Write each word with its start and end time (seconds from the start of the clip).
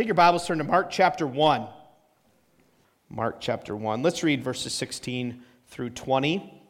Take 0.00 0.06
your 0.06 0.14
Bibles, 0.14 0.46
turn 0.46 0.56
to 0.56 0.64
Mark 0.64 0.88
chapter 0.90 1.26
1. 1.26 1.66
Mark 3.10 3.36
chapter 3.38 3.76
1. 3.76 4.02
Let's 4.02 4.22
read 4.22 4.42
verses 4.42 4.72
16 4.72 5.42
through 5.68 5.90
20. 5.90 6.62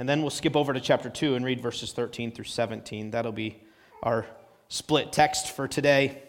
And 0.00 0.08
then 0.08 0.20
we'll 0.20 0.30
skip 0.30 0.56
over 0.56 0.72
to 0.72 0.80
chapter 0.80 1.08
2 1.08 1.36
and 1.36 1.44
read 1.44 1.60
verses 1.60 1.92
13 1.92 2.32
through 2.32 2.46
17. 2.46 3.12
That'll 3.12 3.30
be 3.30 3.60
our 4.02 4.26
split 4.68 5.12
text 5.12 5.54
for 5.54 5.68
today. 5.68 6.24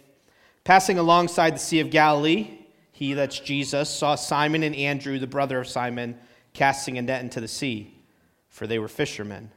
Passing 0.64 1.00
alongside 1.00 1.56
the 1.56 1.60
Sea 1.60 1.80
of 1.80 1.90
Galilee, 1.90 2.52
he, 2.92 3.16
that's 3.16 3.40
Jesus, 3.40 3.90
saw 3.90 4.14
Simon 4.14 4.62
and 4.62 4.76
Andrew, 4.76 5.18
the 5.18 5.26
brother 5.26 5.62
of 5.62 5.68
Simon, 5.68 6.20
casting 6.54 7.00
a 7.00 7.02
net 7.02 7.24
into 7.24 7.42
the 7.42 7.48
sea, 7.48 8.00
for 8.48 8.68
they 8.68 8.78
were 8.78 8.88
fishermen. 8.88 9.50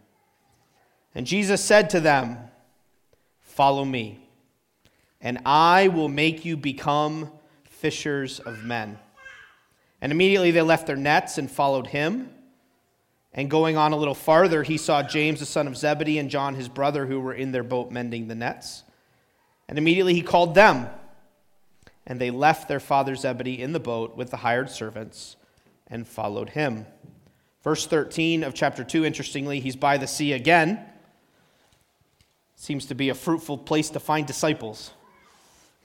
And 1.14 1.26
Jesus 1.26 1.62
said 1.62 1.90
to 1.90 2.00
them, 2.00 2.38
Follow 3.42 3.84
me, 3.84 4.25
and 5.26 5.40
I 5.44 5.88
will 5.88 6.08
make 6.08 6.44
you 6.44 6.56
become 6.56 7.32
fishers 7.64 8.38
of 8.38 8.62
men. 8.62 8.96
And 10.00 10.12
immediately 10.12 10.52
they 10.52 10.62
left 10.62 10.86
their 10.86 10.94
nets 10.94 11.36
and 11.36 11.50
followed 11.50 11.88
him. 11.88 12.30
And 13.32 13.50
going 13.50 13.76
on 13.76 13.90
a 13.90 13.96
little 13.96 14.14
farther, 14.14 14.62
he 14.62 14.76
saw 14.76 15.02
James, 15.02 15.40
the 15.40 15.46
son 15.46 15.66
of 15.66 15.76
Zebedee, 15.76 16.20
and 16.20 16.30
John, 16.30 16.54
his 16.54 16.68
brother, 16.68 17.06
who 17.06 17.18
were 17.18 17.34
in 17.34 17.50
their 17.50 17.64
boat 17.64 17.90
mending 17.90 18.28
the 18.28 18.36
nets. 18.36 18.84
And 19.68 19.78
immediately 19.78 20.14
he 20.14 20.22
called 20.22 20.54
them. 20.54 20.86
And 22.06 22.20
they 22.20 22.30
left 22.30 22.68
their 22.68 22.78
father 22.78 23.16
Zebedee 23.16 23.60
in 23.60 23.72
the 23.72 23.80
boat 23.80 24.16
with 24.16 24.30
the 24.30 24.36
hired 24.36 24.70
servants 24.70 25.34
and 25.88 26.06
followed 26.06 26.50
him. 26.50 26.86
Verse 27.64 27.84
13 27.84 28.44
of 28.44 28.54
chapter 28.54 28.84
2, 28.84 29.04
interestingly, 29.04 29.58
he's 29.58 29.74
by 29.74 29.98
the 29.98 30.06
sea 30.06 30.34
again. 30.34 30.86
Seems 32.54 32.86
to 32.86 32.94
be 32.94 33.08
a 33.08 33.14
fruitful 33.14 33.58
place 33.58 33.90
to 33.90 33.98
find 33.98 34.24
disciples. 34.24 34.92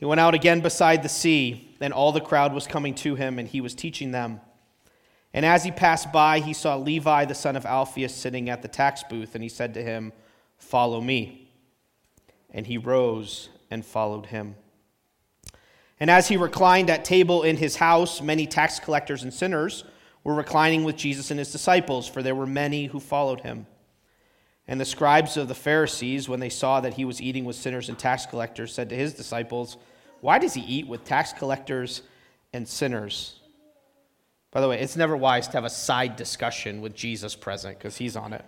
He 0.02 0.06
went 0.06 0.20
out 0.20 0.34
again 0.34 0.62
beside 0.62 1.04
the 1.04 1.10
sea, 1.10 1.76
and 1.80 1.94
all 1.94 2.12
the 2.12 2.20
crowd 2.20 2.54
was 2.54 2.66
coming 2.66 2.96
to 2.96 3.14
him, 3.14 3.38
and 3.38 3.48
he 3.48 3.62
was 3.62 3.76
teaching 3.76 4.10
them. 4.10 4.42
And 5.32 5.46
as 5.46 5.64
he 5.64 5.70
passed 5.70 6.12
by, 6.12 6.40
he 6.40 6.54
saw 6.54 6.76
Levi, 6.76 7.26
the 7.26 7.36
son 7.36 7.56
of 7.56 7.68
Alphaeus, 7.68 8.14
sitting 8.14 8.50
at 8.50 8.64
the 8.64 8.68
tax 8.68 9.04
booth, 9.08 9.36
and 9.36 9.44
he 9.44 9.48
said 9.48 9.76
to 9.76 9.84
him, 9.84 10.12
Follow 10.58 11.02
me. 11.02 11.52
And 12.50 12.66
he 12.66 12.80
rose 12.80 13.50
and 13.70 13.86
followed 13.86 14.26
him. 14.26 14.56
And 16.00 16.10
as 16.10 16.30
he 16.30 16.36
reclined 16.36 16.90
at 16.90 17.06
table 17.06 17.44
in 17.44 17.58
his 17.58 17.76
house, 17.76 18.22
many 18.22 18.48
tax 18.48 18.80
collectors 18.80 19.22
and 19.22 19.32
sinners 19.32 19.84
were 20.24 20.34
reclining 20.34 20.84
with 20.84 20.96
Jesus 20.96 21.30
and 21.30 21.38
his 21.38 21.52
disciples, 21.52 22.08
for 22.08 22.24
there 22.24 22.34
were 22.34 22.48
many 22.48 22.88
who 22.88 23.00
followed 23.00 23.42
him. 23.42 23.68
And 24.68 24.82
the 24.82 24.86
scribes 24.86 25.38
of 25.38 25.48
the 25.48 25.54
Pharisees, 25.54 26.28
when 26.28 26.40
they 26.40 26.50
saw 26.50 26.82
that 26.82 26.96
he 26.96 27.06
was 27.06 27.22
eating 27.22 27.46
with 27.46 27.56
sinners 27.56 27.88
and 27.88 28.00
tax 28.00 28.26
collectors, 28.26 28.74
said 28.74 28.90
to 28.90 28.96
his 28.96 29.14
disciples, 29.14 29.78
Why 30.22 30.40
does 30.40 30.54
he 30.54 30.62
eat 30.62 30.88
with 30.88 31.04
tax 31.04 31.34
collectors 31.34 32.04
and 32.54 32.68
sinners? 32.68 33.40
By 34.52 34.62
the 34.62 34.68
way, 34.68 34.80
it's 34.80 34.96
never 34.96 35.18
wise 35.18 35.48
to 35.48 35.54
have 35.54 35.66
a 35.66 35.70
side 35.70 36.16
discussion 36.16 36.82
with 36.82 36.96
Jesus 36.96 37.36
present 37.36 37.78
because 37.78 37.98
he's 37.98 38.16
on 38.16 38.34
it. 38.34 38.46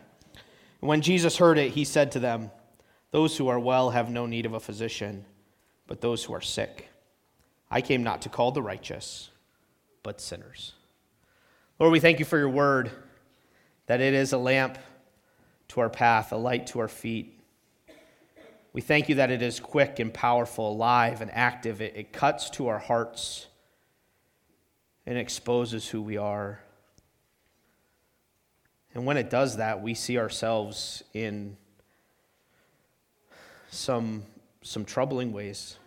And 0.82 0.90
when 0.90 1.02
Jesus 1.02 1.38
heard 1.38 1.58
it, 1.58 1.72
he 1.72 1.86
said 1.86 2.12
to 2.12 2.20
them, 2.20 2.52
Those 3.12 3.38
who 3.38 3.48
are 3.48 3.60
well 3.60 3.90
have 3.92 4.10
no 4.10 4.26
need 4.26 4.46
of 4.46 4.54
a 4.54 4.60
physician, 4.60 5.26
but 5.88 6.02
those 6.02 6.24
who 6.24 6.34
are 6.34 6.42
sick. 6.42 6.90
I 7.72 7.82
came 7.82 8.04
not 8.04 8.22
to 8.24 8.30
call 8.30 8.52
the 8.52 8.62
righteous, 8.62 9.30
but 10.04 10.22
sinners. 10.22 10.74
Lord, 11.80 11.92
we 11.92 12.00
thank 12.00 12.20
you 12.20 12.26
for 12.26 12.38
your 12.38 12.50
word, 12.50 12.92
that 13.88 14.02
it 14.02 14.14
is 14.14 14.34
a 14.34 14.38
lamp 14.38 14.78
to 15.70 15.82
our 15.82 15.90
path, 15.90 16.32
a 16.32 16.38
light 16.38 16.68
to 16.68 16.80
our 16.80 16.88
feet. 16.88 17.33
We 18.74 18.82
thank 18.82 19.08
you 19.08 19.16
that 19.16 19.30
it 19.30 19.44
is 19.44 19.60
quick 19.60 20.00
and 20.00 20.12
powerful, 20.12 20.72
alive 20.72 21.22
and 21.22 21.30
active. 21.32 21.80
It, 21.80 21.96
it 21.96 22.12
cuts 22.12 22.50
to 22.52 22.68
our 22.68 22.80
hearts 22.80 23.46
and 25.06 25.18
exposes 25.18 25.88
who 25.88 26.02
we 26.02 26.18
are. 26.18 26.60
And 28.96 29.06
when 29.06 29.18
it 29.18 29.30
does 29.30 29.58
that, 29.58 29.82
we 29.82 29.94
see 29.94 30.18
ourselves 30.18 31.04
in 31.14 31.56
some, 33.70 34.24
some 34.64 34.86
troubling 34.86 35.34
ways. 35.34 35.78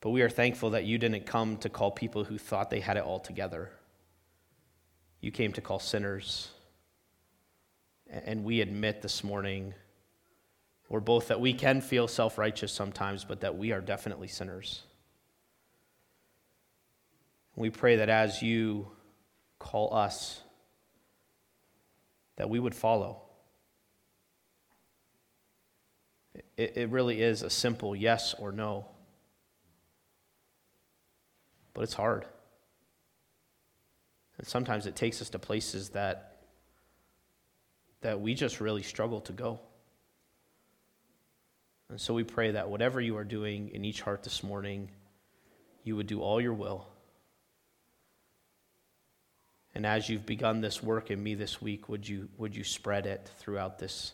But 0.00 0.10
we 0.10 0.22
are 0.22 0.30
thankful 0.30 0.70
that 0.70 0.84
you 0.84 0.98
didn't 0.98 1.26
come 1.26 1.56
to 1.58 1.68
call 1.68 1.90
people 1.90 2.24
who 2.24 2.38
thought 2.38 2.70
they 2.70 2.80
had 2.80 2.96
it 2.96 3.02
all 3.02 3.20
together. 3.20 3.70
You 5.20 5.30
came 5.30 5.52
to 5.52 5.60
call 5.60 5.78
sinners. 5.78 6.50
And 8.08 8.42
we 8.42 8.60
admit 8.60 9.02
this 9.02 9.22
morning, 9.22 9.74
or 10.88 11.00
both 11.00 11.28
that 11.28 11.40
we 11.40 11.52
can 11.52 11.80
feel 11.80 12.08
self 12.08 12.38
righteous 12.38 12.72
sometimes, 12.72 13.24
but 13.24 13.40
that 13.40 13.56
we 13.56 13.72
are 13.72 13.80
definitely 13.80 14.28
sinners. 14.28 14.82
We 17.56 17.70
pray 17.70 17.96
that 17.96 18.08
as 18.08 18.42
you 18.42 18.88
call 19.58 19.94
us, 19.94 20.40
that 22.36 22.48
we 22.48 22.60
would 22.60 22.74
follow. 22.74 23.22
It, 26.56 26.76
it 26.76 26.90
really 26.90 27.20
is 27.20 27.42
a 27.42 27.50
simple 27.50 27.96
yes 27.96 28.34
or 28.38 28.52
no 28.52 28.86
but 31.78 31.84
it's 31.84 31.94
hard. 31.94 32.26
And 34.36 34.44
sometimes 34.44 34.86
it 34.86 34.96
takes 34.96 35.22
us 35.22 35.30
to 35.30 35.38
places 35.38 35.90
that, 35.90 36.38
that 38.00 38.20
we 38.20 38.34
just 38.34 38.60
really 38.60 38.82
struggle 38.82 39.20
to 39.20 39.32
go. 39.32 39.60
And 41.90 42.00
so 42.00 42.12
we 42.12 42.24
pray 42.24 42.50
that 42.50 42.68
whatever 42.68 43.00
you 43.00 43.16
are 43.16 43.24
doing 43.24 43.70
in 43.70 43.84
each 43.84 44.02
heart 44.02 44.22
this 44.22 44.42
morning, 44.42 44.90
you 45.84 45.96
would 45.96 46.06
do 46.06 46.20
all 46.20 46.40
your 46.40 46.52
will. 46.52 46.86
And 49.74 49.86
as 49.86 50.08
you've 50.08 50.26
begun 50.26 50.60
this 50.60 50.82
work 50.82 51.10
in 51.10 51.22
me 51.22 51.34
this 51.34 51.62
week, 51.62 51.88
would 51.88 52.06
you, 52.06 52.28
would 52.36 52.54
you 52.54 52.64
spread 52.64 53.06
it 53.06 53.30
throughout 53.38 53.78
this 53.78 54.12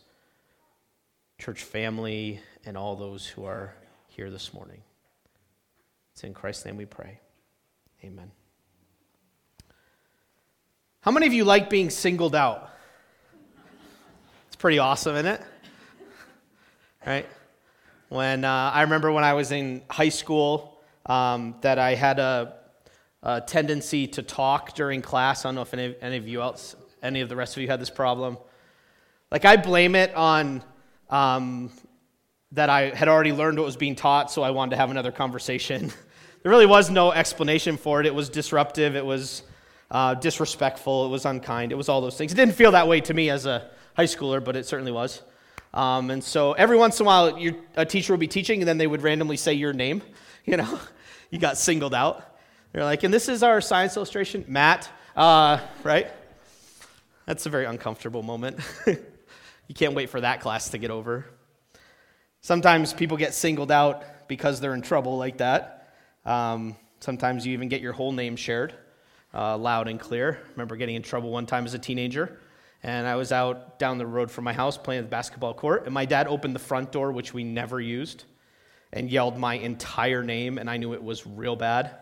church 1.38 1.62
family 1.62 2.40
and 2.64 2.76
all 2.76 2.96
those 2.96 3.26
who 3.26 3.44
are 3.44 3.74
here 4.08 4.30
this 4.30 4.54
morning? 4.54 4.82
It's 6.12 6.22
in 6.22 6.34
Christ's 6.34 6.66
name 6.66 6.76
we 6.76 6.84
pray. 6.84 7.18
Amen. 8.04 8.30
How 11.00 11.10
many 11.10 11.26
of 11.26 11.32
you 11.32 11.44
like 11.44 11.68
being 11.68 11.90
singled 11.90 12.34
out? 12.34 12.70
It's 14.46 14.56
pretty 14.56 14.78
awesome, 14.78 15.16
isn't 15.16 15.26
it? 15.26 15.42
Right? 17.04 17.26
When 18.14 18.44
uh, 18.44 18.70
I 18.72 18.82
remember 18.82 19.10
when 19.10 19.24
I 19.24 19.32
was 19.32 19.50
in 19.50 19.82
high 19.90 20.08
school, 20.08 20.78
um, 21.04 21.56
that 21.62 21.80
I 21.80 21.96
had 21.96 22.20
a, 22.20 22.54
a, 23.24 23.40
tendency 23.40 24.06
to 24.06 24.22
talk 24.22 24.76
during 24.76 25.02
class. 25.02 25.44
I 25.44 25.48
don't 25.48 25.56
know 25.56 25.62
if 25.62 25.74
any, 25.74 25.96
any 26.00 26.16
of 26.16 26.28
you 26.28 26.40
else, 26.40 26.76
any 27.02 27.22
of 27.22 27.28
the 27.28 27.34
rest 27.34 27.56
of 27.56 27.62
you 27.62 27.66
had 27.66 27.80
this 27.80 27.90
problem. 27.90 28.38
Like 29.32 29.44
I 29.44 29.56
blame 29.56 29.96
it 29.96 30.14
on 30.14 30.62
um, 31.10 31.72
that 32.52 32.70
I 32.70 32.94
had 32.94 33.08
already 33.08 33.32
learned 33.32 33.58
what 33.58 33.64
was 33.64 33.76
being 33.76 33.96
taught, 33.96 34.30
so 34.30 34.44
I 34.44 34.50
wanted 34.52 34.70
to 34.70 34.76
have 34.76 34.92
another 34.92 35.10
conversation. 35.10 35.92
There 36.44 36.50
really 36.50 36.66
was 36.66 36.90
no 36.90 37.10
explanation 37.10 37.78
for 37.78 38.00
it. 38.00 38.06
It 38.06 38.14
was 38.14 38.28
disruptive, 38.28 38.94
it 38.94 39.04
was 39.04 39.42
uh, 39.90 40.14
disrespectful, 40.14 41.06
it 41.06 41.08
was 41.08 41.24
unkind, 41.24 41.72
it 41.72 41.74
was 41.74 41.88
all 41.88 42.00
those 42.02 42.18
things. 42.18 42.32
It 42.32 42.36
didn't 42.36 42.54
feel 42.54 42.72
that 42.72 42.86
way 42.86 43.00
to 43.00 43.14
me 43.14 43.30
as 43.30 43.46
a 43.46 43.70
high 43.96 44.04
schooler, 44.04 44.44
but 44.44 44.54
it 44.54 44.66
certainly 44.66 44.92
was. 44.92 45.22
Um, 45.74 46.10
and 46.10 46.24
so 46.24 46.52
every 46.52 46.76
once 46.76 47.00
in 47.00 47.04
a 47.04 47.06
while, 47.06 47.38
your, 47.38 47.54
a 47.76 47.84
teacher 47.84 48.12
would 48.12 48.20
be 48.20 48.28
teaching, 48.28 48.60
and 48.60 48.68
then 48.68 48.78
they 48.78 48.86
would 48.86 49.02
randomly 49.02 49.36
say 49.36 49.52
your 49.52 49.72
name. 49.72 50.02
You 50.46 50.58
know, 50.58 50.78
you 51.30 51.38
got 51.38 51.56
singled 51.56 51.94
out. 51.94 52.36
They're 52.72 52.84
like, 52.84 53.02
and 53.02 53.14
this 53.14 53.30
is 53.30 53.42
our 53.42 53.62
science 53.62 53.96
illustration, 53.96 54.44
Matt, 54.46 54.90
uh, 55.16 55.58
right? 55.82 56.12
That's 57.24 57.46
a 57.46 57.48
very 57.48 57.64
uncomfortable 57.64 58.22
moment. 58.22 58.58
you 58.86 59.74
can't 59.74 59.94
wait 59.94 60.10
for 60.10 60.20
that 60.20 60.42
class 60.42 60.68
to 60.68 60.76
get 60.76 60.90
over. 60.90 61.24
Sometimes 62.42 62.92
people 62.92 63.16
get 63.16 63.32
singled 63.32 63.72
out 63.72 64.28
because 64.28 64.60
they're 64.60 64.74
in 64.74 64.82
trouble 64.82 65.16
like 65.16 65.38
that. 65.38 65.94
Um, 66.26 66.76
sometimes 67.00 67.46
you 67.46 67.54
even 67.54 67.70
get 67.70 67.80
your 67.80 67.94
whole 67.94 68.12
name 68.12 68.36
shared 68.36 68.74
uh, 69.34 69.58
loud 69.58 69.88
and 69.88 69.98
clear. 69.98 70.40
I 70.44 70.50
remember 70.52 70.76
getting 70.76 70.94
in 70.94 71.02
trouble 71.02 71.30
one 71.30 71.46
time 71.46 71.64
as 71.64 71.74
a 71.74 71.78
teenager, 71.78 72.38
and 72.84 73.06
I 73.06 73.16
was 73.16 73.32
out 73.32 73.78
down 73.78 73.96
the 73.96 74.06
road 74.06 74.30
from 74.30 74.44
my 74.44 74.52
house 74.52 74.76
playing 74.76 74.98
at 74.98 75.06
the 75.06 75.10
basketball 75.10 75.54
court, 75.54 75.86
and 75.86 75.94
my 75.94 76.04
dad 76.04 76.28
opened 76.28 76.54
the 76.54 76.60
front 76.60 76.92
door, 76.92 77.12
which 77.12 77.32
we 77.32 77.42
never 77.42 77.80
used, 77.80 78.24
and 78.92 79.10
yelled 79.10 79.38
my 79.38 79.54
entire 79.54 80.22
name, 80.22 80.58
and 80.58 80.68
I 80.68 80.76
knew 80.76 80.92
it 80.92 81.02
was 81.02 81.26
real 81.26 81.56
bad. 81.56 81.96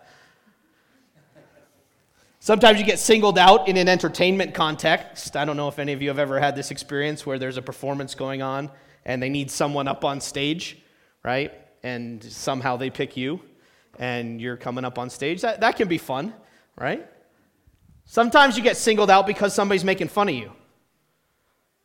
Sometimes 2.41 2.81
you 2.81 2.85
get 2.85 2.99
singled 2.99 3.39
out 3.39 3.69
in 3.69 3.77
an 3.77 3.89
entertainment 3.89 4.55
context. 4.55 5.37
I 5.37 5.45
don't 5.45 5.57
know 5.57 5.69
if 5.69 5.79
any 5.79 5.93
of 5.93 6.03
you 6.03 6.09
have 6.09 6.19
ever 6.19 6.41
had 6.41 6.57
this 6.57 6.73
experience 6.73 7.25
where 7.25 7.39
there's 7.39 7.57
a 7.57 7.63
performance 7.63 8.17
going 8.17 8.43
on 8.43 8.69
and 9.05 9.23
they 9.23 9.29
need 9.29 9.53
someone 9.53 9.87
up 9.87 10.05
on 10.05 10.21
stage, 10.21 10.77
right? 11.23 11.53
And 11.85 12.21
somehow 12.25 12.77
they 12.77 12.91
pick 12.91 13.17
you 13.17 13.41
and 13.97 14.41
you're 14.41 14.57
coming 14.57 14.85
up 14.85 14.99
on 14.99 15.09
stage. 15.09 15.43
That, 15.43 15.61
that 15.61 15.77
can 15.77 15.87
be 15.87 15.99
fun, 15.99 16.35
right? 16.77 17.07
Sometimes 18.07 18.57
you 18.57 18.65
get 18.65 18.77
singled 18.77 19.09
out 19.09 19.29
because 19.29 19.55
somebody's 19.55 19.85
making 19.85 20.09
fun 20.09 20.29
of 20.29 20.35
you. 20.35 20.51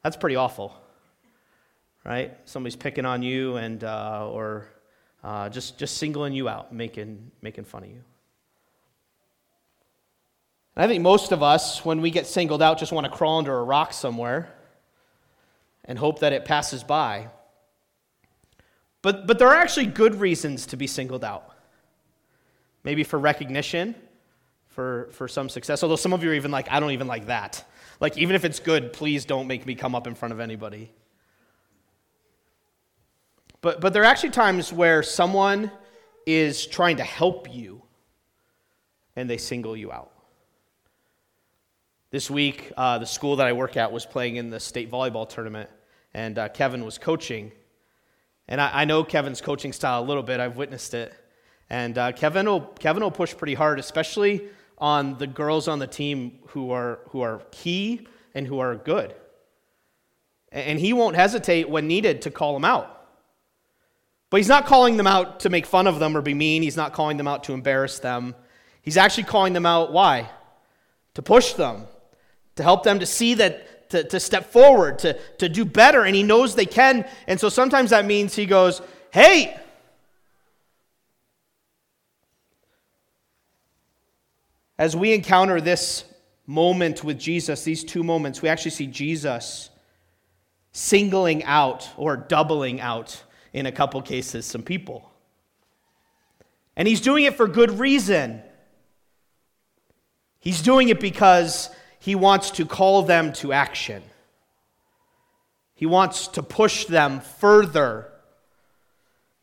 That's 0.07 0.15
pretty 0.15 0.37
awful, 0.37 0.73
right? 2.05 2.37
Somebody's 2.45 2.77
picking 2.77 3.05
on 3.05 3.23
you, 3.23 3.57
and 3.57 3.83
uh, 3.83 4.29
or 4.31 4.69
uh, 5.21 5.49
just, 5.49 5.77
just 5.77 5.97
singling 5.97 6.31
you 6.31 6.47
out, 6.47 6.73
making, 6.73 7.29
making 7.41 7.65
fun 7.65 7.83
of 7.83 7.89
you. 7.89 8.01
And 10.77 10.85
I 10.85 10.87
think 10.87 11.03
most 11.03 11.33
of 11.33 11.43
us, 11.43 11.83
when 11.83 11.99
we 11.99 12.09
get 12.09 12.25
singled 12.25 12.61
out, 12.61 12.79
just 12.79 12.93
want 12.93 13.03
to 13.03 13.11
crawl 13.11 13.39
under 13.39 13.59
a 13.59 13.63
rock 13.63 13.91
somewhere 13.91 14.49
and 15.83 15.99
hope 15.99 16.19
that 16.19 16.31
it 16.31 16.45
passes 16.45 16.85
by. 16.85 17.27
But, 19.01 19.27
but 19.27 19.39
there 19.39 19.49
are 19.49 19.55
actually 19.55 19.87
good 19.87 20.15
reasons 20.15 20.67
to 20.67 20.77
be 20.77 20.87
singled 20.87 21.25
out. 21.25 21.53
Maybe 22.85 23.03
for 23.03 23.19
recognition, 23.19 23.93
for, 24.69 25.09
for 25.11 25.27
some 25.27 25.49
success. 25.49 25.83
Although 25.83 25.97
some 25.97 26.13
of 26.13 26.23
you 26.23 26.29
are 26.29 26.33
even 26.33 26.51
like, 26.51 26.71
I 26.71 26.79
don't 26.79 26.91
even 26.91 27.07
like 27.07 27.25
that. 27.25 27.65
Like, 27.99 28.17
even 28.17 28.35
if 28.35 28.45
it's 28.45 28.59
good, 28.59 28.93
please 28.93 29.25
don't 29.25 29.47
make 29.47 29.65
me 29.65 29.75
come 29.75 29.95
up 29.95 30.07
in 30.07 30.15
front 30.15 30.33
of 30.33 30.39
anybody. 30.39 30.91
But, 33.61 33.81
but 33.81 33.93
there 33.93 34.03
are 34.03 34.05
actually 34.05 34.29
times 34.29 34.71
where 34.71 35.01
someone 35.01 35.71
is 36.25 36.67
trying 36.67 36.97
to 36.97 37.03
help 37.03 37.53
you 37.53 37.81
and 39.15 39.29
they 39.29 39.37
single 39.37 39.75
you 39.75 39.91
out. 39.91 40.11
This 42.11 42.29
week, 42.29 42.71
uh, 42.77 42.99
the 42.99 43.05
school 43.05 43.35
that 43.37 43.47
I 43.47 43.53
work 43.53 43.75
at 43.75 43.91
was 43.91 44.05
playing 44.05 44.37
in 44.37 44.49
the 44.49 44.59
state 44.59 44.89
volleyball 44.89 45.27
tournament, 45.27 45.69
and 46.13 46.37
uh, 46.37 46.49
Kevin 46.49 46.85
was 46.85 46.97
coaching. 46.97 47.51
And 48.47 48.61
I, 48.61 48.81
I, 48.81 48.85
know 48.85 49.03
Kevin's 49.03 49.41
coaching 49.41 49.73
style 49.73 50.01
a 50.01 50.05
little 50.05 50.23
bit, 50.23 50.39
I've 50.39 50.55
witnessed 50.55 50.93
it. 50.93 51.13
And 51.69 51.97
uh, 51.97 52.13
Kevin, 52.13 52.45
will, 52.45 52.61
Kevin 52.61 53.03
will 53.03 53.11
push 53.11 53.35
pretty 53.35 53.55
hard, 53.55 53.77
especially 53.79 54.43
on 54.77 55.17
the 55.17 55.27
girls 55.27 55.67
on 55.67 55.79
the 55.79 55.87
team 55.87 56.39
who 56.49 56.71
are, 56.71 56.99
who 57.09 57.21
are 57.21 57.41
key 57.51 58.07
and 58.35 58.45
who 58.45 58.59
are 58.59 58.75
good. 58.75 59.15
And 60.51 60.79
he 60.79 60.93
won't 60.93 61.15
hesitate 61.15 61.69
when 61.69 61.87
needed 61.87 62.21
to 62.23 62.31
call 62.31 62.53
them 62.53 62.63
out. 62.63 62.93
But 64.29 64.37
he's 64.37 64.47
not 64.47 64.65
calling 64.65 64.97
them 64.97 65.07
out 65.07 65.41
to 65.41 65.49
make 65.49 65.65
fun 65.65 65.87
of 65.87 65.99
them 65.99 66.15
or 66.15 66.21
be 66.21 66.33
mean. 66.33 66.61
He's 66.61 66.77
not 66.77 66.93
calling 66.93 67.17
them 67.17 67.27
out 67.27 67.45
to 67.45 67.53
embarrass 67.53 67.99
them. 67.99 68.35
He's 68.81 68.97
actually 68.97 69.23
calling 69.23 69.53
them 69.53 69.65
out, 69.65 69.91
why? 69.91 70.29
To 71.15 71.21
push 71.21 71.53
them, 71.53 71.85
to 72.55 72.63
help 72.63 72.83
them 72.83 72.99
to 72.99 73.05
see 73.05 73.33
that, 73.35 73.89
to, 73.89 74.03
to 74.03 74.19
step 74.19 74.51
forward, 74.51 74.99
to, 74.99 75.17
to 75.39 75.49
do 75.49 75.65
better, 75.65 76.03
and 76.03 76.15
he 76.15 76.23
knows 76.23 76.55
they 76.55 76.65
can. 76.65 77.05
And 77.25 77.39
so 77.39 77.49
sometimes 77.49 77.89
that 77.89 78.05
means 78.05 78.35
he 78.35 78.45
goes, 78.45 78.81
Hey, 79.11 79.57
as 84.77 84.95
we 84.95 85.13
encounter 85.13 85.59
this 85.59 86.03
moment 86.45 87.03
with 87.03 87.19
Jesus, 87.19 87.63
these 87.63 87.83
two 87.83 88.03
moments, 88.03 88.41
we 88.41 88.49
actually 88.49 88.71
see 88.71 88.87
Jesus 88.87 89.69
singling 90.71 91.43
out 91.43 91.89
or 91.97 92.15
doubling 92.15 92.79
out, 92.79 93.23
in 93.53 93.65
a 93.65 93.71
couple 93.71 93.99
cases, 94.01 94.45
some 94.45 94.61
people. 94.61 95.11
And 96.75 96.87
he's 96.87 97.01
doing 97.01 97.25
it 97.25 97.35
for 97.35 97.47
good 97.47 97.79
reason. 97.79 98.43
He's 100.39 100.61
doing 100.61 100.89
it 100.89 100.99
because 100.99 101.71
he 101.99 102.13
wants 102.13 102.51
to 102.51 102.65
call 102.65 103.01
them 103.01 103.33
to 103.33 103.51
action. 103.51 104.03
He 105.73 105.87
wants 105.87 106.27
to 106.29 106.43
push 106.43 106.85
them 106.85 107.19
further. 107.19 108.11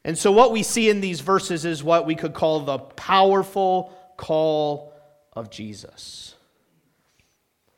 And 0.04 0.16
so, 0.16 0.30
what 0.30 0.52
we 0.52 0.62
see 0.62 0.88
in 0.88 1.00
these 1.00 1.20
verses 1.20 1.64
is 1.64 1.82
what 1.82 2.06
we 2.06 2.14
could 2.14 2.34
call 2.34 2.60
the 2.60 2.78
powerful 2.78 3.92
call 4.16 4.93
of 5.34 5.50
Jesus. 5.50 6.34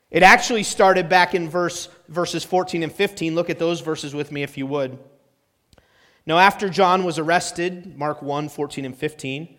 It 0.09 0.23
actually 0.23 0.63
started 0.63 1.09
back 1.09 1.35
in 1.35 1.49
verse, 1.49 1.89
verses 2.07 2.43
14 2.43 2.83
and 2.83 2.91
15. 2.91 3.35
Look 3.35 3.49
at 3.49 3.59
those 3.59 3.81
verses 3.81 4.13
with 4.13 4.31
me 4.31 4.43
if 4.43 4.57
you 4.57 4.65
would. 4.67 4.97
Now, 6.25 6.39
after 6.39 6.69
John 6.69 7.03
was 7.03 7.19
arrested, 7.19 7.97
Mark 7.97 8.21
1 8.21 8.49
14 8.49 8.85
and 8.85 8.97
15, 8.97 9.57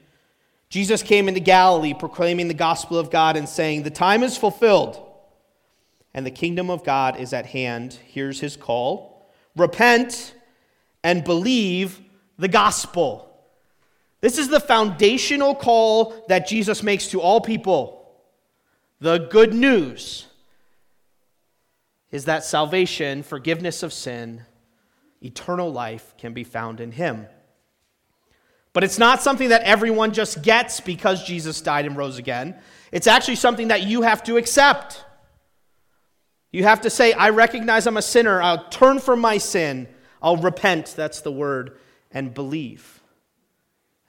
Jesus 0.68 1.02
came 1.02 1.28
into 1.28 1.40
Galilee 1.40 1.94
proclaiming 1.94 2.48
the 2.48 2.54
gospel 2.54 2.98
of 2.98 3.10
God 3.10 3.36
and 3.36 3.48
saying, 3.48 3.82
The 3.82 3.90
time 3.90 4.22
is 4.22 4.36
fulfilled 4.36 5.04
and 6.14 6.26
the 6.26 6.30
kingdom 6.30 6.70
of 6.70 6.84
God 6.84 7.18
is 7.18 7.32
at 7.32 7.46
hand. 7.46 7.98
Here's 8.06 8.40
his 8.40 8.56
call 8.56 9.26
repent 9.56 10.34
and 11.02 11.24
believe 11.24 12.00
the 12.38 12.48
gospel. 12.48 13.27
This 14.20 14.38
is 14.38 14.48
the 14.48 14.60
foundational 14.60 15.54
call 15.54 16.24
that 16.28 16.46
Jesus 16.46 16.82
makes 16.82 17.08
to 17.08 17.20
all 17.20 17.40
people. 17.40 18.10
The 19.00 19.28
good 19.30 19.54
news 19.54 20.26
is 22.10 22.24
that 22.24 22.44
salvation, 22.44 23.22
forgiveness 23.22 23.82
of 23.82 23.92
sin, 23.92 24.42
eternal 25.22 25.70
life 25.70 26.14
can 26.18 26.32
be 26.32 26.44
found 26.44 26.80
in 26.80 26.90
him. 26.90 27.26
But 28.72 28.84
it's 28.84 28.98
not 28.98 29.22
something 29.22 29.50
that 29.50 29.62
everyone 29.62 30.12
just 30.12 30.42
gets 30.42 30.80
because 30.80 31.24
Jesus 31.24 31.60
died 31.60 31.86
and 31.86 31.96
rose 31.96 32.18
again. 32.18 32.56
It's 32.92 33.06
actually 33.06 33.36
something 33.36 33.68
that 33.68 33.82
you 33.82 34.02
have 34.02 34.22
to 34.24 34.36
accept. 34.36 35.04
You 36.50 36.64
have 36.64 36.80
to 36.82 36.90
say, 36.90 37.12
I 37.12 37.30
recognize 37.30 37.86
I'm 37.86 37.96
a 37.96 38.02
sinner. 38.02 38.40
I'll 38.40 38.68
turn 38.68 38.98
from 38.98 39.20
my 39.20 39.38
sin. 39.38 39.88
I'll 40.22 40.36
repent, 40.36 40.94
that's 40.96 41.20
the 41.20 41.32
word, 41.32 41.78
and 42.10 42.32
believe. 42.32 42.97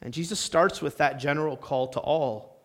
And 0.02 0.14
Jesus 0.14 0.40
starts 0.40 0.82
with 0.82 0.98
that 0.98 1.20
general 1.20 1.58
call 1.58 1.88
to 1.90 2.00
all. 2.00 2.58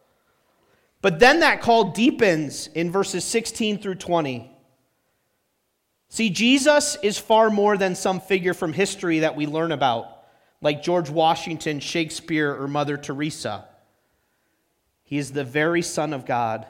But 1.02 1.18
then 1.18 1.40
that 1.40 1.60
call 1.60 1.90
deepens 1.90 2.68
in 2.68 2.90
verses 2.90 3.24
16 3.24 3.78
through 3.78 3.96
20. 3.96 4.50
See, 6.08 6.30
Jesus 6.30 6.96
is 7.02 7.18
far 7.18 7.50
more 7.50 7.76
than 7.76 7.94
some 7.94 8.20
figure 8.20 8.54
from 8.54 8.72
history 8.72 9.18
that 9.20 9.36
we 9.36 9.46
learn 9.46 9.72
about 9.72 10.14
like 10.64 10.82
George 10.82 11.10
Washington, 11.10 11.78
Shakespeare, 11.78 12.50
or 12.54 12.66
Mother 12.66 12.96
Teresa. 12.96 13.66
He 15.02 15.18
is 15.18 15.30
the 15.30 15.44
very 15.44 15.82
Son 15.82 16.14
of 16.14 16.24
God. 16.24 16.66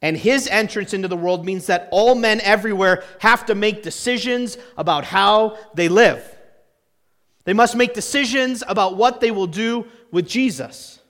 And 0.00 0.16
his 0.16 0.48
entrance 0.48 0.94
into 0.94 1.06
the 1.06 1.16
world 1.16 1.44
means 1.44 1.66
that 1.66 1.88
all 1.92 2.14
men 2.14 2.40
everywhere 2.40 3.04
have 3.20 3.44
to 3.46 3.54
make 3.54 3.82
decisions 3.82 4.56
about 4.78 5.04
how 5.04 5.58
they 5.74 5.88
live. 5.88 6.31
They 7.44 7.52
must 7.52 7.76
make 7.76 7.94
decisions 7.94 8.62
about 8.66 8.96
what 8.96 9.20
they 9.20 9.30
will 9.30 9.46
do 9.46 9.86
with 10.10 10.28
Jesus. 10.28 11.00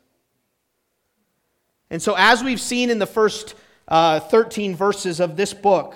And 1.91 2.01
so, 2.01 2.15
as 2.17 2.43
we've 2.43 2.61
seen 2.61 2.89
in 2.89 2.99
the 2.99 3.07
first 3.07 3.55
uh, 3.87 4.21
13 4.21 4.75
verses 4.75 5.21
of 5.21 5.37
this 5.37 5.53
book, 5.53 5.95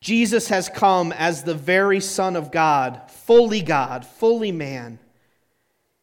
Jesus 0.00 0.48
has 0.48 0.68
come 0.68 1.12
as 1.12 1.42
the 1.42 1.54
very 1.54 2.00
Son 2.00 2.36
of 2.36 2.50
God, 2.50 3.10
fully 3.10 3.60
God, 3.60 4.06
fully 4.06 4.52
man. 4.52 4.98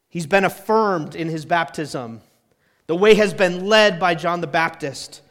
He's 0.09 0.27
been 0.27 0.45
affirmed 0.45 1.15
in 1.15 1.29
his 1.29 1.45
baptism. 1.45 2.21
The 2.88 2.95
way 2.95 3.15
has 3.15 3.33
been 3.33 3.65
led 3.65 4.00
by 4.00 4.15
John 4.15 4.41
the 4.41 4.47
Baptist. 4.47 5.21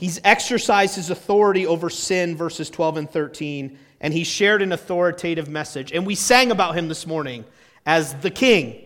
He's 0.00 0.18
exercised 0.24 0.96
his 0.96 1.10
authority 1.10 1.66
over 1.66 1.90
sin, 1.90 2.34
verses 2.34 2.70
12 2.70 2.96
and 2.96 3.10
13, 3.10 3.78
and 4.00 4.14
he 4.14 4.24
shared 4.24 4.62
an 4.62 4.72
authoritative 4.72 5.46
message. 5.46 5.92
And 5.92 6.06
we 6.06 6.14
sang 6.14 6.50
about 6.50 6.74
him 6.74 6.88
this 6.88 7.06
morning 7.06 7.44
as 7.84 8.14
the 8.14 8.30
king. 8.30 8.82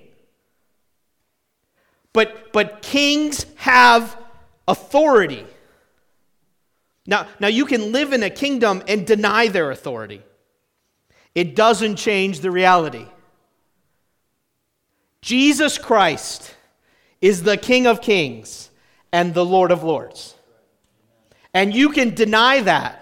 But, 2.12 2.52
but 2.52 2.82
kings 2.82 3.46
have 3.58 4.18
authority. 4.66 5.46
Now, 7.06 7.28
now, 7.38 7.46
you 7.46 7.64
can 7.64 7.92
live 7.92 8.12
in 8.12 8.24
a 8.24 8.30
kingdom 8.30 8.82
and 8.88 9.06
deny 9.06 9.46
their 9.46 9.70
authority. 9.70 10.20
It 11.32 11.54
doesn't 11.54 11.94
change 11.94 12.40
the 12.40 12.50
reality. 12.50 13.06
Jesus 15.22 15.78
Christ 15.78 16.56
is 17.20 17.44
the 17.44 17.56
King 17.56 17.86
of 17.86 18.00
kings 18.00 18.68
and 19.12 19.32
the 19.32 19.44
Lord 19.44 19.70
of 19.70 19.84
lords. 19.84 20.33
And 21.54 21.72
you 21.72 21.90
can 21.90 22.14
deny 22.14 22.60
that. 22.60 23.00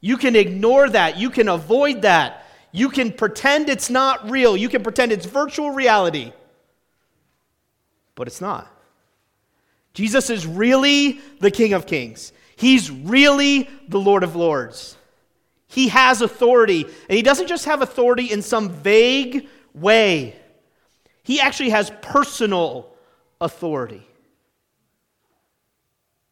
You 0.00 0.16
can 0.16 0.36
ignore 0.36 0.88
that. 0.90 1.16
You 1.16 1.30
can 1.30 1.48
avoid 1.48 2.02
that. 2.02 2.44
You 2.72 2.90
can 2.90 3.12
pretend 3.12 3.68
it's 3.68 3.88
not 3.88 4.28
real. 4.28 4.56
You 4.56 4.68
can 4.68 4.82
pretend 4.82 5.12
it's 5.12 5.24
virtual 5.24 5.70
reality. 5.70 6.32
But 8.16 8.26
it's 8.26 8.40
not. 8.40 8.70
Jesus 9.94 10.28
is 10.28 10.46
really 10.46 11.20
the 11.40 11.50
King 11.50 11.72
of 11.72 11.86
kings. 11.86 12.32
He's 12.56 12.90
really 12.90 13.70
the 13.88 14.00
Lord 14.00 14.24
of 14.24 14.36
Lords. 14.36 14.96
He 15.68 15.88
has 15.88 16.22
authority, 16.22 16.84
and 16.84 17.16
he 17.16 17.22
doesn't 17.22 17.48
just 17.48 17.64
have 17.64 17.82
authority 17.82 18.30
in 18.30 18.42
some 18.42 18.70
vague 18.70 19.48
way, 19.74 20.34
he 21.22 21.40
actually 21.40 21.70
has 21.70 21.90
personal 22.02 22.88
authority. 23.40 24.06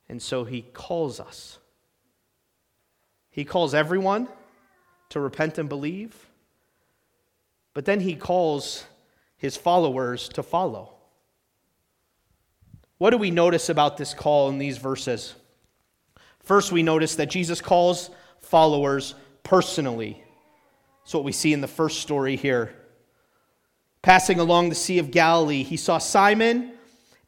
And 0.09 0.21
so 0.21 0.45
he 0.45 0.63
calls 0.63 1.21
us. 1.21 1.59
He 3.31 3.45
calls 3.45 3.75
everyone 3.75 4.29
to 5.09 5.21
repent 5.21 5.59
and 5.59 5.69
believe, 5.69 6.15
but 7.73 7.85
then 7.85 8.01
he 8.01 8.15
calls 8.15 8.85
his 9.37 9.57
followers 9.57 10.29
to 10.31 10.43
follow. 10.43 10.95
What 12.99 13.11
do 13.11 13.19
we 13.19 13.31
notice 13.31 13.69
about 13.69 13.97
this 13.97 14.15
call 14.15 14.49
in 14.51 14.59
these 14.59 14.79
verses? 14.79 15.35
First, 16.41 16.71
we 16.71 16.83
notice 16.83 17.17
that 17.17 17.31
Jesus 17.31 17.61
calls 17.61 18.11
followers 18.41 19.15
personally. 19.43 20.23
That's 21.03 21.15
what 21.15 21.25
we 21.25 21.33
see 21.33 21.53
in 21.53 21.61
the 21.61 21.67
first 21.67 22.01
story 22.01 22.37
here. 22.37 22.75
Passing 24.01 24.39
along 24.39 24.69
the 24.69 24.75
Sea 24.75 24.99
of 24.99 25.11
Galilee, 25.11 25.63
he 25.63 25.77
saw 25.77 25.99
Simon 25.99 26.74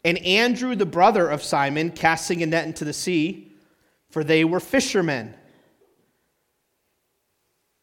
and 0.07 0.19
Andrew, 0.19 0.77
the 0.77 0.87
brother 0.87 1.29
of 1.29 1.43
Simon, 1.43 1.91
casting 1.91 2.41
a 2.41 2.47
net 2.47 2.65
into 2.65 2.85
the 2.85 2.93
sea, 2.93 3.53
for 4.09 4.23
they 4.23 4.45
were 4.45 4.61
fishermen. 4.61 5.35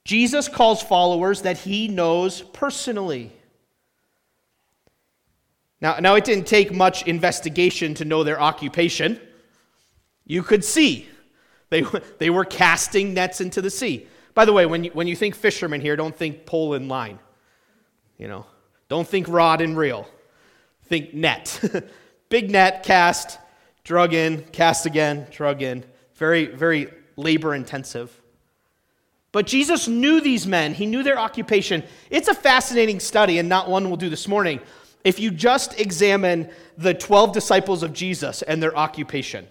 Jesus 0.06 0.48
calls 0.48 0.82
followers 0.82 1.42
that 1.42 1.58
he 1.58 1.89
knows 1.89 2.42
personally. 2.42 3.34
Now, 5.82 5.98
now, 6.00 6.15
it 6.15 6.24
didn't 6.24 6.48
take 6.48 6.72
much 6.72 7.06
investigation 7.08 7.94
to 7.96 8.06
know 8.06 8.24
their 8.24 8.39
occupation. 8.39 9.20
You 10.24 10.44
could 10.44 10.63
see 10.63 11.10
they, 11.72 11.84
they 12.20 12.30
were 12.30 12.46
casting 12.46 13.13
nets 13.13 13.42
into 13.42 13.62
the 13.62 13.70
sea. 13.70 14.08
By 14.34 14.46
the 14.46 14.53
way, 14.53 14.65
when 14.65 14.86
you, 14.86 14.92
when 14.92 15.08
you 15.08 15.18
think 15.18 15.36
fishermen 15.36 15.82
here, 15.82 15.98
don't 15.98 16.15
think 16.15 16.46
pole 16.46 16.74
and 16.74 16.88
line. 16.88 17.20
You 18.18 18.30
know, 18.30 18.46
don't 18.88 19.06
think 19.06 19.27
rod 19.27 19.60
and 19.60 19.75
reel. 19.77 20.08
Think 20.84 21.13
net. 21.13 21.60
Big 22.34 22.50
net, 22.50 22.82
cast, 22.82 23.38
drug 23.84 24.12
in, 24.12 24.44
cast 24.46 24.88
again, 24.88 25.28
drug 25.30 25.62
in. 25.62 25.86
Very, 26.16 26.48
very 26.48 26.92
labor 27.16 27.54
intensive. 27.54 28.24
But 29.32 29.46
Jesus 29.46 29.88
knew 29.88 30.20
these 30.20 30.48
men, 30.48 30.74
he 30.74 30.88
knew 30.88 31.04
their 31.04 31.20
occupation. 31.20 31.84
It's 32.10 32.30
a 32.30 32.34
fascinating 32.34 33.00
study, 33.00 33.38
and 33.38 33.48
not 33.48 33.70
one 33.70 33.88
we'll 33.88 33.98
do 33.98 34.10
this 34.10 34.28
morning. 34.28 34.62
If 35.04 35.20
you 35.20 35.30
just 35.30 35.80
examine 35.80 36.50
the 36.75 36.96
12 36.96 37.34
disciples 37.34 37.84
of 37.84 37.94
Jesus 37.94 38.42
and 38.42 38.63
their 38.63 38.75
occupation, 38.75 39.46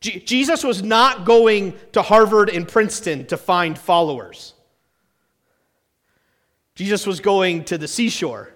G- 0.00 0.20
Jesus 0.20 0.62
was 0.62 0.80
not 0.80 1.24
going 1.24 1.74
to 1.90 2.02
Harvard 2.02 2.50
and 2.50 2.68
Princeton 2.68 3.26
to 3.26 3.36
find 3.36 3.76
followers. 3.76 4.54
Jesus 6.76 7.04
was 7.04 7.18
going 7.18 7.64
to 7.64 7.78
the 7.78 7.88
seashore, 7.88 8.53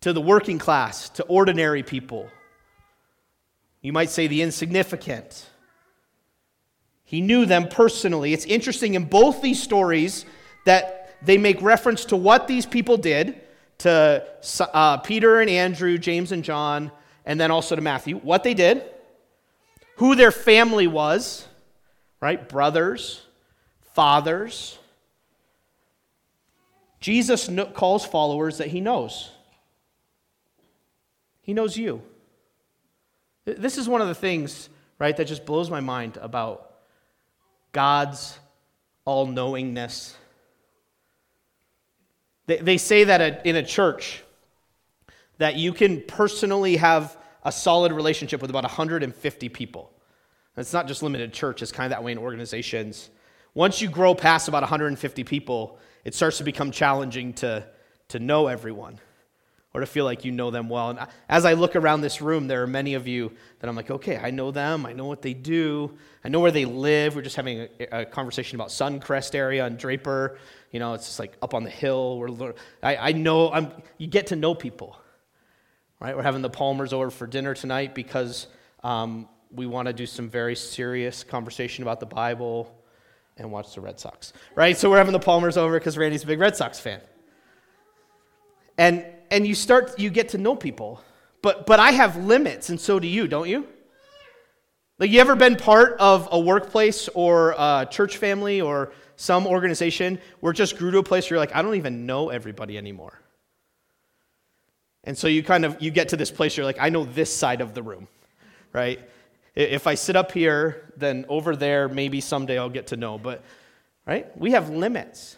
to 0.00 0.12
the 0.12 0.20
working 0.20 0.58
class, 0.58 1.08
to 1.10 1.22
ordinary 1.24 1.82
people. 1.82 2.28
You 3.82 3.92
might 3.92 4.10
say 4.10 4.26
the 4.26 4.42
insignificant. 4.42 5.46
He 7.04 7.20
knew 7.20 7.46
them 7.46 7.68
personally. 7.68 8.32
It's 8.32 8.44
interesting 8.44 8.94
in 8.94 9.04
both 9.04 9.42
these 9.42 9.62
stories 9.62 10.24
that 10.64 11.16
they 11.22 11.38
make 11.38 11.60
reference 11.60 12.04
to 12.06 12.16
what 12.16 12.46
these 12.46 12.66
people 12.66 12.96
did 12.96 13.40
to 13.78 14.26
uh, 14.60 14.98
Peter 14.98 15.40
and 15.40 15.48
Andrew, 15.48 15.96
James 15.98 16.32
and 16.32 16.44
John, 16.44 16.92
and 17.24 17.40
then 17.40 17.50
also 17.50 17.74
to 17.74 17.82
Matthew. 17.82 18.16
What 18.16 18.42
they 18.42 18.54
did, 18.54 18.84
who 19.96 20.14
their 20.14 20.32
family 20.32 20.86
was, 20.86 21.46
right? 22.20 22.46
Brothers, 22.48 23.22
fathers. 23.94 24.78
Jesus 27.00 27.48
calls 27.74 28.04
followers 28.04 28.58
that 28.58 28.68
he 28.68 28.80
knows. 28.80 29.30
He 31.42 31.54
knows 31.54 31.76
you. 31.76 32.02
This 33.44 33.78
is 33.78 33.88
one 33.88 34.00
of 34.00 34.08
the 34.08 34.14
things, 34.14 34.68
right, 34.98 35.16
that 35.16 35.26
just 35.26 35.46
blows 35.46 35.70
my 35.70 35.80
mind 35.80 36.18
about 36.20 36.74
God's 37.72 38.38
all 39.04 39.26
knowingness. 39.26 40.16
They, 42.46 42.58
they 42.58 42.78
say 42.78 43.04
that 43.04 43.46
in 43.46 43.56
a 43.56 43.62
church 43.62 44.22
that 45.38 45.56
you 45.56 45.72
can 45.72 46.02
personally 46.02 46.76
have 46.76 47.16
a 47.44 47.50
solid 47.50 47.92
relationship 47.92 48.42
with 48.42 48.50
about 48.50 48.64
150 48.64 49.48
people. 49.48 49.90
And 50.54 50.62
it's 50.62 50.72
not 50.72 50.86
just 50.86 51.02
limited 51.02 51.32
church, 51.32 51.62
it's 51.62 51.72
kind 51.72 51.86
of 51.86 51.96
that 51.96 52.04
way 52.04 52.12
in 52.12 52.18
organizations. 52.18 53.08
Once 53.54 53.80
you 53.80 53.88
grow 53.88 54.14
past 54.14 54.48
about 54.48 54.62
150 54.62 55.24
people, 55.24 55.78
it 56.04 56.14
starts 56.14 56.38
to 56.38 56.44
become 56.44 56.70
challenging 56.70 57.32
to, 57.34 57.66
to 58.08 58.18
know 58.18 58.46
everyone 58.46 59.00
or 59.72 59.80
to 59.80 59.86
feel 59.86 60.04
like 60.04 60.24
you 60.24 60.32
know 60.32 60.50
them 60.50 60.68
well. 60.68 60.90
And 60.90 60.98
as 61.28 61.44
I 61.44 61.52
look 61.52 61.76
around 61.76 62.00
this 62.00 62.20
room, 62.20 62.48
there 62.48 62.62
are 62.62 62.66
many 62.66 62.94
of 62.94 63.06
you 63.06 63.32
that 63.60 63.68
I'm 63.68 63.76
like, 63.76 63.90
okay, 63.90 64.18
I 64.18 64.30
know 64.30 64.50
them. 64.50 64.84
I 64.84 64.92
know 64.92 65.06
what 65.06 65.22
they 65.22 65.34
do. 65.34 65.96
I 66.24 66.28
know 66.28 66.40
where 66.40 66.50
they 66.50 66.64
live. 66.64 67.14
We're 67.14 67.22
just 67.22 67.36
having 67.36 67.68
a, 67.78 68.00
a 68.00 68.04
conversation 68.04 68.56
about 68.56 68.68
Suncrest 68.68 69.34
area 69.34 69.64
and 69.64 69.78
Draper. 69.78 70.38
You 70.72 70.80
know, 70.80 70.94
it's 70.94 71.06
just 71.06 71.18
like 71.18 71.36
up 71.40 71.54
on 71.54 71.64
the 71.64 71.70
hill. 71.70 72.18
We're, 72.18 72.54
I, 72.82 72.96
I 72.96 73.12
know, 73.12 73.52
I'm, 73.52 73.70
you 73.98 74.06
get 74.06 74.28
to 74.28 74.36
know 74.36 74.54
people 74.54 74.96
right? 76.00 76.16
We're 76.16 76.22
having 76.22 76.42
the 76.42 76.50
Palmers 76.50 76.92
over 76.92 77.10
for 77.10 77.26
dinner 77.26 77.54
tonight 77.54 77.94
because 77.94 78.46
um, 78.82 79.28
we 79.52 79.66
want 79.66 79.86
to 79.86 79.92
do 79.92 80.06
some 80.06 80.28
very 80.28 80.56
serious 80.56 81.22
conversation 81.22 81.82
about 81.82 82.00
the 82.00 82.06
Bible 82.06 82.74
and 83.36 83.52
watch 83.52 83.74
the 83.74 83.80
Red 83.80 84.00
Sox, 84.00 84.32
right? 84.54 84.76
So 84.76 84.90
we're 84.90 84.98
having 84.98 85.12
the 85.12 85.20
Palmers 85.20 85.56
over 85.56 85.78
because 85.78 85.96
Randy's 85.96 86.24
a 86.24 86.26
big 86.26 86.40
Red 86.40 86.56
Sox 86.56 86.80
fan. 86.80 87.00
And, 88.76 89.04
and 89.30 89.46
you 89.46 89.54
start, 89.54 89.98
you 89.98 90.10
get 90.10 90.30
to 90.30 90.38
know 90.38 90.54
people. 90.54 91.00
But, 91.42 91.66
but 91.66 91.80
I 91.80 91.92
have 91.92 92.16
limits, 92.16 92.68
and 92.68 92.78
so 92.78 92.98
do 92.98 93.06
you, 93.06 93.26
don't 93.26 93.48
you? 93.48 93.66
Like, 94.98 95.10
you 95.10 95.20
ever 95.20 95.34
been 95.34 95.56
part 95.56 95.96
of 95.98 96.28
a 96.30 96.38
workplace 96.38 97.08
or 97.14 97.54
a 97.56 97.88
church 97.90 98.18
family 98.18 98.60
or 98.60 98.92
some 99.16 99.46
organization 99.46 100.18
where 100.40 100.52
it 100.52 100.56
just 100.56 100.76
grew 100.76 100.90
to 100.90 100.98
a 100.98 101.02
place 101.02 101.24
where 101.24 101.36
you're 101.36 101.40
like, 101.40 101.56
I 101.56 101.62
don't 101.62 101.76
even 101.76 102.04
know 102.04 102.28
everybody 102.28 102.76
anymore? 102.76 103.18
And 105.04 105.16
so 105.16 105.28
you 105.28 105.42
kind 105.42 105.64
of 105.64 105.80
you 105.80 105.90
get 105.90 106.10
to 106.10 106.16
this 106.16 106.30
place 106.30 106.56
you're 106.56 106.66
like, 106.66 106.76
I 106.78 106.90
know 106.90 107.04
this 107.04 107.34
side 107.34 107.62
of 107.62 107.72
the 107.72 107.82
room, 107.82 108.08
right? 108.72 109.00
If 109.54 109.86
I 109.86 109.94
sit 109.94 110.14
up 110.14 110.32
here, 110.32 110.92
then 110.96 111.24
over 111.28 111.56
there 111.56 111.88
maybe 111.88 112.20
someday 112.20 112.58
I'll 112.58 112.68
get 112.68 112.88
to 112.88 112.96
know, 112.96 113.16
but 113.16 113.42
right? 114.06 114.36
We 114.38 114.52
have 114.52 114.68
limits. 114.68 115.36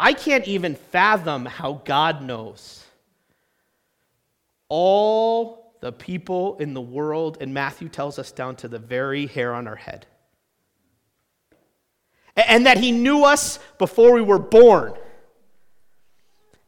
I 0.00 0.14
can't 0.14 0.48
even 0.48 0.76
fathom 0.76 1.44
how 1.44 1.82
God 1.84 2.22
knows 2.22 2.82
all 4.70 5.74
the 5.80 5.92
people 5.92 6.56
in 6.56 6.72
the 6.72 6.80
world, 6.80 7.36
and 7.40 7.52
Matthew 7.52 7.90
tells 7.90 8.18
us 8.18 8.32
down 8.32 8.56
to 8.56 8.68
the 8.68 8.78
very 8.78 9.26
hair 9.26 9.52
on 9.52 9.68
our 9.68 9.76
head. 9.76 10.06
And 12.34 12.64
that 12.64 12.78
he 12.78 12.92
knew 12.92 13.24
us 13.24 13.58
before 13.76 14.14
we 14.14 14.22
were 14.22 14.38
born, 14.38 14.94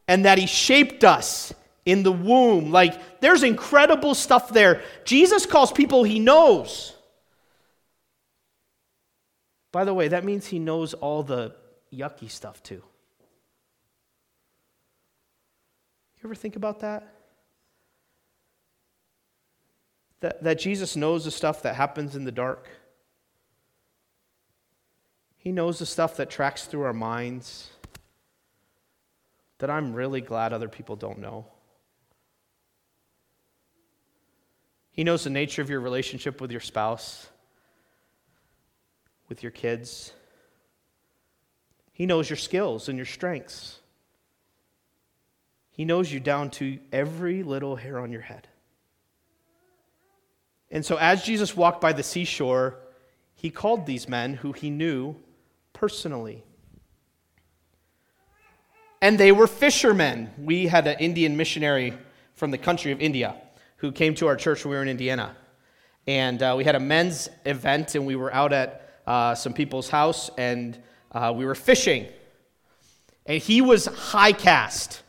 and 0.06 0.26
that 0.26 0.36
he 0.36 0.46
shaped 0.46 1.02
us 1.02 1.54
in 1.86 2.02
the 2.02 2.12
womb. 2.12 2.70
Like, 2.70 3.20
there's 3.20 3.42
incredible 3.42 4.14
stuff 4.14 4.50
there. 4.50 4.82
Jesus 5.04 5.46
calls 5.46 5.72
people 5.72 6.04
he 6.04 6.18
knows. 6.18 6.94
By 9.70 9.84
the 9.84 9.94
way, 9.94 10.08
that 10.08 10.22
means 10.22 10.46
he 10.46 10.58
knows 10.58 10.92
all 10.92 11.22
the 11.22 11.54
yucky 11.90 12.30
stuff 12.30 12.62
too. 12.62 12.82
You 16.22 16.28
ever 16.28 16.34
think 16.36 16.54
about 16.54 16.80
that? 16.80 17.14
That, 20.20 20.42
that 20.44 20.60
Jesus 20.60 20.94
knows 20.94 21.24
the 21.24 21.32
stuff 21.32 21.62
that 21.62 21.74
happens 21.74 22.14
in 22.14 22.24
the 22.24 22.30
dark. 22.30 22.68
He 25.36 25.50
knows 25.50 25.80
the 25.80 25.86
stuff 25.86 26.16
that 26.18 26.30
tracks 26.30 26.66
through 26.66 26.82
our 26.82 26.92
minds 26.92 27.70
that 29.58 29.68
I'm 29.68 29.92
really 29.92 30.20
glad 30.20 30.52
other 30.52 30.68
people 30.68 30.94
don't 30.94 31.18
know. 31.18 31.46
He 34.92 35.02
knows 35.02 35.24
the 35.24 35.30
nature 35.30 35.62
of 35.62 35.70
your 35.70 35.80
relationship 35.80 36.40
with 36.40 36.52
your 36.52 36.60
spouse, 36.60 37.26
with 39.28 39.42
your 39.42 39.50
kids. 39.50 40.12
He 41.92 42.06
knows 42.06 42.30
your 42.30 42.36
skills 42.36 42.88
and 42.88 42.96
your 42.96 43.06
strengths. 43.06 43.80
He 45.72 45.86
knows 45.86 46.12
you 46.12 46.20
down 46.20 46.50
to 46.50 46.78
every 46.92 47.42
little 47.42 47.76
hair 47.76 47.98
on 47.98 48.12
your 48.12 48.20
head. 48.20 48.46
And 50.70 50.84
so, 50.84 50.96
as 50.96 51.24
Jesus 51.24 51.56
walked 51.56 51.80
by 51.80 51.92
the 51.92 52.02
seashore, 52.02 52.76
he 53.34 53.50
called 53.50 53.86
these 53.86 54.08
men 54.08 54.34
who 54.34 54.52
he 54.52 54.70
knew 54.70 55.16
personally. 55.72 56.44
And 59.00 59.18
they 59.18 59.32
were 59.32 59.46
fishermen. 59.46 60.30
We 60.38 60.66
had 60.66 60.86
an 60.86 60.98
Indian 61.00 61.36
missionary 61.36 61.94
from 62.34 62.50
the 62.50 62.58
country 62.58 62.92
of 62.92 63.00
India 63.00 63.34
who 63.78 63.90
came 63.92 64.14
to 64.14 64.28
our 64.28 64.36
church 64.36 64.64
when 64.64 64.70
we 64.70 64.76
were 64.76 64.82
in 64.82 64.88
Indiana. 64.88 65.36
And 66.06 66.42
uh, 66.42 66.54
we 66.56 66.64
had 66.64 66.74
a 66.74 66.80
men's 66.80 67.28
event, 67.44 67.94
and 67.94 68.06
we 68.06 68.16
were 68.16 68.32
out 68.32 68.52
at 68.52 69.00
uh, 69.06 69.34
some 69.34 69.52
people's 69.52 69.88
house, 69.88 70.30
and 70.38 70.78
uh, 71.12 71.32
we 71.34 71.44
were 71.44 71.54
fishing. 71.54 72.06
And 73.26 73.42
he 73.42 73.60
was 73.60 73.86
high 73.86 74.32
caste 74.32 75.02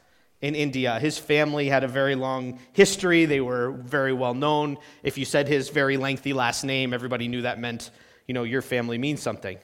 in 0.44 0.56
India. 0.56 1.00
His 1.00 1.18
family 1.18 1.70
had 1.70 1.86
a 1.86 1.88
very 1.88 2.16
long 2.16 2.60
history, 2.74 3.24
they 3.24 3.40
were 3.40 3.72
very 3.72 4.12
well 4.12 4.34
known. 4.34 4.78
If 5.02 5.18
you 5.18 5.24
said 5.24 5.48
his 5.48 5.70
very 5.70 5.96
lengthy 5.96 6.34
last 6.34 6.66
name, 6.66 6.94
everybody 6.94 7.30
knew 7.30 7.44
that 7.44 7.60
meant, 7.60 7.92
you 8.28 8.34
know, 8.34 8.44
your 8.44 8.62
family 8.62 8.98
means 8.98 9.22
something. 9.22 9.58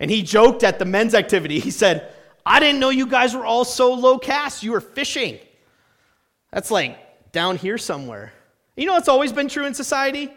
And 0.00 0.10
he 0.10 0.22
joked 0.22 0.64
at 0.64 0.78
the 0.78 0.86
men's 0.86 1.14
activity. 1.14 1.60
He 1.60 1.70
said, 1.70 2.10
I 2.46 2.60
didn't 2.60 2.80
know 2.80 2.88
you 2.88 3.06
guys 3.06 3.36
were 3.36 3.44
all 3.44 3.66
so 3.66 3.92
low 3.92 4.18
caste. 4.18 4.62
You 4.62 4.72
were 4.72 4.80
fishing. 4.80 5.38
That's 6.50 6.70
like 6.70 6.98
down 7.32 7.58
here 7.58 7.76
somewhere. 7.76 8.32
You 8.76 8.86
know, 8.86 8.96
it's 8.96 9.08
always 9.08 9.34
been 9.34 9.48
true 9.48 9.66
in 9.66 9.74
society 9.74 10.32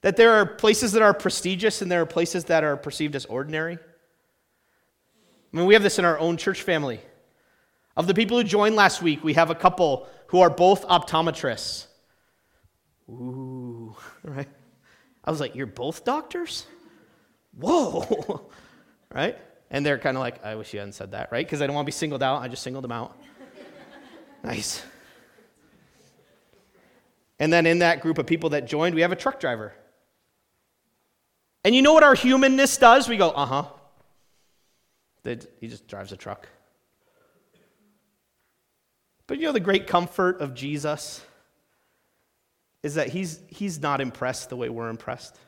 that 0.00 0.16
there 0.16 0.32
are 0.32 0.46
places 0.46 0.92
that 0.92 1.02
are 1.02 1.12
prestigious 1.12 1.82
and 1.82 1.92
there 1.92 2.00
are 2.00 2.06
places 2.06 2.44
that 2.46 2.64
are 2.64 2.78
perceived 2.78 3.14
as 3.16 3.26
ordinary. 3.26 3.74
I 5.52 5.56
mean, 5.56 5.66
we 5.66 5.74
have 5.74 5.82
this 5.82 5.98
in 5.98 6.06
our 6.06 6.18
own 6.18 6.38
church 6.38 6.62
family. 6.62 7.00
Of 8.00 8.06
the 8.06 8.14
people 8.14 8.38
who 8.38 8.44
joined 8.44 8.76
last 8.76 9.02
week, 9.02 9.22
we 9.22 9.34
have 9.34 9.50
a 9.50 9.54
couple 9.54 10.08
who 10.28 10.40
are 10.40 10.48
both 10.48 10.88
optometrists. 10.88 11.86
Ooh, 13.10 13.94
right? 14.24 14.48
I 15.22 15.30
was 15.30 15.38
like, 15.38 15.54
You're 15.54 15.66
both 15.66 16.02
doctors? 16.02 16.64
Whoa, 17.54 18.48
right? 19.14 19.36
And 19.70 19.84
they're 19.84 19.98
kind 19.98 20.16
of 20.16 20.22
like, 20.22 20.42
I 20.42 20.54
wish 20.54 20.72
you 20.72 20.78
hadn't 20.78 20.94
said 20.94 21.10
that, 21.10 21.30
right? 21.30 21.44
Because 21.44 21.60
I 21.60 21.66
don't 21.66 21.76
want 21.76 21.84
to 21.84 21.88
be 21.88 21.92
singled 21.92 22.22
out. 22.22 22.40
I 22.40 22.48
just 22.48 22.62
singled 22.62 22.84
them 22.84 22.92
out. 22.92 23.18
nice. 24.42 24.82
And 27.38 27.52
then 27.52 27.66
in 27.66 27.80
that 27.80 28.00
group 28.00 28.16
of 28.16 28.26
people 28.26 28.48
that 28.50 28.66
joined, 28.66 28.94
we 28.94 29.02
have 29.02 29.12
a 29.12 29.16
truck 29.16 29.38
driver. 29.38 29.74
And 31.64 31.74
you 31.74 31.82
know 31.82 31.92
what 31.92 32.02
our 32.02 32.14
humanness 32.14 32.78
does? 32.78 33.10
We 33.10 33.18
go, 33.18 33.28
uh 33.28 33.44
huh. 33.44 33.64
He 35.60 35.68
just 35.68 35.86
drives 35.86 36.12
a 36.12 36.16
truck. 36.16 36.48
But 39.30 39.38
you 39.38 39.46
know 39.46 39.52
the 39.52 39.60
great 39.60 39.86
comfort 39.86 40.40
of 40.40 40.54
Jesus 40.54 41.24
is 42.82 42.96
that 42.96 43.10
he's, 43.10 43.38
he's 43.46 43.80
not 43.80 44.00
impressed 44.00 44.48
the 44.48 44.56
way 44.56 44.68
we're 44.68 44.88
impressed. 44.88 45.38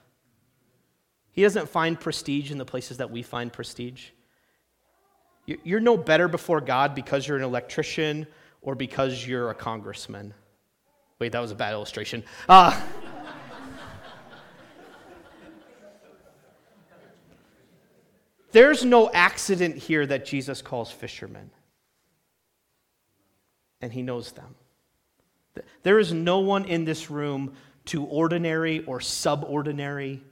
He 1.32 1.42
doesn't 1.42 1.68
find 1.68 1.98
prestige 1.98 2.52
in 2.52 2.58
the 2.58 2.64
places 2.64 2.98
that 2.98 3.10
we 3.10 3.24
find 3.24 3.52
prestige. 3.52 4.10
You're 5.46 5.80
no 5.80 5.96
better 5.96 6.28
before 6.28 6.60
God 6.60 6.94
because 6.94 7.26
you're 7.26 7.36
an 7.36 7.42
electrician 7.42 8.28
or 8.60 8.76
because 8.76 9.26
you're 9.26 9.50
a 9.50 9.54
congressman. 9.56 10.32
Wait, 11.18 11.32
that 11.32 11.40
was 11.40 11.50
a 11.50 11.56
bad 11.56 11.72
illustration. 11.72 12.22
Uh, 12.48 12.80
there's 18.52 18.84
no 18.84 19.10
accident 19.10 19.76
here 19.76 20.06
that 20.06 20.24
Jesus 20.24 20.62
calls 20.62 20.92
fishermen, 20.92 21.50
and 23.82 23.92
he 23.92 24.00
knows 24.00 24.32
them. 24.32 24.54
There 25.82 25.98
is 25.98 26.12
no 26.12 26.38
one 26.38 26.64
in 26.64 26.84
this 26.84 27.10
room 27.10 27.52
too 27.84 28.04
ordinary 28.04 28.84
or 28.84 29.00
subordinary 29.00 30.22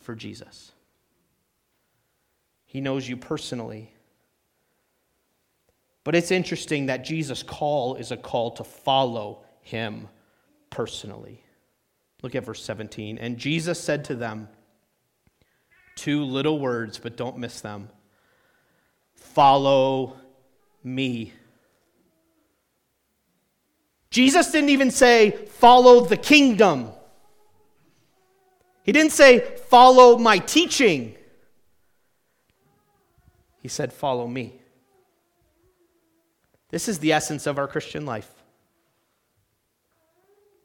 for 0.00 0.16
Jesus. 0.16 0.72
He 2.64 2.80
knows 2.80 3.08
you 3.08 3.16
personally. 3.16 3.92
But 6.02 6.16
it's 6.16 6.30
interesting 6.32 6.86
that 6.86 7.04
Jesus' 7.04 7.42
call 7.42 7.94
is 7.94 8.10
a 8.10 8.16
call 8.16 8.50
to 8.52 8.64
follow 8.64 9.44
him 9.60 10.08
personally. 10.70 11.44
Look 12.22 12.34
at 12.34 12.44
verse 12.44 12.64
17. 12.64 13.18
And 13.18 13.38
Jesus 13.38 13.78
said 13.78 14.06
to 14.06 14.16
them, 14.16 14.48
two 15.94 16.24
little 16.24 16.58
words, 16.58 16.98
but 16.98 17.16
don't 17.16 17.38
miss 17.38 17.60
them 17.60 17.88
follow 19.34 20.16
me. 20.84 21.32
Jesus 24.14 24.52
didn't 24.52 24.68
even 24.68 24.92
say, 24.92 25.32
follow 25.32 26.06
the 26.06 26.16
kingdom. 26.16 26.90
He 28.84 28.92
didn't 28.92 29.10
say, 29.10 29.40
follow 29.40 30.18
my 30.18 30.38
teaching. 30.38 31.16
He 33.60 33.66
said, 33.66 33.92
follow 33.92 34.28
me. 34.28 34.54
This 36.70 36.88
is 36.88 37.00
the 37.00 37.12
essence 37.12 37.48
of 37.48 37.58
our 37.58 37.66
Christian 37.66 38.06
life. 38.06 38.30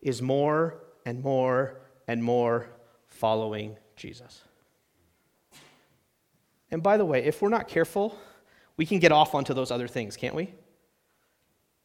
Is 0.03 0.21
more 0.21 0.83
and 1.03 1.23
more 1.23 1.81
and 2.07 2.23
more 2.23 2.69
following 3.07 3.77
Jesus. 3.95 4.43
And 6.69 6.83
by 6.83 6.97
the 6.97 7.05
way, 7.05 7.23
if 7.23 7.41
we're 7.41 7.49
not 7.49 7.67
careful, 7.67 8.15
we 8.77 8.85
can 8.85 8.99
get 8.99 9.11
off 9.11 9.33
onto 9.33 9.55
those 9.55 9.71
other 9.71 9.87
things, 9.87 10.15
can't 10.15 10.35
we? 10.35 10.53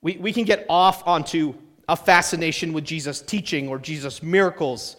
We, 0.05 0.19
we 0.19 0.35
can 0.35 0.45
get 0.45 0.67
off 0.69 1.09
onto 1.09 1.55
a 1.89 1.97
fascination 1.97 2.75
with 2.75 2.85
Jesus' 2.85 3.23
teaching 3.23 3.69
or 3.69 3.79
Jesus' 3.79 4.23
miracles. 4.23 4.97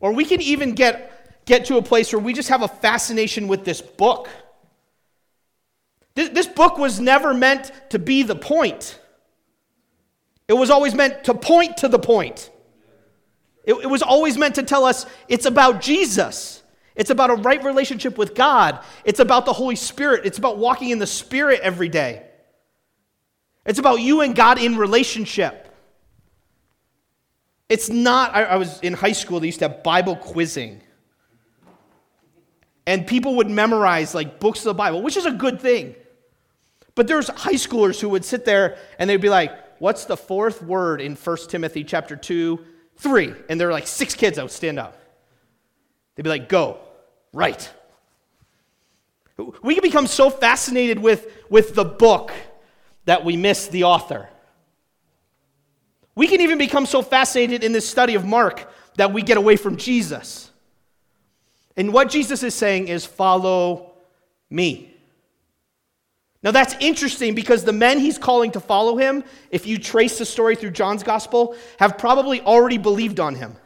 Or 0.00 0.12
we 0.12 0.24
can 0.24 0.42
even 0.42 0.74
get, 0.74 1.44
get 1.46 1.66
to 1.66 1.76
a 1.76 1.82
place 1.82 2.12
where 2.12 2.20
we 2.20 2.32
just 2.32 2.48
have 2.48 2.62
a 2.62 2.68
fascination 2.68 3.46
with 3.46 3.64
this 3.64 3.80
book. 3.80 4.28
This, 6.16 6.30
this 6.30 6.46
book 6.48 6.78
was 6.78 6.98
never 6.98 7.32
meant 7.32 7.70
to 7.90 8.00
be 8.00 8.24
the 8.24 8.34
point, 8.34 8.98
it 10.48 10.54
was 10.54 10.68
always 10.70 10.94
meant 10.94 11.24
to 11.24 11.34
point 11.34 11.78
to 11.78 11.88
the 11.88 11.98
point. 11.98 12.50
It, 13.64 13.74
it 13.74 13.86
was 13.86 14.02
always 14.02 14.36
meant 14.36 14.56
to 14.56 14.62
tell 14.62 14.84
us 14.84 15.06
it's 15.28 15.46
about 15.46 15.80
Jesus. 15.80 16.62
It's 16.96 17.10
about 17.10 17.30
a 17.30 17.34
right 17.34 17.62
relationship 17.62 18.18
with 18.18 18.34
God. 18.34 18.82
It's 19.04 19.20
about 19.20 19.44
the 19.44 19.52
Holy 19.52 19.76
Spirit. 19.76 20.22
It's 20.24 20.38
about 20.38 20.58
walking 20.58 20.88
in 20.88 20.98
the 20.98 21.06
Spirit 21.06 21.60
every 21.60 21.88
day. 21.88 22.27
It's 23.68 23.78
about 23.78 24.00
you 24.00 24.22
and 24.22 24.34
God 24.34 24.58
in 24.58 24.76
relationship. 24.76 25.66
It's 27.68 27.90
not, 27.90 28.34
I, 28.34 28.44
I, 28.44 28.56
was 28.56 28.80
in 28.80 28.94
high 28.94 29.12
school, 29.12 29.40
they 29.40 29.46
used 29.46 29.58
to 29.58 29.68
have 29.68 29.82
Bible 29.82 30.16
quizzing. 30.16 30.80
And 32.86 33.06
people 33.06 33.36
would 33.36 33.50
memorize 33.50 34.14
like 34.14 34.40
books 34.40 34.60
of 34.60 34.64
the 34.64 34.74
Bible, 34.74 35.02
which 35.02 35.18
is 35.18 35.26
a 35.26 35.32
good 35.32 35.60
thing. 35.60 35.94
But 36.94 37.06
there's 37.06 37.28
high 37.28 37.52
schoolers 37.54 38.00
who 38.00 38.08
would 38.08 38.24
sit 38.24 38.46
there 38.46 38.78
and 38.98 39.08
they'd 39.08 39.18
be 39.18 39.28
like, 39.28 39.52
What's 39.80 40.06
the 40.06 40.16
fourth 40.16 40.62
word 40.62 41.00
in 41.02 41.14
1 41.14 41.36
Timothy 41.48 41.84
chapter 41.84 42.16
2? 42.16 42.58
Three. 42.96 43.32
And 43.50 43.60
there 43.60 43.68
were 43.68 43.72
like 43.72 43.86
six 43.86 44.14
kids 44.14 44.36
that 44.36 44.42
would 44.42 44.50
stand 44.50 44.78
up. 44.78 44.98
They'd 46.14 46.22
be 46.22 46.30
like, 46.30 46.48
Go, 46.48 46.78
right. 47.34 47.70
We 49.62 49.74
can 49.74 49.82
become 49.82 50.06
so 50.06 50.30
fascinated 50.30 50.98
with, 50.98 51.30
with 51.50 51.74
the 51.74 51.84
book 51.84 52.32
that 53.08 53.24
we 53.24 53.38
miss 53.38 53.68
the 53.68 53.84
author. 53.84 54.28
We 56.14 56.26
can 56.28 56.42
even 56.42 56.58
become 56.58 56.84
so 56.84 57.00
fascinated 57.00 57.64
in 57.64 57.72
this 57.72 57.88
study 57.88 58.16
of 58.16 58.26
Mark 58.26 58.70
that 58.96 59.14
we 59.14 59.22
get 59.22 59.38
away 59.38 59.56
from 59.56 59.78
Jesus. 59.78 60.50
And 61.74 61.94
what 61.94 62.10
Jesus 62.10 62.42
is 62.42 62.54
saying 62.54 62.88
is, 62.88 63.06
follow 63.06 63.92
me. 64.50 64.94
Now 66.42 66.50
that's 66.50 66.74
interesting 66.80 67.34
because 67.34 67.64
the 67.64 67.72
men 67.72 67.98
he's 67.98 68.18
calling 68.18 68.50
to 68.50 68.60
follow 68.60 68.98
him, 68.98 69.24
if 69.50 69.66
you 69.66 69.78
trace 69.78 70.18
the 70.18 70.26
story 70.26 70.54
through 70.54 70.72
John's 70.72 71.02
gospel, 71.02 71.56
have 71.78 71.96
probably 71.96 72.42
already 72.42 72.76
believed 72.76 73.20
on 73.20 73.34
him. 73.34 73.56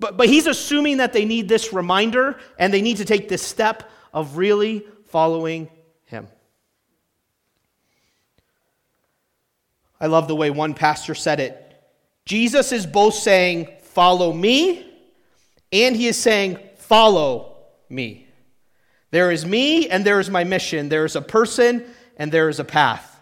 But, 0.00 0.16
but 0.16 0.26
he's 0.28 0.48
assuming 0.48 0.96
that 0.96 1.12
they 1.12 1.24
need 1.24 1.48
this 1.48 1.72
reminder 1.72 2.36
and 2.58 2.74
they 2.74 2.82
need 2.82 2.96
to 2.96 3.04
take 3.04 3.28
this 3.28 3.42
step 3.42 3.88
of 4.12 4.38
really 4.38 4.84
following 5.04 5.70
him. 6.06 6.26
I 10.04 10.06
love 10.06 10.28
the 10.28 10.36
way 10.36 10.50
one 10.50 10.74
pastor 10.74 11.14
said 11.14 11.40
it. 11.40 11.82
Jesus 12.26 12.72
is 12.72 12.84
both 12.84 13.14
saying, 13.14 13.68
Follow 13.84 14.34
me, 14.34 14.86
and 15.72 15.96
he 15.96 16.08
is 16.08 16.18
saying, 16.18 16.58
Follow 16.76 17.56
me. 17.88 18.28
There 19.12 19.30
is 19.30 19.46
me, 19.46 19.88
and 19.88 20.04
there 20.04 20.20
is 20.20 20.28
my 20.28 20.44
mission. 20.44 20.90
There 20.90 21.06
is 21.06 21.16
a 21.16 21.22
person, 21.22 21.86
and 22.18 22.30
there 22.30 22.50
is 22.50 22.60
a 22.60 22.64
path. 22.64 23.18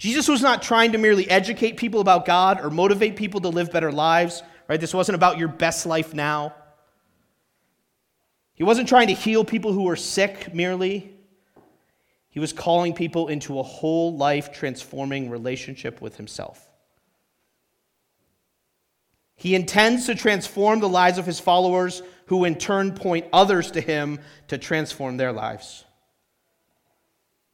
Jesus 0.00 0.26
was 0.26 0.42
not 0.42 0.62
trying 0.62 0.90
to 0.92 0.98
merely 0.98 1.30
educate 1.30 1.76
people 1.76 2.00
about 2.00 2.26
God 2.26 2.60
or 2.60 2.68
motivate 2.68 3.14
people 3.14 3.40
to 3.42 3.48
live 3.48 3.70
better 3.70 3.92
lives, 3.92 4.42
right? 4.66 4.80
This 4.80 4.92
wasn't 4.92 5.14
about 5.14 5.38
your 5.38 5.46
best 5.46 5.86
life 5.86 6.12
now. 6.12 6.56
He 8.54 8.64
wasn't 8.64 8.88
trying 8.88 9.06
to 9.06 9.14
heal 9.14 9.44
people 9.44 9.72
who 9.72 9.84
were 9.84 9.94
sick 9.94 10.52
merely. 10.52 11.14
He 12.32 12.40
was 12.40 12.54
calling 12.54 12.94
people 12.94 13.28
into 13.28 13.60
a 13.60 13.62
whole 13.62 14.16
life 14.16 14.52
transforming 14.52 15.28
relationship 15.28 16.00
with 16.00 16.16
himself. 16.16 16.66
He 19.36 19.54
intends 19.54 20.06
to 20.06 20.14
transform 20.14 20.80
the 20.80 20.88
lives 20.88 21.18
of 21.18 21.26
his 21.26 21.38
followers, 21.38 22.02
who 22.26 22.46
in 22.46 22.54
turn 22.54 22.94
point 22.94 23.26
others 23.34 23.70
to 23.72 23.82
him 23.82 24.18
to 24.48 24.56
transform 24.56 25.18
their 25.18 25.30
lives. 25.30 25.84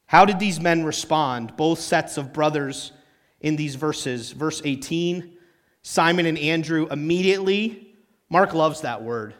How 0.07 0.25
did 0.25 0.39
these 0.39 0.61
men 0.61 0.85
respond, 0.85 1.57
both 1.57 1.81
sets 1.81 2.17
of 2.17 2.33
brothers 2.33 2.93
in 3.41 3.57
these 3.57 3.75
verses? 3.75 4.31
Verse 4.31 4.63
18 4.65 5.35
Simon 5.83 6.27
and 6.27 6.39
Andrew 6.39 6.87
immediately, 6.89 7.97
Mark 8.31 8.55
loves 8.55 8.83
that 8.83 9.03
word. 9.03 9.35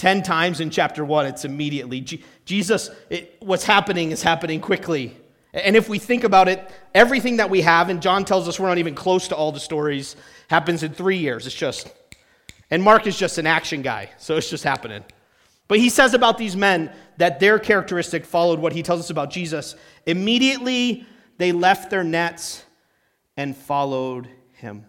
10 0.00 0.22
times 0.22 0.60
in 0.60 0.70
chapter 0.70 1.04
1, 1.04 1.26
it's 1.26 1.44
immediately. 1.44 2.00
Jesus, 2.46 2.88
it, 3.10 3.36
what's 3.40 3.64
happening 3.64 4.12
is 4.12 4.22
happening 4.22 4.58
quickly. 4.58 5.14
And 5.52 5.76
if 5.76 5.90
we 5.90 5.98
think 5.98 6.24
about 6.24 6.48
it, 6.48 6.70
everything 6.94 7.36
that 7.36 7.50
we 7.50 7.60
have, 7.60 7.90
and 7.90 8.00
John 8.00 8.24
tells 8.24 8.48
us 8.48 8.58
we're 8.58 8.68
not 8.68 8.78
even 8.78 8.94
close 8.94 9.28
to 9.28 9.36
all 9.36 9.52
the 9.52 9.60
stories, 9.60 10.16
happens 10.48 10.82
in 10.82 10.94
three 10.94 11.18
years. 11.18 11.46
It's 11.46 11.54
just, 11.54 11.92
and 12.70 12.82
Mark 12.82 13.06
is 13.06 13.14
just 13.14 13.36
an 13.36 13.46
action 13.46 13.82
guy, 13.82 14.08
so 14.16 14.38
it's 14.38 14.48
just 14.48 14.64
happening. 14.64 15.04
But 15.68 15.80
he 15.80 15.90
says 15.90 16.14
about 16.14 16.38
these 16.38 16.56
men 16.56 16.90
that 17.18 17.38
their 17.38 17.58
characteristic 17.58 18.24
followed 18.24 18.58
what 18.58 18.72
he 18.72 18.82
tells 18.82 19.00
us 19.00 19.10
about 19.10 19.28
Jesus. 19.28 19.74
Immediately 20.06 21.04
they 21.36 21.52
left 21.52 21.90
their 21.90 22.04
nets 22.04 22.64
and 23.36 23.54
followed 23.54 24.30
him. 24.54 24.86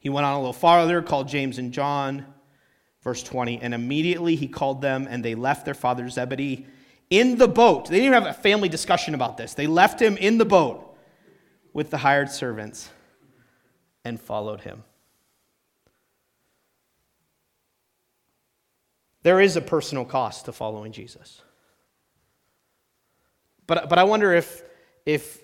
He 0.00 0.10
went 0.10 0.26
on 0.26 0.34
a 0.34 0.38
little 0.38 0.52
farther, 0.52 1.00
called 1.00 1.28
James 1.28 1.56
and 1.56 1.72
John 1.72 2.26
Verse 3.04 3.22
20, 3.22 3.60
and 3.60 3.74
immediately 3.74 4.34
he 4.34 4.48
called 4.48 4.80
them, 4.80 5.06
and 5.08 5.22
they 5.22 5.34
left 5.34 5.66
their 5.66 5.74
father 5.74 6.08
Zebedee 6.08 6.66
in 7.10 7.36
the 7.36 7.46
boat. 7.46 7.84
They 7.84 7.96
didn't 7.96 8.06
even 8.06 8.22
have 8.22 8.36
a 8.36 8.40
family 8.40 8.70
discussion 8.70 9.14
about 9.14 9.36
this. 9.36 9.52
They 9.52 9.66
left 9.66 10.00
him 10.00 10.16
in 10.16 10.38
the 10.38 10.46
boat 10.46 10.96
with 11.74 11.90
the 11.90 11.98
hired 11.98 12.30
servants 12.30 12.88
and 14.06 14.18
followed 14.18 14.62
him. 14.62 14.84
There 19.22 19.38
is 19.38 19.56
a 19.56 19.60
personal 19.60 20.06
cost 20.06 20.46
to 20.46 20.52
following 20.52 20.92
Jesus. 20.92 21.42
But, 23.66 23.90
but 23.90 23.98
I 23.98 24.04
wonder 24.04 24.32
if, 24.32 24.62
if 25.04 25.42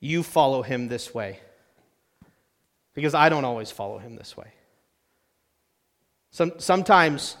you 0.00 0.22
follow 0.22 0.62
him 0.62 0.88
this 0.88 1.14
way. 1.14 1.40
Because 2.92 3.14
I 3.14 3.30
don't 3.30 3.44
always 3.44 3.70
follow 3.70 3.98
him 3.98 4.16
this 4.16 4.36
way. 4.36 4.52
Some, 6.34 6.54
sometimes 6.58 7.36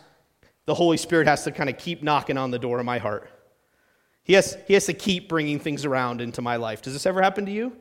the 0.66 0.74
Holy 0.74 0.98
Spirit 0.98 1.26
has 1.26 1.42
to 1.42 1.50
kind 1.50 1.68
of 1.68 1.76
keep 1.76 2.04
knocking 2.04 2.38
on 2.38 2.52
the 2.52 2.60
door 2.60 2.78
of 2.78 2.86
my 2.86 2.98
heart. 2.98 3.28
He 4.22 4.34
has, 4.34 4.56
he 4.68 4.74
has 4.74 4.86
to 4.86 4.92
keep 4.92 5.28
bringing 5.28 5.58
things 5.58 5.84
around 5.84 6.20
into 6.20 6.40
my 6.42 6.54
life. 6.54 6.80
Does 6.80 6.92
this 6.92 7.04
ever 7.04 7.20
happen 7.20 7.44
to 7.46 7.50
you? 7.50 7.72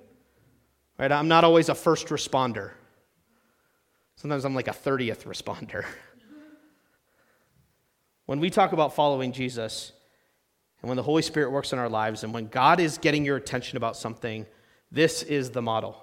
Right? 0.98 1.12
I'm 1.12 1.28
not 1.28 1.44
always 1.44 1.70
a 1.70 1.76
first 1.76 2.08
responder. 2.08 2.72
Sometimes 4.16 4.44
I'm 4.44 4.56
like 4.56 4.68
a 4.68 4.72
30th 4.72 5.26
responder. 5.26 5.86
When 8.26 8.40
we 8.40 8.50
talk 8.50 8.72
about 8.72 8.96
following 8.96 9.34
Jesus, 9.34 9.92
and 10.82 10.88
when 10.88 10.96
the 10.96 11.04
Holy 11.04 11.22
Spirit 11.22 11.52
works 11.52 11.74
in 11.74 11.78
our 11.78 11.90
lives, 11.90 12.24
and 12.24 12.34
when 12.34 12.48
God 12.48 12.80
is 12.80 12.98
getting 12.98 13.26
your 13.26 13.36
attention 13.36 13.76
about 13.76 13.98
something, 13.98 14.46
this 14.90 15.24
is 15.24 15.52
the 15.52 15.62
model. 15.62 16.02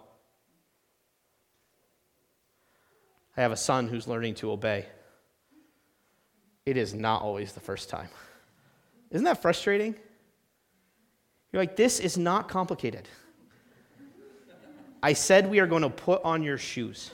I 3.38 3.40
have 3.40 3.52
a 3.52 3.56
son 3.56 3.88
who's 3.88 4.06
learning 4.06 4.34
to 4.36 4.52
obey. 4.52 4.84
It 6.66 6.76
is 6.76 6.94
not 6.94 7.22
always 7.22 7.52
the 7.52 7.60
first 7.60 7.88
time. 7.88 8.08
Isn't 9.10 9.24
that 9.24 9.42
frustrating? 9.42 9.94
You're 11.52 11.62
like, 11.62 11.76
this 11.76 11.98
is 11.98 12.16
not 12.16 12.48
complicated. 12.48 13.08
I 15.02 15.14
said 15.14 15.48
we 15.48 15.60
are 15.60 15.66
going 15.66 15.82
to 15.82 15.90
put 15.90 16.22
on 16.22 16.42
your 16.42 16.58
shoes. 16.58 17.10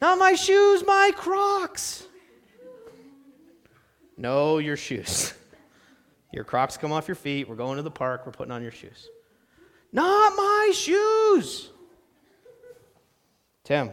Not 0.00 0.18
my 0.18 0.34
shoes, 0.34 0.84
my 0.86 1.12
crocs. 1.16 2.04
No, 4.16 4.58
your 4.58 4.76
shoes. 4.76 5.34
Your 6.30 6.44
crocs 6.44 6.76
come 6.76 6.92
off 6.92 7.08
your 7.08 7.14
feet. 7.14 7.48
We're 7.48 7.56
going 7.56 7.78
to 7.78 7.82
the 7.82 7.90
park. 7.90 8.26
We're 8.26 8.32
putting 8.32 8.52
on 8.52 8.62
your 8.62 8.70
shoes. 8.70 9.08
Not 9.92 10.36
my 10.36 10.72
shoes. 10.74 11.70
Tim, 13.64 13.92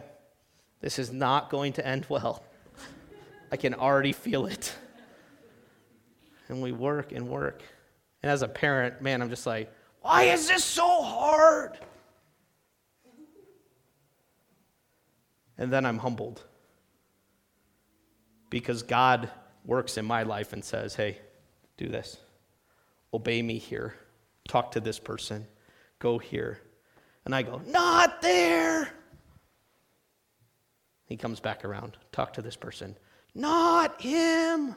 this 0.82 1.00
is 1.00 1.14
not 1.14 1.50
going 1.50 1.72
to 1.74 1.88
end 1.88 2.06
well. 2.10 2.44
I 3.56 3.58
can 3.58 3.74
already 3.74 4.12
feel 4.12 4.48
it. 4.48 4.76
And 6.50 6.62
we 6.62 6.74
work 6.74 7.14
and 7.14 7.30
work. 7.30 7.62
And 8.22 8.30
as 8.30 8.42
a 8.42 8.50
parent, 8.50 9.02
man, 9.02 9.22
I'm 9.22 9.30
just 9.30 9.46
like, 9.46 9.72
why 10.02 10.24
is 10.24 10.50
this 10.50 10.66
so 10.66 11.02
hard? 11.02 11.80
And 15.58 15.72
then 15.72 15.86
I'm 15.86 16.00
humbled 16.00 16.44
because 18.50 18.84
God 18.84 19.30
works 19.64 19.98
in 19.98 20.04
my 20.04 20.24
life 20.24 20.52
and 20.52 20.62
says, 20.62 20.94
hey, 20.94 21.18
do 21.78 21.88
this. 21.88 22.18
Obey 23.14 23.42
me 23.42 23.58
here. 23.58 23.96
Talk 24.50 24.72
to 24.72 24.82
this 24.82 25.00
person. 25.00 25.48
Go 26.00 26.18
here. 26.18 26.60
And 27.24 27.34
I 27.34 27.42
go, 27.42 27.62
not 27.66 28.22
there. 28.22 28.92
He 31.06 31.16
comes 31.16 31.40
back 31.40 31.64
around. 31.64 31.96
Talk 32.12 32.34
to 32.34 32.42
this 32.42 32.58
person. 32.58 32.98
Not 33.36 34.02
him. 34.02 34.76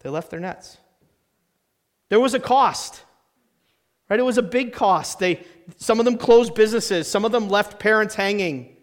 They 0.00 0.10
left 0.10 0.30
their 0.30 0.40
nets. 0.40 0.76
There 2.10 2.20
was 2.20 2.34
a 2.34 2.40
cost. 2.40 3.02
Right? 4.08 4.20
It 4.20 4.24
was 4.24 4.36
a 4.36 4.42
big 4.42 4.74
cost. 4.74 5.18
They 5.18 5.44
some 5.78 5.98
of 5.98 6.04
them 6.04 6.18
closed 6.18 6.54
businesses, 6.54 7.10
some 7.10 7.24
of 7.24 7.32
them 7.32 7.48
left 7.48 7.78
parents 7.78 8.14
hanging. 8.14 8.76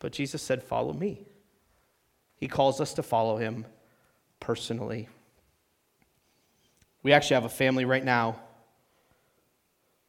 But 0.00 0.12
Jesus 0.12 0.42
said, 0.42 0.62
"Follow 0.62 0.92
me." 0.92 1.24
He 2.34 2.48
calls 2.48 2.80
us 2.80 2.94
to 2.94 3.02
follow 3.02 3.36
him 3.36 3.64
personally. 4.40 5.08
We 7.04 7.12
actually 7.12 7.34
have 7.34 7.44
a 7.44 7.48
family 7.48 7.84
right 7.84 8.04
now 8.04 8.40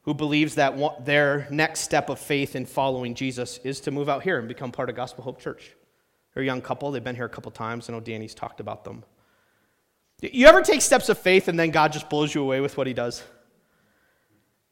who 0.03 0.13
believes 0.13 0.55
that 0.55 1.05
their 1.05 1.47
next 1.51 1.81
step 1.81 2.09
of 2.09 2.19
faith 2.19 2.55
in 2.55 2.65
following 2.65 3.13
Jesus 3.13 3.59
is 3.63 3.79
to 3.81 3.91
move 3.91 4.09
out 4.09 4.23
here 4.23 4.39
and 4.39 4.47
become 4.47 4.71
part 4.71 4.89
of 4.89 4.95
Gospel 4.95 5.23
Hope 5.23 5.39
Church. 5.39 5.75
They're 6.33 6.43
a 6.43 6.45
young 6.45 6.61
couple. 6.61 6.91
They've 6.91 7.03
been 7.03 7.15
here 7.15 7.25
a 7.25 7.29
couple 7.29 7.51
times. 7.51 7.89
I 7.89 7.93
know 7.93 7.99
Danny's 7.99 8.33
talked 8.33 8.59
about 8.59 8.83
them. 8.83 9.03
You 10.21 10.47
ever 10.47 10.61
take 10.61 10.81
steps 10.81 11.09
of 11.09 11.17
faith 11.17 11.47
and 11.47 11.57
then 11.57 11.71
God 11.71 11.93
just 11.93 12.09
blows 12.09 12.33
you 12.33 12.41
away 12.41 12.59
with 12.59 12.77
what 12.77 12.87
he 12.87 12.93
does? 12.93 13.23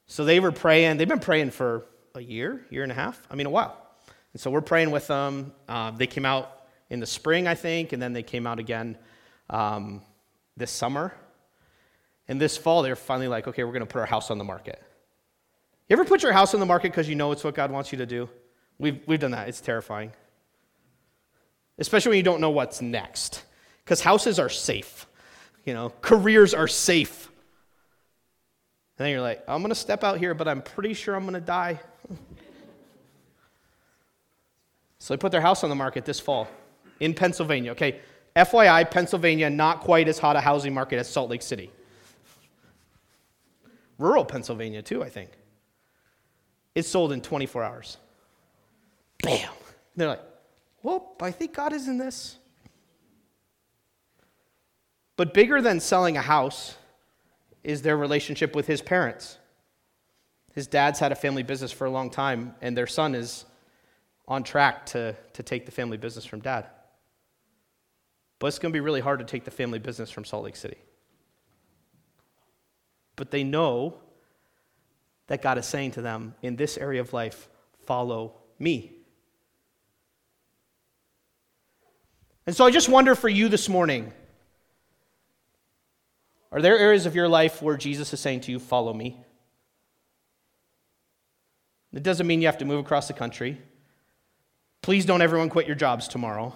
So 0.05 0.25
they 0.25 0.39
were 0.39 0.51
praying. 0.51 0.97
They've 0.97 1.07
been 1.07 1.19
praying 1.19 1.51
for 1.51 1.85
a 2.15 2.21
year, 2.21 2.65
year 2.69 2.83
and 2.83 2.91
a 2.91 2.95
half. 2.95 3.21
I 3.29 3.35
mean, 3.35 3.47
a 3.47 3.49
while. 3.49 3.77
And 4.33 4.41
so 4.41 4.51
we're 4.51 4.61
praying 4.61 4.91
with 4.91 5.07
them. 5.07 5.53
Uh, 5.67 5.91
they 5.91 6.07
came 6.07 6.25
out 6.25 6.63
in 6.89 6.99
the 6.99 7.05
spring, 7.05 7.47
I 7.47 7.55
think, 7.55 7.93
and 7.93 8.01
then 8.01 8.13
they 8.13 8.23
came 8.23 8.47
out 8.47 8.59
again 8.59 8.97
um, 9.49 10.01
this 10.55 10.71
summer. 10.71 11.13
And 12.27 12.39
this 12.39 12.57
fall, 12.57 12.81
they're 12.81 12.95
finally 12.95 13.27
like, 13.27 13.47
okay, 13.47 13.63
we're 13.63 13.71
going 13.71 13.85
to 13.85 13.91
put 13.91 13.99
our 13.99 14.05
house 14.05 14.31
on 14.31 14.37
the 14.37 14.43
market. 14.43 14.81
You 15.89 15.93
ever 15.93 16.05
put 16.05 16.21
your 16.21 16.33
house 16.33 16.53
on 16.53 16.59
the 16.59 16.65
market 16.65 16.91
because 16.91 17.07
you 17.07 17.15
know 17.15 17.31
it's 17.31 17.43
what 17.43 17.55
God 17.55 17.71
wants 17.71 17.91
you 17.91 17.97
to 17.99 18.05
do? 18.05 18.29
We've, 18.77 19.01
we've 19.07 19.19
done 19.19 19.31
that. 19.31 19.47
It's 19.47 19.61
terrifying. 19.61 20.11
Especially 21.77 22.09
when 22.09 22.17
you 22.17 22.23
don't 22.23 22.41
know 22.41 22.49
what's 22.49 22.81
next. 22.81 23.43
Because 23.83 24.01
houses 24.01 24.37
are 24.37 24.49
safe, 24.49 25.07
you 25.63 25.73
know, 25.73 25.93
careers 26.01 26.53
are 26.53 26.67
safe. 26.67 27.27
And 28.97 29.05
then 29.05 29.11
you're 29.11 29.21
like, 29.21 29.43
I'm 29.47 29.61
going 29.61 29.69
to 29.69 29.75
step 29.75 30.03
out 30.03 30.17
here, 30.17 30.33
but 30.33 30.47
I'm 30.47 30.61
pretty 30.61 30.93
sure 30.93 31.15
I'm 31.15 31.21
going 31.21 31.35
to 31.35 31.39
die. 31.39 31.79
so 34.99 35.13
they 35.13 35.17
put 35.17 35.31
their 35.31 35.39
house 35.39 35.63
on 35.63 35.69
the 35.69 35.75
market 35.75 36.03
this 36.03 36.19
fall 36.19 36.49
in 36.99 37.13
Pennsylvania. 37.13 37.71
Okay, 37.71 38.01
FYI, 38.35 38.89
Pennsylvania, 38.91 39.49
not 39.49 39.79
quite 39.81 40.09
as 40.09 40.19
hot 40.19 40.35
a 40.35 40.41
housing 40.41 40.73
market 40.73 40.97
as 40.97 41.09
Salt 41.09 41.29
Lake 41.29 41.41
City. 41.41 41.71
Rural 43.97 44.25
Pennsylvania, 44.25 44.81
too, 44.81 45.01
I 45.01 45.09
think. 45.09 45.29
It's 46.77 46.87
sold 46.87 47.11
in 47.11 47.21
24 47.21 47.63
hours. 47.63 47.97
Bam. 49.23 49.49
They're 49.95 50.09
like, 50.09 50.21
whoop, 50.83 51.19
I 51.23 51.31
think 51.31 51.55
God 51.55 51.73
is 51.73 51.87
in 51.87 51.97
this. 51.97 52.37
But 55.15 55.33
bigger 55.33 55.59
than 55.59 55.79
selling 55.79 56.17
a 56.17 56.21
house 56.21 56.75
is 57.63 57.81
their 57.81 57.97
relationship 57.97 58.55
with 58.55 58.67
his 58.67 58.83
parents. 58.83 59.39
His 60.53 60.67
dad's 60.67 60.99
had 60.99 61.11
a 61.11 61.15
family 61.15 61.41
business 61.41 61.71
for 61.71 61.85
a 61.85 61.89
long 61.89 62.11
time, 62.11 62.53
and 62.61 62.77
their 62.77 62.85
son 62.85 63.15
is 63.15 63.45
on 64.27 64.43
track 64.43 64.85
to, 64.87 65.15
to 65.33 65.41
take 65.41 65.65
the 65.65 65.71
family 65.71 65.97
business 65.97 66.25
from 66.25 66.41
dad. 66.41 66.67
But 68.37 68.47
it's 68.47 68.59
going 68.59 68.71
to 68.71 68.77
be 68.77 68.81
really 68.81 69.01
hard 69.01 69.17
to 69.17 69.25
take 69.25 69.45
the 69.45 69.51
family 69.51 69.79
business 69.79 70.11
from 70.11 70.25
Salt 70.25 70.43
Lake 70.43 70.55
City. 70.55 70.77
But 73.15 73.31
they 73.31 73.43
know 73.43 73.97
that 75.27 75.41
God 75.41 75.57
is 75.57 75.65
saying 75.65 75.91
to 75.91 76.01
them 76.01 76.35
in 76.41 76.55
this 76.55 76.77
area 76.77 77.01
of 77.01 77.13
life, 77.13 77.49
follow 77.85 78.33
me. 78.59 78.93
And 82.45 82.55
so 82.55 82.65
I 82.65 82.71
just 82.71 82.87
wonder 82.87 83.13
for 83.13 83.29
you 83.29 83.49
this 83.49 83.67
morning 83.67 84.13
are 86.49 86.61
there 86.61 86.77
areas 86.77 87.05
of 87.05 87.13
your 87.13 87.27
life 87.27 87.61
where 87.61 87.75
Jesus 87.75 88.13
is 88.13 88.21
saying 88.21 88.41
to 88.41 88.51
you, 88.51 88.59
follow 88.59 88.93
me? 88.93 89.17
It 91.93 92.03
doesn't 92.03 92.25
mean 92.25 92.41
you 92.41 92.47
have 92.47 92.59
to 92.59 92.65
move 92.65 92.79
across 92.79 93.07
the 93.07 93.13
country. 93.13 93.61
Please 94.81 95.05
don't 95.05 95.21
everyone 95.21 95.49
quit 95.49 95.67
your 95.67 95.75
jobs 95.75 96.07
tomorrow. 96.07 96.53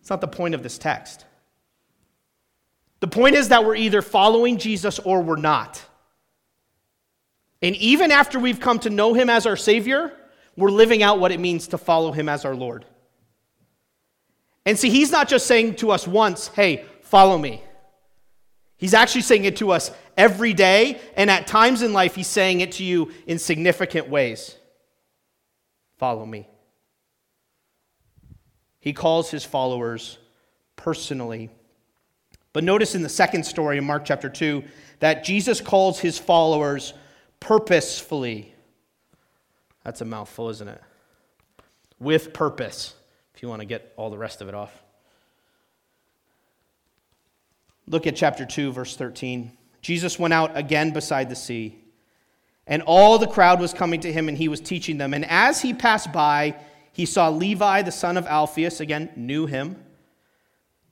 It's 0.00 0.10
not 0.10 0.20
the 0.20 0.28
point 0.28 0.54
of 0.54 0.62
this 0.62 0.76
text. 0.76 1.24
The 3.00 3.08
point 3.08 3.34
is 3.34 3.48
that 3.48 3.64
we're 3.64 3.76
either 3.76 4.02
following 4.02 4.58
Jesus 4.58 4.98
or 4.98 5.22
we're 5.22 5.36
not. 5.36 5.82
And 7.62 7.76
even 7.76 8.10
after 8.10 8.38
we've 8.38 8.60
come 8.60 8.80
to 8.80 8.90
know 8.90 9.14
him 9.14 9.30
as 9.30 9.46
our 9.46 9.56
Savior, 9.56 10.12
we're 10.56 10.70
living 10.70 11.02
out 11.02 11.20
what 11.20 11.32
it 11.32 11.40
means 11.40 11.68
to 11.68 11.78
follow 11.78 12.12
him 12.12 12.28
as 12.28 12.44
our 12.44 12.54
Lord. 12.54 12.84
And 14.66 14.78
see, 14.78 14.90
he's 14.90 15.10
not 15.10 15.28
just 15.28 15.46
saying 15.46 15.76
to 15.76 15.90
us 15.90 16.06
once, 16.06 16.48
hey, 16.48 16.84
follow 17.02 17.38
me. 17.38 17.62
He's 18.76 18.94
actually 18.94 19.22
saying 19.22 19.44
it 19.44 19.56
to 19.58 19.70
us 19.70 19.92
every 20.16 20.52
day, 20.52 21.00
and 21.16 21.30
at 21.30 21.46
times 21.46 21.82
in 21.82 21.92
life, 21.92 22.16
he's 22.16 22.26
saying 22.26 22.60
it 22.60 22.72
to 22.72 22.84
you 22.84 23.12
in 23.26 23.38
significant 23.38 24.08
ways. 24.08 24.56
Follow 25.98 26.26
me. 26.26 26.48
He 28.80 28.92
calls 28.92 29.30
his 29.30 29.44
followers 29.44 30.18
personally. 30.74 31.48
But 32.52 32.64
notice 32.64 32.96
in 32.96 33.02
the 33.02 33.08
second 33.08 33.44
story 33.44 33.78
in 33.78 33.84
Mark 33.84 34.04
chapter 34.04 34.28
2 34.28 34.64
that 34.98 35.22
Jesus 35.22 35.60
calls 35.60 36.00
his 36.00 36.18
followers 36.18 36.92
purposefully. 37.42 38.54
That's 39.84 40.00
a 40.00 40.04
mouthful, 40.04 40.48
isn't 40.48 40.68
it? 40.68 40.80
with 42.02 42.32
purpose, 42.32 42.94
if 43.34 43.42
you 43.42 43.48
want 43.48 43.60
to 43.60 43.66
get 43.66 43.92
all 43.96 44.10
the 44.10 44.18
rest 44.18 44.40
of 44.40 44.48
it 44.48 44.54
off. 44.54 44.82
Look 47.86 48.06
at 48.06 48.16
chapter 48.16 48.44
2, 48.44 48.72
verse 48.72 48.96
13. 48.96 49.52
Jesus 49.80 50.18
went 50.18 50.34
out 50.34 50.56
again 50.56 50.90
beside 50.90 51.30
the 51.30 51.36
sea, 51.36 51.78
and 52.66 52.82
all 52.82 53.18
the 53.18 53.26
crowd 53.26 53.60
was 53.60 53.72
coming 53.72 54.00
to 54.00 54.12
him, 54.12 54.28
and 54.28 54.36
he 54.36 54.48
was 54.48 54.60
teaching 54.60 54.98
them. 54.98 55.14
And 55.14 55.24
as 55.26 55.60
he 55.62 55.72
passed 55.72 56.12
by, 56.12 56.56
he 56.92 57.06
saw 57.06 57.28
Levi, 57.28 57.82
the 57.82 57.92
son 57.92 58.16
of 58.16 58.26
Alphaeus, 58.26 58.80
again, 58.80 59.10
knew 59.16 59.46
him, 59.46 59.82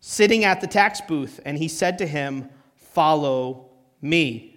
sitting 0.01 0.45
at 0.45 0.61
the 0.61 0.67
tax 0.67 1.01
booth, 1.01 1.41
and 1.45 1.59
he 1.59 1.69
said 1.69 1.99
to 1.99 2.07
him, 2.07 2.49
Follow 2.77 3.71
me. 4.01 4.50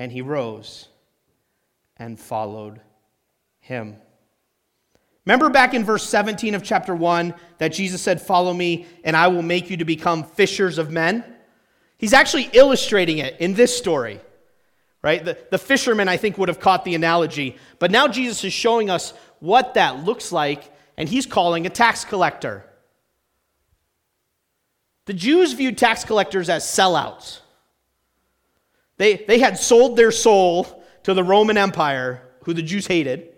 And 0.00 0.10
he 0.10 0.22
rose 0.22 0.88
and 1.98 2.18
followed 2.18 2.80
him. 3.60 3.96
Remember 5.26 5.50
back 5.50 5.74
in 5.74 5.84
verse 5.84 6.02
17 6.08 6.54
of 6.54 6.62
chapter 6.62 6.94
1 6.94 7.34
that 7.58 7.68
Jesus 7.68 8.00
said, 8.00 8.20
Follow 8.20 8.54
me, 8.54 8.86
and 9.04 9.14
I 9.14 9.28
will 9.28 9.42
make 9.42 9.68
you 9.68 9.76
to 9.76 9.84
become 9.84 10.24
fishers 10.24 10.78
of 10.78 10.90
men? 10.90 11.22
He's 11.98 12.14
actually 12.14 12.48
illustrating 12.54 13.18
it 13.18 13.36
in 13.40 13.52
this 13.52 13.76
story, 13.76 14.20
right? 15.02 15.22
The, 15.22 15.36
the 15.50 15.58
fishermen, 15.58 16.08
I 16.08 16.16
think, 16.16 16.38
would 16.38 16.48
have 16.48 16.60
caught 16.60 16.86
the 16.86 16.94
analogy. 16.94 17.58
But 17.78 17.90
now 17.90 18.08
Jesus 18.08 18.42
is 18.42 18.54
showing 18.54 18.88
us 18.88 19.12
what 19.38 19.74
that 19.74 20.02
looks 20.02 20.32
like, 20.32 20.64
and 20.96 21.10
he's 21.10 21.26
calling 21.26 21.66
a 21.66 21.70
tax 21.70 22.06
collector. 22.06 22.64
The 25.04 25.12
Jews 25.12 25.52
viewed 25.52 25.76
tax 25.76 26.04
collectors 26.04 26.48
as 26.48 26.64
sellouts. 26.64 27.40
They, 29.00 29.14
they 29.16 29.38
had 29.38 29.56
sold 29.56 29.96
their 29.96 30.10
soul 30.10 30.84
to 31.04 31.14
the 31.14 31.24
Roman 31.24 31.56
Empire, 31.56 32.20
who 32.44 32.52
the 32.52 32.60
Jews 32.60 32.86
hated, 32.86 33.30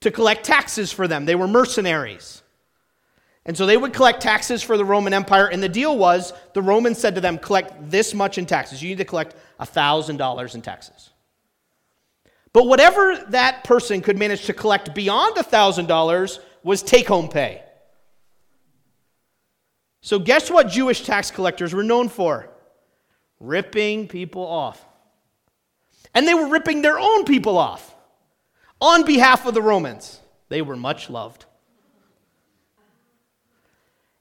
to 0.00 0.10
collect 0.10 0.44
taxes 0.44 0.90
for 0.90 1.06
them. 1.06 1.24
They 1.24 1.36
were 1.36 1.46
mercenaries. 1.46 2.42
And 3.46 3.56
so 3.56 3.64
they 3.64 3.76
would 3.76 3.92
collect 3.92 4.20
taxes 4.20 4.60
for 4.60 4.76
the 4.76 4.84
Roman 4.84 5.14
Empire, 5.14 5.46
and 5.46 5.62
the 5.62 5.68
deal 5.68 5.96
was 5.96 6.32
the 6.52 6.62
Romans 6.62 6.98
said 6.98 7.14
to 7.14 7.20
them, 7.20 7.38
collect 7.38 7.88
this 7.88 8.12
much 8.12 8.36
in 8.36 8.44
taxes. 8.44 8.82
You 8.82 8.88
need 8.88 8.98
to 8.98 9.04
collect 9.04 9.36
$1,000 9.60 10.54
in 10.56 10.62
taxes. 10.62 11.10
But 12.52 12.66
whatever 12.66 13.16
that 13.28 13.62
person 13.62 14.00
could 14.00 14.18
manage 14.18 14.46
to 14.46 14.52
collect 14.52 14.96
beyond 14.96 15.36
$1,000 15.36 16.38
was 16.64 16.82
take 16.82 17.06
home 17.06 17.28
pay. 17.28 17.62
So, 20.00 20.18
guess 20.18 20.50
what 20.50 20.66
Jewish 20.66 21.04
tax 21.04 21.30
collectors 21.30 21.72
were 21.72 21.84
known 21.84 22.08
for? 22.08 22.50
Ripping 23.40 24.08
people 24.08 24.46
off. 24.46 24.84
And 26.14 26.26
they 26.26 26.34
were 26.34 26.48
ripping 26.48 26.82
their 26.82 26.98
own 26.98 27.24
people 27.24 27.58
off 27.58 27.94
on 28.80 29.04
behalf 29.04 29.46
of 29.46 29.54
the 29.54 29.62
Romans. 29.62 30.20
They 30.48 30.62
were 30.62 30.76
much 30.76 31.10
loved. 31.10 31.46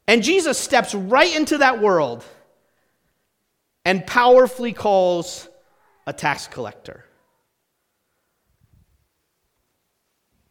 And 0.07 0.23
Jesus 0.23 0.57
steps 0.57 0.93
right 0.93 1.35
into 1.35 1.59
that 1.59 1.79
world 1.79 2.25
and 3.85 4.05
powerfully 4.05 4.73
calls 4.73 5.47
a 6.05 6.13
tax 6.13 6.47
collector. 6.47 7.05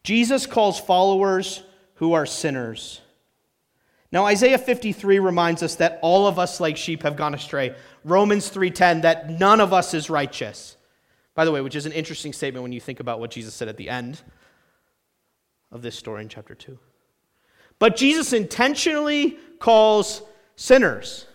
Jesus 0.04 0.46
calls 0.46 0.80
followers 0.80 1.62
who 1.96 2.14
are 2.14 2.26
sinners. 2.26 3.00
Now 4.12 4.26
Isaiah 4.26 4.58
53 4.58 5.18
reminds 5.18 5.62
us 5.62 5.76
that 5.76 5.98
all 6.02 6.26
of 6.26 6.38
us 6.38 6.60
like 6.60 6.76
sheep 6.76 7.02
have 7.02 7.16
gone 7.16 7.34
astray. 7.34 7.74
Romans 8.04 8.50
3:10 8.50 9.00
that 9.00 9.30
none 9.30 9.60
of 9.60 9.72
us 9.72 9.94
is 9.94 10.10
righteous. 10.10 10.76
By 11.34 11.46
the 11.46 11.50
way, 11.50 11.62
which 11.62 11.74
is 11.74 11.86
an 11.86 11.92
interesting 11.92 12.34
statement 12.34 12.62
when 12.62 12.72
you 12.72 12.80
think 12.80 13.00
about 13.00 13.18
what 13.18 13.30
Jesus 13.30 13.54
said 13.54 13.68
at 13.68 13.78
the 13.78 13.88
end 13.88 14.20
of 15.70 15.80
this 15.80 15.96
story 15.96 16.20
in 16.20 16.28
chapter 16.28 16.54
2. 16.54 16.78
But 17.78 17.96
Jesus 17.96 18.34
intentionally 18.34 19.38
calls 19.58 20.20
sinners. 20.56 21.26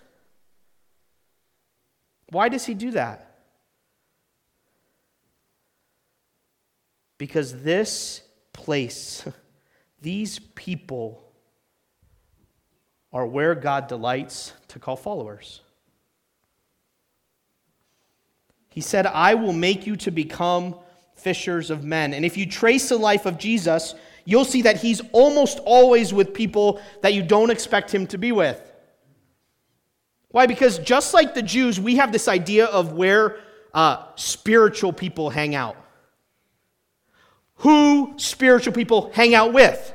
Why 2.30 2.48
does 2.48 2.66
he 2.66 2.76
do 2.76 2.92
that? 2.92 3.40
Because 7.18 7.64
this 7.64 8.22
place, 8.54 9.26
these 10.02 10.38
people, 10.38 11.27
are 13.18 13.26
where 13.26 13.56
God 13.56 13.88
delights 13.88 14.54
to 14.68 14.78
call 14.78 14.96
followers. 14.96 15.62
He 18.70 18.80
said, 18.80 19.08
I 19.08 19.34
will 19.34 19.54
make 19.54 19.88
you 19.88 19.96
to 19.96 20.12
become 20.12 20.76
fishers 21.16 21.72
of 21.72 21.84
men. 21.84 22.14
And 22.14 22.24
if 22.24 22.38
you 22.38 22.46
trace 22.46 22.90
the 22.90 22.98
life 22.98 23.26
of 23.26 23.40
Jesus, 23.40 23.96
you'll 24.24 24.46
see 24.46 24.62
that 24.62 24.78
he's 24.78 25.02
almost 25.14 25.58
always 25.66 26.14
with 26.14 26.32
people 26.32 26.80
that 27.02 27.16
you 27.16 27.24
don't 27.24 27.50
expect 27.50 27.92
him 27.92 28.06
to 28.06 28.20
be 28.20 28.32
with. 28.32 28.62
Why? 30.30 30.46
Because 30.46 30.78
just 30.78 31.16
like 31.16 31.34
the 31.34 31.42
Jews, 31.42 31.80
we 31.80 31.96
have 31.96 32.12
this 32.12 32.28
idea 32.28 32.66
of 32.66 32.94
where 32.94 33.40
uh, 33.74 34.06
spiritual 34.14 34.94
people 34.94 35.32
hang 35.32 35.56
out. 35.56 35.76
Who 37.56 38.14
spiritual 38.18 38.74
people 38.74 39.10
hang 39.16 39.34
out 39.34 39.54
with. 39.54 39.92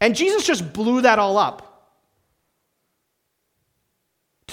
And 0.00 0.16
Jesus 0.16 0.44
just 0.44 0.72
blew 0.72 1.02
that 1.02 1.20
all 1.20 1.38
up. 1.38 1.70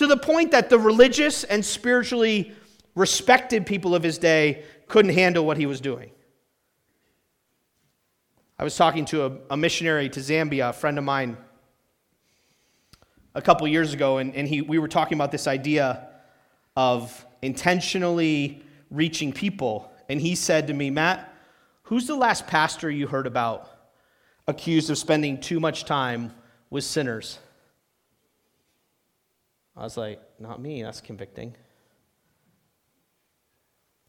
To 0.02 0.08
the 0.08 0.18
point 0.18 0.50
that 0.50 0.72
the 0.72 0.80
religious 0.80 1.44
and 1.44 1.64
spiritually 1.64 2.54
respected 2.96 3.68
people 3.68 3.94
of 3.94 4.02
his 4.02 4.18
day 4.18 4.64
couldn't 4.88 5.14
handle 5.14 5.46
what 5.46 5.58
he 5.58 5.68
was 5.68 5.80
doing. 5.80 6.10
I 8.58 8.64
was 8.64 8.76
talking 8.76 9.06
to 9.06 9.26
a, 9.26 9.38
a 9.52 9.58
missionary 9.58 10.10
to 10.10 10.20
Zambia, 10.20 10.70
a 10.72 10.74
friend 10.74 10.98
of 10.98 11.04
mine, 11.04 11.38
a 13.36 13.44
couple 13.44 13.68
years 13.68 13.94
ago, 13.94 14.18
and, 14.18 14.34
and 14.34 14.48
he, 14.48 14.64
we 14.64 14.80
were 14.80 14.88
talking 14.88 15.20
about 15.20 15.32
this 15.32 15.46
idea 15.46 16.08
of 16.76 17.24
intentionally 17.44 18.64
reaching 18.90 19.32
people. 19.32 19.94
And 20.10 20.20
he 20.20 20.34
said 20.34 20.66
to 20.66 20.74
me, 20.74 20.90
Matt, 20.90 21.32
who's 21.84 22.08
the 22.08 22.16
last 22.16 22.48
pastor 22.48 22.90
you 22.90 23.06
heard 23.06 23.28
about 23.28 23.70
accused 24.48 24.90
of 24.90 24.98
spending 24.98 25.40
too 25.40 25.60
much 25.60 25.86
time 25.86 26.34
with 26.72 26.86
sinners? 26.86 27.38
I 29.76 29.84
was 29.84 29.98
like, 29.98 30.22
not 30.40 30.62
me, 30.62 30.84
that's 30.84 31.02
convicting. 31.02 31.56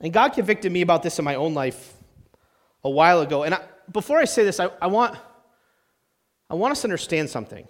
And 0.01 0.13
God 0.13 0.31
convicted 0.31 0.73
me 0.73 0.83
about 0.83 1.03
this 1.03 1.19
in 1.19 1.25
my 1.25 1.37
own 1.37 1.55
life 1.55 1.95
a 2.83 2.91
while 2.91 3.21
ago. 3.21 3.45
And 3.45 3.55
I, 3.55 3.63
before 3.91 4.19
I 4.19 4.25
say 4.25 4.45
this, 4.45 4.59
I, 4.59 4.71
I, 4.81 4.89
want, 4.89 5.17
I 6.51 6.55
want 6.55 6.73
us 6.73 6.81
to 6.81 6.87
understand 6.87 7.31
something. 7.31 7.67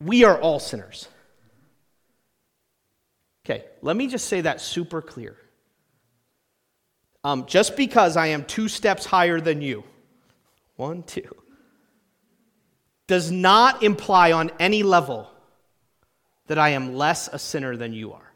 We 0.00 0.24
are 0.24 0.38
all 0.38 0.58
sinners. 0.58 1.08
Okay, 3.44 3.64
let 3.82 3.96
me 3.96 4.08
just 4.08 4.26
say 4.26 4.40
that 4.40 4.60
super 4.60 5.00
clear. 5.00 5.36
Um, 7.22 7.46
just 7.46 7.76
because 7.76 8.16
I 8.16 8.28
am 8.28 8.44
two 8.44 8.68
steps 8.68 9.06
higher 9.06 9.40
than 9.40 9.62
you, 9.62 9.84
one, 10.76 11.02
two, 11.04 11.34
does 13.06 13.30
not 13.30 13.82
imply 13.82 14.32
on 14.32 14.50
any 14.58 14.82
level 14.82 15.30
that 16.46 16.58
I 16.58 16.70
am 16.70 16.94
less 16.94 17.28
a 17.28 17.38
sinner 17.38 17.76
than 17.76 17.92
you 17.92 18.12
are. 18.12 18.32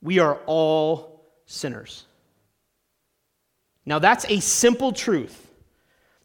We 0.00 0.18
are 0.18 0.38
all 0.46 1.24
sinners. 1.46 2.04
Now, 3.84 3.98
that's 3.98 4.24
a 4.28 4.40
simple 4.40 4.92
truth 4.92 5.48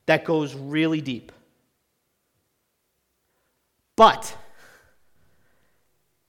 that 0.06 0.26
goes 0.26 0.56
really 0.56 1.02
deep. 1.02 1.32
But 3.96 4.36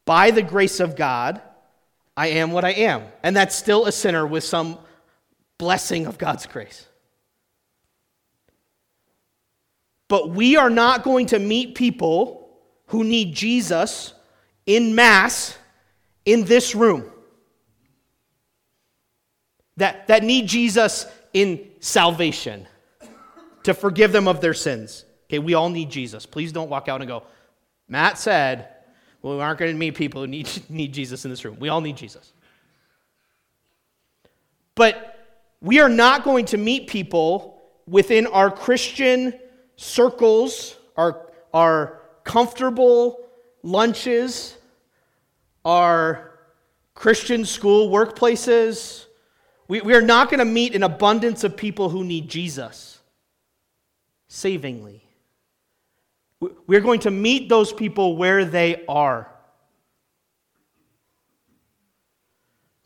by 0.05 0.31
the 0.31 0.43
grace 0.43 0.81
of 0.81 0.97
God, 0.97 1.41
I 2.17 2.29
am 2.29 2.51
what 2.51 2.65
I 2.65 2.71
am. 2.71 3.05
And 3.23 3.37
that's 3.37 3.55
still 3.55 3.87
a 3.87 3.93
sinner 3.93 4.27
with 4.27 4.43
some 4.43 4.79
blessing 5.59 6.07
of 6.07 6.19
God's 6.19 6.47
grace. 6.47 6.88
But 10.09 10.31
we 10.31 10.57
are 10.57 10.71
not 10.71 11.05
going 11.05 11.27
to 11.27 11.39
meet 11.39 11.75
people 11.75 12.51
who 12.87 13.05
need 13.05 13.35
Jesus 13.35 14.15
in 14.67 14.95
mass 14.95 15.57
in 16.25 16.45
this 16.45 16.75
room 16.75 17.11
that, 19.79 20.09
that 20.09 20.25
need 20.25 20.47
Jesus 20.47 21.07
in 21.33 21.71
salvation 21.81 22.67
to 23.63 23.73
forgive 23.75 24.13
them 24.13 24.29
of 24.29 24.41
their 24.41 24.55
sins. 24.55 25.05
Okay, 25.27 25.39
we 25.39 25.55
all 25.55 25.71
need 25.71 25.91
Jesus. 25.91 26.27
Please 26.27 26.53
don't 26.53 26.69
walk 26.69 26.89
out 26.89 27.01
and 27.01 27.09
go, 27.09 27.23
Matt 27.89 28.19
said, 28.19 28.69
well, 29.23 29.37
we 29.37 29.43
aren't 29.43 29.59
going 29.59 29.73
to 29.73 29.79
meet 29.79 29.95
people 29.95 30.21
who 30.21 30.27
need, 30.27 30.49
need 30.69 30.93
Jesus 30.93 31.25
in 31.25 31.31
this 31.31 31.45
room. 31.45 31.57
We 31.59 31.69
all 31.69 31.81
need 31.81 31.97
Jesus. 31.97 32.33
But 34.75 35.27
we 35.61 35.81
are 35.81 35.89
not 35.89 36.25
going 36.25 36.47
to 36.47 36.57
meet 36.57 36.89
people 36.89 37.61
within 37.87 38.27
our 38.27 38.51
Christian 38.51 39.35
circles, 39.81 40.77
our, 40.97 41.31
our 41.55 42.03
comfortable 42.25 43.21
lunches, 43.63 44.59
our 45.65 46.39
Christian 46.95 47.45
school 47.45 47.89
workplaces, 47.89 49.07
We, 49.69 49.81
we 49.83 49.95
are 49.95 50.03
not 50.03 50.31
going 50.31 50.39
to 50.39 50.45
meet 50.45 50.75
an 50.75 50.83
abundance 50.83 51.45
of 51.45 51.57
people 51.57 51.91
who 51.91 52.03
need 52.03 52.29
Jesus 52.29 52.99
savingly. 54.27 55.05
We're 56.67 56.81
going 56.81 57.01
to 57.01 57.11
meet 57.11 57.49
those 57.49 57.73
people 57.73 58.17
where 58.17 58.45
they 58.45 58.85
are. 58.89 59.31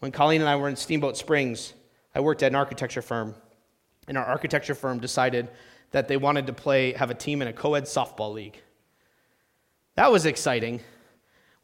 When 0.01 0.11
Colleen 0.11 0.41
and 0.41 0.51
I 0.51 0.57
were 0.57 0.69
in 0.69 0.77
Steamboat 0.77 1.17
Springs, 1.17 1.73
I 2.15 2.21
worked 2.21 2.43
at 2.43 2.51
an 2.51 2.57
architecture 2.57 3.03
firm, 3.03 3.35
and 4.09 4.19
our 4.19 4.25
architecture 4.25 4.75
firm 4.75 4.99
decided 4.99 5.49
that 5.93 6.09
they 6.09 6.17
wanted 6.17 6.47
to 6.49 6.53
play, 6.53 6.93
have 6.95 7.11
a 7.11 7.15
team 7.15 7.41
in 7.41 7.49
a 7.49 7.53
co 7.53 7.75
ed 7.75 7.85
softball 7.85 8.33
league. 8.33 8.61
That 9.95 10.11
was 10.11 10.27
exciting. 10.27 10.81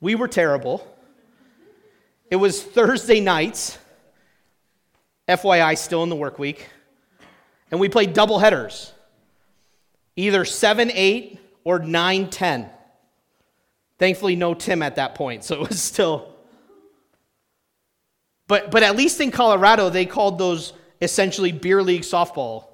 We 0.01 0.15
were 0.15 0.29
terrible. 0.29 0.87
It 2.31 2.37
was 2.37 2.63
Thursday 2.63 3.21
nights, 3.21 3.79
FYI, 5.27 5.77
still 5.77 6.03
in 6.03 6.11
the 6.11 6.17
work 6.17 6.39
week, 6.39 6.69
and 7.71 7.81
we 7.81 7.89
played 7.89 8.13
double 8.13 8.39
headers, 8.39 8.93
either 10.15 10.45
7 10.45 10.91
8 10.93 11.41
or 11.65 11.79
9 11.79 12.31
10. 12.31 12.71
Thankfully, 13.99 14.37
no 14.37 14.55
Tim 14.55 14.83
at 14.83 14.97
that 14.97 15.15
point, 15.15 15.43
so 15.43 15.63
it 15.63 15.69
was 15.69 15.83
still. 15.83 16.35
But, 18.47 18.71
but 18.71 18.83
at 18.83 18.95
least 18.95 19.21
in 19.21 19.31
Colorado, 19.31 19.91
they 19.91 20.07
called 20.07 20.39
those 20.39 20.73
essentially 21.01 21.53
beer 21.53 21.83
league 21.83 22.03
softball 22.03 22.68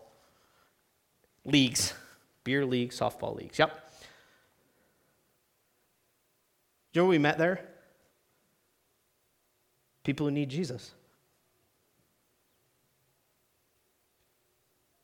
leagues. 1.45 1.95
Beer 2.45 2.67
league 2.67 2.91
softball 2.91 3.37
leagues. 3.37 3.59
Yep. 3.59 3.93
you 6.93 7.03
know 7.03 7.09
we 7.09 7.19
met 7.19 7.39
there? 7.39 7.61
People 10.05 10.27
who 10.27 10.33
need 10.33 10.51
Jesus. 10.51 10.93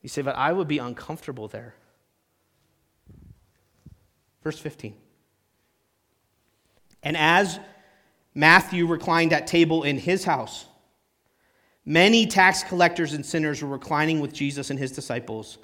You 0.03 0.09
say, 0.09 0.23
but 0.23 0.37
I 0.37 0.53
would 0.53 0.69
be 0.69 0.79
uncomfortable 0.79 1.49
there. 1.49 1.75
Verse 4.43 4.59
15. 4.59 4.95
And 7.03 7.17
as 7.17 7.59
Matthew 8.35 8.87
reclined 8.87 9.33
at 9.33 9.47
table 9.47 9.83
in 9.83 9.99
his 9.99 10.25
house, 10.25 10.67
many 11.85 12.27
tax 12.27 12.63
collectors 12.63 13.13
and 13.13 13.25
sinners 13.25 13.63
were 13.63 13.69
reclining 13.69 14.21
with 14.21 14.33
Jesus 14.33 14.71
and 14.71 14.79
his 14.79 14.93
disciples, 14.93 15.59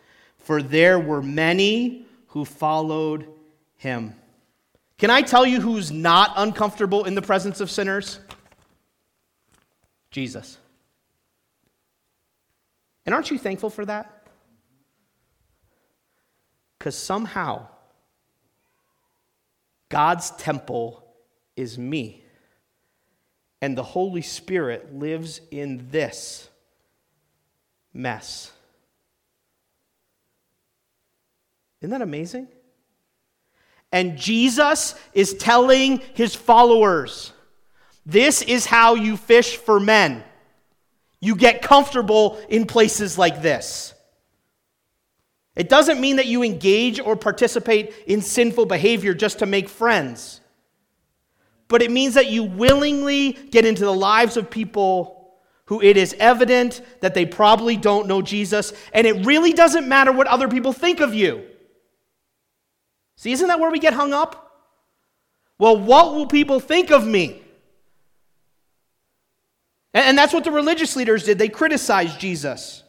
for 0.46 0.62
there 0.62 1.00
were 1.00 1.20
many 1.20 2.06
who 2.28 2.44
followed 2.44 3.26
him. 3.78 4.14
Can 4.96 5.10
I 5.10 5.22
tell 5.22 5.44
you 5.44 5.60
who's 5.60 5.90
not 5.90 6.34
uncomfortable 6.36 7.04
in 7.04 7.16
the 7.16 7.20
presence 7.20 7.60
of 7.60 7.68
sinners? 7.68 8.20
Jesus. 10.12 10.56
And 13.04 13.12
aren't 13.12 13.32
you 13.32 13.38
thankful 13.38 13.70
for 13.70 13.86
that? 13.86 14.28
Because 16.78 16.96
somehow, 16.96 17.66
God's 19.88 20.30
temple 20.30 21.04
is 21.56 21.76
me, 21.76 22.22
and 23.60 23.76
the 23.76 23.82
Holy 23.82 24.22
Spirit 24.22 24.94
lives 24.94 25.40
in 25.50 25.88
this 25.90 26.48
mess. 27.92 28.52
Isn't 31.80 31.90
that 31.90 32.02
amazing? 32.02 32.48
And 33.92 34.16
Jesus 34.16 34.94
is 35.14 35.34
telling 35.34 35.98
his 36.14 36.34
followers 36.34 37.32
this 38.04 38.42
is 38.42 38.66
how 38.66 38.94
you 38.94 39.16
fish 39.16 39.56
for 39.56 39.80
men. 39.80 40.22
You 41.20 41.34
get 41.34 41.62
comfortable 41.62 42.38
in 42.48 42.66
places 42.66 43.18
like 43.18 43.42
this. 43.42 43.94
It 45.56 45.68
doesn't 45.68 46.00
mean 46.00 46.16
that 46.16 46.26
you 46.26 46.42
engage 46.42 47.00
or 47.00 47.16
participate 47.16 47.94
in 48.06 48.20
sinful 48.20 48.66
behavior 48.66 49.14
just 49.14 49.38
to 49.40 49.46
make 49.46 49.68
friends, 49.68 50.40
but 51.66 51.82
it 51.82 51.90
means 51.90 52.14
that 52.14 52.30
you 52.30 52.44
willingly 52.44 53.32
get 53.32 53.64
into 53.64 53.84
the 53.84 53.94
lives 53.94 54.36
of 54.36 54.50
people 54.50 55.34
who 55.64 55.80
it 55.82 55.96
is 55.96 56.14
evident 56.20 56.82
that 57.00 57.14
they 57.14 57.26
probably 57.26 57.76
don't 57.76 58.06
know 58.06 58.22
Jesus, 58.22 58.72
and 58.92 59.06
it 59.06 59.24
really 59.26 59.52
doesn't 59.52 59.88
matter 59.88 60.12
what 60.12 60.26
other 60.26 60.46
people 60.46 60.72
think 60.72 61.00
of 61.00 61.14
you. 61.14 61.42
See, 63.16 63.32
isn't 63.32 63.48
that 63.48 63.60
where 63.60 63.70
we 63.70 63.78
get 63.78 63.94
hung 63.94 64.12
up? 64.12 64.42
Well, 65.58 65.78
what 65.78 66.14
will 66.14 66.26
people 66.26 66.60
think 66.60 66.90
of 66.90 67.06
me? 67.06 67.42
And 69.94 70.18
that's 70.18 70.34
what 70.34 70.44
the 70.44 70.50
religious 70.50 70.94
leaders 70.94 71.24
did. 71.24 71.38
They 71.38 71.48
criticized 71.48 72.20
Jesus. 72.20 72.82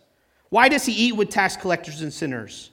Why 0.49 0.67
does 0.67 0.85
he 0.85 0.91
eat 0.91 1.13
with 1.13 1.29
tax 1.29 1.55
collectors 1.55 2.01
and 2.01 2.11
sinners? 2.11 2.71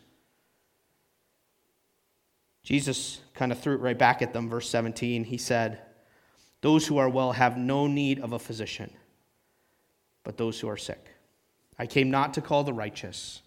Jesus 2.64 3.20
kind 3.34 3.52
of 3.52 3.60
threw 3.60 3.74
it 3.74 3.80
right 3.80 3.96
back 3.96 4.22
at 4.22 4.32
them. 4.32 4.48
Verse 4.48 4.68
17, 4.68 5.22
he 5.22 5.38
said, 5.38 5.78
Those 6.62 6.86
who 6.86 6.98
are 6.98 7.08
well 7.08 7.32
have 7.32 7.56
no 7.56 7.86
need 7.86 8.18
of 8.20 8.32
a 8.32 8.38
physician, 8.38 8.90
but 10.24 10.36
those 10.36 10.58
who 10.58 10.68
are 10.68 10.76
sick. 10.76 11.06
I 11.78 11.86
came 11.86 12.10
not 12.10 12.34
to 12.34 12.40
call 12.40 12.64
the 12.64 12.72
righteous, 12.72 13.42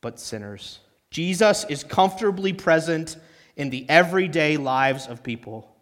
but 0.00 0.20
sinners. 0.20 0.80
Jesus 1.14 1.64
is 1.68 1.84
comfortably 1.84 2.52
present 2.52 3.16
in 3.54 3.70
the 3.70 3.88
everyday 3.88 4.56
lives 4.56 5.06
of 5.06 5.22
people. 5.22 5.72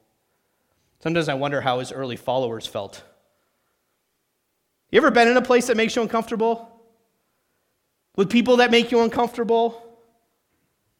Sometimes 1.02 1.30
I 1.30 1.32
wonder 1.32 1.62
how 1.62 1.78
his 1.78 1.90
early 1.90 2.16
followers 2.16 2.66
felt. 2.66 3.02
You 4.90 4.98
ever 4.98 5.10
been 5.10 5.28
in 5.28 5.38
a 5.38 5.42
place 5.42 5.68
that 5.68 5.76
makes 5.78 5.96
you 5.96 6.02
uncomfortable? 6.02 6.70
With 8.14 8.28
people 8.28 8.58
that 8.58 8.70
make 8.70 8.92
you 8.92 9.00
uncomfortable? 9.00 9.82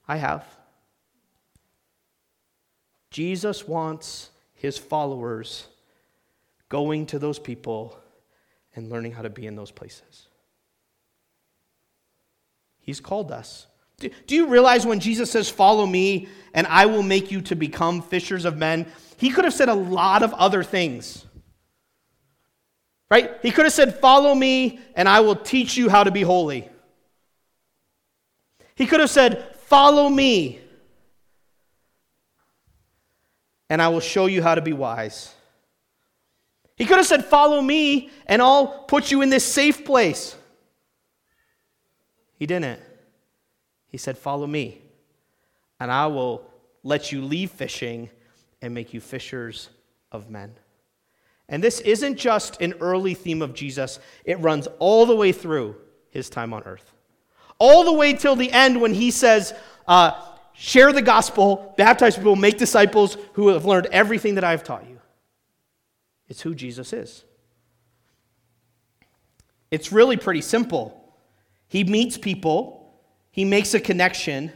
I 0.09 0.17
have. 0.17 0.47
Jesus 3.11 3.69
wants 3.69 4.31
his 4.55 4.79
followers 4.79 5.67
going 6.71 7.05
to 7.05 7.19
those 7.19 7.39
people 7.39 8.01
and 8.75 8.89
learning 8.89 9.13
how 9.13 9.21
to 9.21 9.29
be 9.29 9.47
in 9.47 9.57
those 9.57 9.71
places. 9.71 10.29
He's 12.81 12.99
called 12.99 13.31
us. 13.31 13.67
Do 14.27 14.35
you 14.35 14.47
realize 14.47 14.87
when 14.87 15.01
Jesus 15.01 15.31
says, 15.31 15.49
Follow 15.49 15.87
me 15.87 16.29
and 16.55 16.67
I 16.67 16.87
will 16.87 17.03
make 17.03 17.31
you 17.31 17.41
to 17.43 17.55
become 17.55 18.03
fishers 18.03 18.45
of 18.45 18.57
men? 18.57 18.87
He 19.17 19.31
could 19.31 19.45
have 19.45 19.55
said 19.55 19.69
a 19.69 19.75
lot 19.75 20.23
of 20.23 20.33
other 20.35 20.63
things. 20.63 21.25
Right? 23.11 23.33
He 23.43 23.51
could 23.51 23.65
have 23.65 23.73
said, 23.73 23.99
Follow 23.99 24.35
me 24.35 24.81
and 24.95 25.09
I 25.09 25.21
will 25.21 25.37
teach 25.37 25.77
you 25.77 25.89
how 25.89 26.05
to 26.05 26.11
be 26.11 26.23
holy. 26.23 26.69
He 28.75 28.87
could 28.87 29.01
have 29.01 29.11
said, 29.11 29.55
Follow 29.67 30.09
me 30.09 30.61
and 33.69 33.81
I 33.81 33.89
will 33.89 34.01
show 34.01 34.27
you 34.27 34.43
how 34.43 34.55
to 34.55 34.61
be 34.61 34.73
wise. 34.73 35.35
He 36.77 36.85
could 36.85 36.97
have 36.97 37.07
said, 37.07 37.25
Follow 37.25 37.61
me 37.63 38.11
and 38.27 38.43
I'll 38.43 38.85
put 38.85 39.11
you 39.11 39.23
in 39.23 39.31
this 39.31 39.45
safe 39.45 39.85
place. 39.85 40.37
He 42.39 42.47
didn't. 42.47 42.81
He 43.93 43.99
said, 43.99 44.17
Follow 44.17 44.47
me, 44.47 44.81
and 45.79 45.93
I 45.93 46.07
will 46.07 46.51
let 46.83 47.13
you 47.13 47.23
leave 47.23 47.51
fishing 47.51 48.09
and 48.63 48.75
make 48.75 48.95
you 48.95 49.01
fishers 49.01 49.69
of 50.11 50.31
men. 50.31 50.55
And 51.49 51.63
this 51.63 51.81
isn't 51.81 52.17
just 52.17 52.61
an 52.63 52.75
early 52.81 53.13
theme 53.13 53.43
of 53.43 53.53
Jesus, 53.53 54.01
it 54.25 54.41
runs 54.41 54.67
all 54.79 55.05
the 55.05 55.15
way 55.15 55.31
through 55.31 55.77
his 56.11 56.31
time 56.31 56.55
on 56.55 56.63
earth. 56.65 56.93
All 57.59 57.85
the 57.85 57.93
way 57.93 58.15
till 58.15 58.35
the 58.35 58.51
end 58.51 58.81
when 58.81 58.95
he 58.95 59.11
says, 59.11 59.55
uh, 59.87 60.13
Share 60.55 60.93
the 60.93 61.03
gospel, 61.03 61.75
baptize 61.77 62.17
people, 62.17 62.37
make 62.37 62.59
disciples 62.59 63.17
who 63.35 63.49
have 63.49 63.65
learned 63.65 63.87
everything 63.87 64.35
that 64.35 64.45
I 64.45 64.51
have 64.51 64.65
taught 64.65 64.89
you. 64.89 65.01
It's 66.29 66.41
who 66.41 66.55
Jesus 66.55 66.93
is. 66.93 67.25
It's 69.71 69.93
really 69.93 70.17
pretty 70.17 70.43
simple. 70.43 71.15
He 71.69 71.85
meets 71.85 72.19
people 72.19 72.82
he 73.33 73.45
makes 73.47 73.75
a 73.75 73.81
connection, 73.81 74.53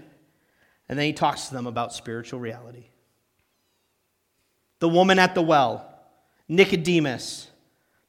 and 0.89 0.99
then 0.99 1.07
he 1.07 1.12
talks 1.12 1.49
to 1.49 1.55
them 1.55 1.66
about 1.66 1.93
spiritual 1.93 2.39
reality. 2.39 2.91
The 4.79 4.89
woman 4.89 5.18
at 5.18 5.35
the 5.35 5.43
well, 5.43 5.99
Nicodemus, 6.47 7.51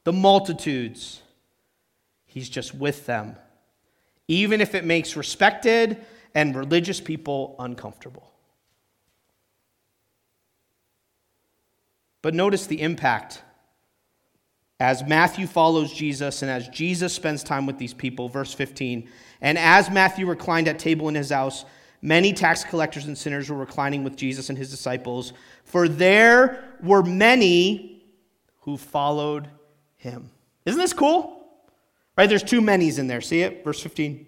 the 0.04 0.14
multitudes, 0.14 1.22
he's 2.26 2.50
just 2.50 2.76
with 2.76 3.06
them, 3.06 3.38
even 4.28 4.60
if 4.60 4.76
it 4.76 4.84
makes 4.84 5.16
respected 5.16 6.06
and 6.36 6.54
religious 6.54 7.00
people 7.00 7.56
uncomfortable. 7.58 8.30
But 12.22 12.34
notice 12.34 12.68
the 12.68 12.82
impact 12.82 13.42
as 14.80 15.04
Matthew 15.04 15.48
follows 15.48 15.92
Jesus 15.92 16.42
and 16.42 16.52
as 16.52 16.68
Jesus 16.70 17.14
spends 17.14 17.44
time 17.44 17.66
with 17.66 17.78
these 17.78 17.94
people, 17.94 18.30
verse 18.30 18.54
15, 18.54 19.10
and 19.42 19.58
as 19.58 19.90
Matthew 19.90 20.28
reclined 20.28 20.68
at 20.68 20.80
table 20.80 21.10
in 21.10 21.16
his 21.16 21.30
house, 21.32 21.66
many 22.02 22.32
tax 22.34 22.64
collectors 22.64 23.06
and 23.06 23.18
sinners 23.18 23.50
were 23.50 23.58
reclining 23.58 24.04
with 24.04 24.16
Jesus 24.16 24.50
and 24.50 24.58
his 24.58 24.70
disciples, 24.70 25.34
for 25.64 25.88
there 25.88 26.64
were 26.82 27.04
many 27.04 28.04
who 28.62 28.78
followed 28.78 29.48
him. 29.96 30.30
Isn't 30.66 30.80
this 30.80 30.94
cool? 30.94 31.48
Right? 32.18 32.30
There's 32.30 32.44
two 32.44 32.62
many's 32.62 33.00
in 33.00 33.08
there. 33.08 33.22
See 33.22 33.42
it? 33.42 33.64
Verse 33.64 33.80
15. 33.80 34.26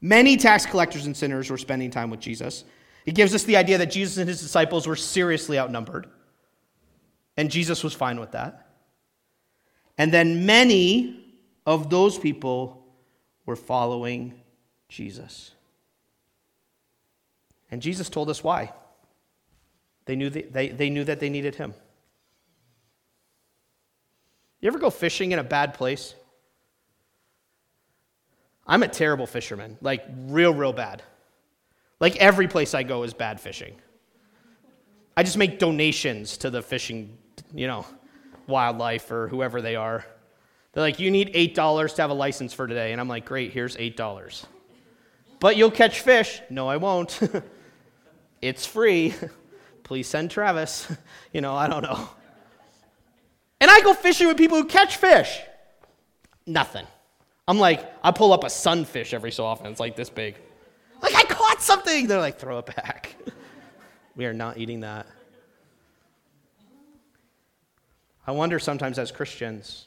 Many 0.00 0.36
tax 0.36 0.66
collectors 0.66 1.06
and 1.06 1.16
sinners 1.16 1.50
were 1.50 1.58
spending 1.58 1.90
time 1.90 2.10
with 2.10 2.20
Jesus. 2.20 2.64
It 3.04 3.14
gives 3.14 3.34
us 3.34 3.44
the 3.44 3.56
idea 3.56 3.78
that 3.78 3.90
Jesus 3.90 4.18
and 4.18 4.28
his 4.28 4.40
disciples 4.40 4.86
were 4.86 4.96
seriously 4.96 5.58
outnumbered. 5.58 6.08
And 7.36 7.50
Jesus 7.50 7.82
was 7.82 7.94
fine 7.94 8.20
with 8.20 8.32
that. 8.32 8.67
And 9.98 10.12
then 10.12 10.46
many 10.46 11.24
of 11.66 11.90
those 11.90 12.16
people 12.16 12.86
were 13.44 13.56
following 13.56 14.40
Jesus. 14.88 15.50
And 17.70 17.82
Jesus 17.82 18.08
told 18.08 18.30
us 18.30 18.42
why. 18.42 18.72
They 20.06 20.16
knew, 20.16 20.30
they, 20.30 20.42
they, 20.42 20.68
they 20.68 20.88
knew 20.88 21.04
that 21.04 21.20
they 21.20 21.28
needed 21.28 21.56
him. 21.56 21.74
You 24.60 24.68
ever 24.68 24.78
go 24.78 24.88
fishing 24.88 25.32
in 25.32 25.38
a 25.38 25.44
bad 25.44 25.74
place? 25.74 26.14
I'm 28.66 28.82
a 28.82 28.88
terrible 28.88 29.26
fisherman, 29.26 29.78
like 29.80 30.04
real, 30.26 30.54
real 30.54 30.72
bad. 30.72 31.02
Like 32.00 32.16
every 32.16 32.48
place 32.48 32.74
I 32.74 32.82
go 32.82 33.02
is 33.02 33.14
bad 33.14 33.40
fishing. 33.40 33.74
I 35.16 35.22
just 35.22 35.36
make 35.36 35.58
donations 35.58 36.36
to 36.38 36.50
the 36.50 36.62
fishing, 36.62 37.18
you 37.52 37.66
know, 37.66 37.84
wildlife 38.48 39.10
or 39.10 39.28
whoever 39.28 39.62
they 39.62 39.76
are. 39.76 40.04
They're 40.72 40.82
like, 40.82 40.98
you 40.98 41.10
need 41.10 41.32
$8 41.34 41.94
to 41.96 42.02
have 42.02 42.10
a 42.10 42.14
license 42.14 42.52
for 42.52 42.66
today. 42.66 42.92
And 42.92 43.00
I'm 43.00 43.08
like, 43.08 43.24
great, 43.24 43.52
here's 43.52 43.76
$8. 43.76 44.44
But 45.40 45.56
you'll 45.56 45.70
catch 45.70 46.00
fish. 46.00 46.40
No, 46.50 46.68
I 46.68 46.78
won't. 46.78 47.18
it's 48.42 48.66
free. 48.66 49.14
Please 49.82 50.06
send 50.06 50.30
Travis. 50.30 50.90
You 51.30 51.42
know, 51.42 51.54
I 51.54 51.68
don't 51.68 51.82
know. 51.82 52.08
And 53.60 53.70
I 53.70 53.82
go 53.82 53.92
fishing 53.92 54.28
with 54.28 54.38
people 54.38 54.56
who 54.56 54.64
catch 54.64 54.96
fish. 54.96 55.40
Nothing. 56.46 56.86
I'm 57.46 57.58
like, 57.58 57.92
I 58.02 58.12
pull 58.12 58.32
up 58.32 58.44
a 58.44 58.50
sunfish 58.50 59.12
every 59.12 59.30
so 59.30 59.44
often. 59.44 59.66
It's 59.66 59.78
like 59.78 59.94
this 59.94 60.08
big. 60.08 60.36
Like, 61.02 61.14
I 61.14 61.24
caught 61.24 61.60
something. 61.60 62.06
They're 62.06 62.18
like, 62.18 62.38
throw 62.38 62.58
it 62.58 62.66
back. 62.66 63.14
we 64.16 64.24
are 64.24 64.32
not 64.32 64.56
eating 64.56 64.80
that. 64.80 65.06
I 68.28 68.30
wonder 68.30 68.58
sometimes 68.58 68.98
as 68.98 69.10
Christians 69.10 69.86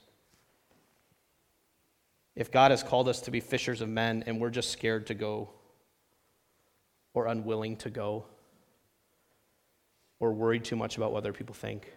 if 2.35 2.51
God 2.51 2.71
has 2.71 2.81
called 2.81 3.07
us 3.07 3.21
to 3.21 3.31
be 3.31 3.39
fishers 3.39 3.81
of 3.81 3.89
men 3.89 4.23
and 4.25 4.41
we're 4.41 4.49
just 4.49 4.71
scared 4.71 5.05
to 5.07 5.13
go 5.13 5.51
or 7.13 7.27
unwilling 7.27 7.75
to 7.77 7.91
go 7.91 8.25
or 10.19 10.33
worried 10.33 10.63
too 10.63 10.75
much 10.75 10.97
about 10.97 11.11
what 11.11 11.19
other 11.19 11.33
people 11.33 11.53
think 11.53 11.93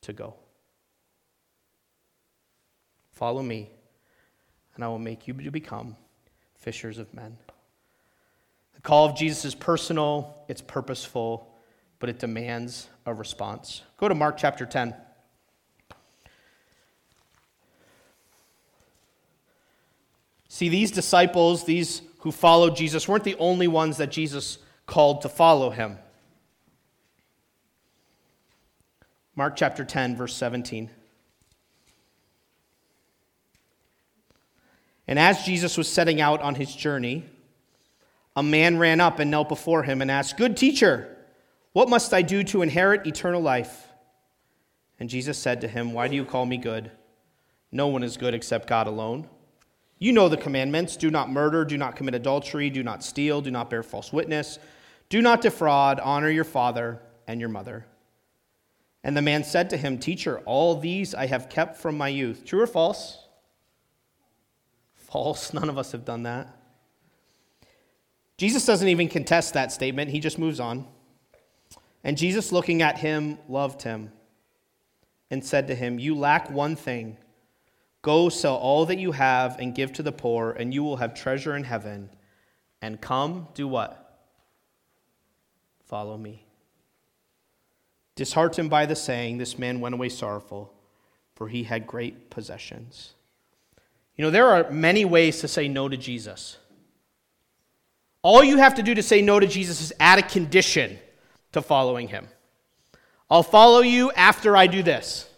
to 0.00 0.14
go. 0.14 0.36
Follow 3.12 3.42
me, 3.42 3.68
and 4.74 4.82
I 4.82 4.88
will 4.88 4.98
make 4.98 5.28
you 5.28 5.34
to 5.34 5.50
become 5.50 5.98
fishers 6.54 6.96
of 6.96 7.12
men. 7.12 7.36
The 8.74 8.80
call 8.80 9.04
of 9.04 9.14
Jesus 9.14 9.44
is 9.44 9.54
personal, 9.54 10.34
it's 10.48 10.62
purposeful, 10.62 11.52
but 11.98 12.08
it 12.08 12.18
demands 12.18 12.88
a 13.04 13.12
response. 13.12 13.82
Go 13.98 14.08
to 14.08 14.14
Mark 14.14 14.38
chapter 14.38 14.64
10. 14.64 14.94
See, 20.48 20.68
these 20.68 20.90
disciples, 20.90 21.64
these 21.64 22.02
who 22.20 22.32
followed 22.32 22.74
Jesus, 22.74 23.06
weren't 23.06 23.24
the 23.24 23.36
only 23.36 23.68
ones 23.68 23.98
that 23.98 24.10
Jesus 24.10 24.58
called 24.86 25.20
to 25.22 25.28
follow 25.28 25.70
him. 25.70 25.98
Mark 29.36 29.54
chapter 29.54 29.84
10, 29.84 30.16
verse 30.16 30.34
17. 30.34 30.90
And 35.06 35.18
as 35.18 35.44
Jesus 35.44 35.76
was 35.76 35.88
setting 35.88 36.20
out 36.20 36.42
on 36.42 36.54
his 36.54 36.74
journey, 36.74 37.24
a 38.34 38.42
man 38.42 38.78
ran 38.78 39.00
up 39.00 39.18
and 39.18 39.30
knelt 39.30 39.48
before 39.48 39.82
him 39.82 40.02
and 40.02 40.10
asked, 40.10 40.36
Good 40.36 40.56
teacher, 40.56 41.16
what 41.72 41.88
must 41.88 42.12
I 42.12 42.22
do 42.22 42.42
to 42.44 42.62
inherit 42.62 43.06
eternal 43.06 43.40
life? 43.40 43.88
And 44.98 45.08
Jesus 45.08 45.38
said 45.38 45.60
to 45.60 45.68
him, 45.68 45.92
Why 45.92 46.08
do 46.08 46.16
you 46.16 46.24
call 46.24 46.44
me 46.44 46.56
good? 46.56 46.90
No 47.70 47.86
one 47.86 48.02
is 48.02 48.16
good 48.16 48.34
except 48.34 48.68
God 48.68 48.86
alone. 48.86 49.28
You 49.98 50.12
know 50.12 50.28
the 50.28 50.36
commandments 50.36 50.96
do 50.96 51.10
not 51.10 51.30
murder, 51.30 51.64
do 51.64 51.76
not 51.76 51.96
commit 51.96 52.14
adultery, 52.14 52.70
do 52.70 52.82
not 52.82 53.02
steal, 53.02 53.40
do 53.40 53.50
not 53.50 53.68
bear 53.68 53.82
false 53.82 54.12
witness, 54.12 54.58
do 55.08 55.20
not 55.20 55.40
defraud, 55.40 55.98
honor 56.00 56.30
your 56.30 56.44
father 56.44 57.00
and 57.26 57.40
your 57.40 57.48
mother. 57.48 57.86
And 59.02 59.16
the 59.16 59.22
man 59.22 59.44
said 59.44 59.70
to 59.70 59.76
him, 59.76 59.98
Teacher, 59.98 60.40
all 60.40 60.78
these 60.78 61.14
I 61.14 61.26
have 61.26 61.48
kept 61.48 61.76
from 61.76 61.96
my 61.96 62.08
youth. 62.08 62.44
True 62.44 62.60
or 62.60 62.66
false? 62.66 63.18
False. 64.94 65.52
None 65.54 65.68
of 65.68 65.78
us 65.78 65.92
have 65.92 66.04
done 66.04 66.24
that. 66.24 66.54
Jesus 68.36 68.64
doesn't 68.64 68.88
even 68.88 69.08
contest 69.08 69.54
that 69.54 69.72
statement, 69.72 70.10
he 70.10 70.20
just 70.20 70.38
moves 70.38 70.60
on. 70.60 70.86
And 72.04 72.16
Jesus, 72.16 72.52
looking 72.52 72.82
at 72.82 72.98
him, 72.98 73.38
loved 73.48 73.82
him 73.82 74.12
and 75.30 75.44
said 75.44 75.66
to 75.68 75.74
him, 75.74 75.98
You 75.98 76.16
lack 76.16 76.50
one 76.50 76.76
thing. 76.76 77.18
Go 78.02 78.28
sell 78.28 78.56
all 78.56 78.86
that 78.86 78.98
you 78.98 79.12
have 79.12 79.58
and 79.58 79.74
give 79.74 79.92
to 79.94 80.02
the 80.02 80.12
poor, 80.12 80.52
and 80.52 80.72
you 80.72 80.82
will 80.82 80.96
have 80.96 81.14
treasure 81.14 81.56
in 81.56 81.64
heaven. 81.64 82.10
And 82.80 83.00
come, 83.00 83.48
do 83.54 83.66
what? 83.66 84.20
Follow 85.86 86.16
me. 86.16 86.44
Disheartened 88.14 88.70
by 88.70 88.86
the 88.86 88.96
saying, 88.96 89.38
this 89.38 89.58
man 89.58 89.80
went 89.80 89.94
away 89.94 90.08
sorrowful, 90.08 90.72
for 91.34 91.48
he 91.48 91.64
had 91.64 91.86
great 91.86 92.30
possessions. 92.30 93.14
You 94.16 94.24
know, 94.24 94.30
there 94.30 94.48
are 94.48 94.70
many 94.70 95.04
ways 95.04 95.40
to 95.40 95.48
say 95.48 95.68
no 95.68 95.88
to 95.88 95.96
Jesus. 95.96 96.56
All 98.22 98.42
you 98.42 98.56
have 98.58 98.74
to 98.74 98.82
do 98.82 98.94
to 98.94 99.02
say 99.02 99.22
no 99.22 99.38
to 99.38 99.46
Jesus 99.46 99.80
is 99.80 99.92
add 100.00 100.18
a 100.18 100.22
condition 100.22 100.98
to 101.52 101.62
following 101.62 102.08
him. 102.08 102.28
I'll 103.30 103.42
follow 103.44 103.80
you 103.80 104.10
after 104.12 104.56
I 104.56 104.66
do 104.66 104.82
this. 104.82 105.28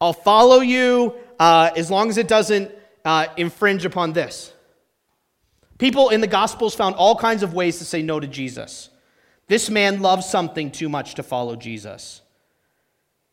I'll 0.00 0.14
follow 0.14 0.60
you 0.60 1.14
uh, 1.40 1.70
as 1.74 1.90
long 1.90 2.10
as 2.10 2.18
it 2.18 2.28
doesn't 2.28 2.70
uh, 3.04 3.26
infringe 3.38 3.86
upon 3.86 4.12
this. 4.12 4.52
People 5.78 6.10
in 6.10 6.20
the 6.20 6.26
Gospels 6.26 6.74
found 6.74 6.94
all 6.96 7.16
kinds 7.16 7.42
of 7.42 7.54
ways 7.54 7.78
to 7.78 7.84
say 7.86 8.02
no 8.02 8.20
to 8.20 8.26
Jesus. 8.26 8.90
This 9.48 9.70
man 9.70 10.02
loves 10.02 10.26
something 10.26 10.70
too 10.70 10.90
much 10.90 11.14
to 11.14 11.22
follow 11.22 11.56
Jesus. 11.56 12.20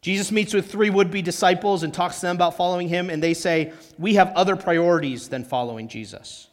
Jesus 0.01 0.31
meets 0.31 0.53
with 0.53 0.71
three 0.71 0.89
would 0.89 1.11
be 1.11 1.21
disciples 1.21 1.83
and 1.83 1.93
talks 1.93 2.15
to 2.15 2.27
them 2.27 2.37
about 2.37 2.55
following 2.55 2.87
him, 2.87 3.09
and 3.09 3.21
they 3.21 3.33
say, 3.33 3.73
We 3.99 4.15
have 4.15 4.31
other 4.35 4.55
priorities 4.55 5.27
than 5.27 5.43
following 5.43 5.89
Jesus. 5.89 6.47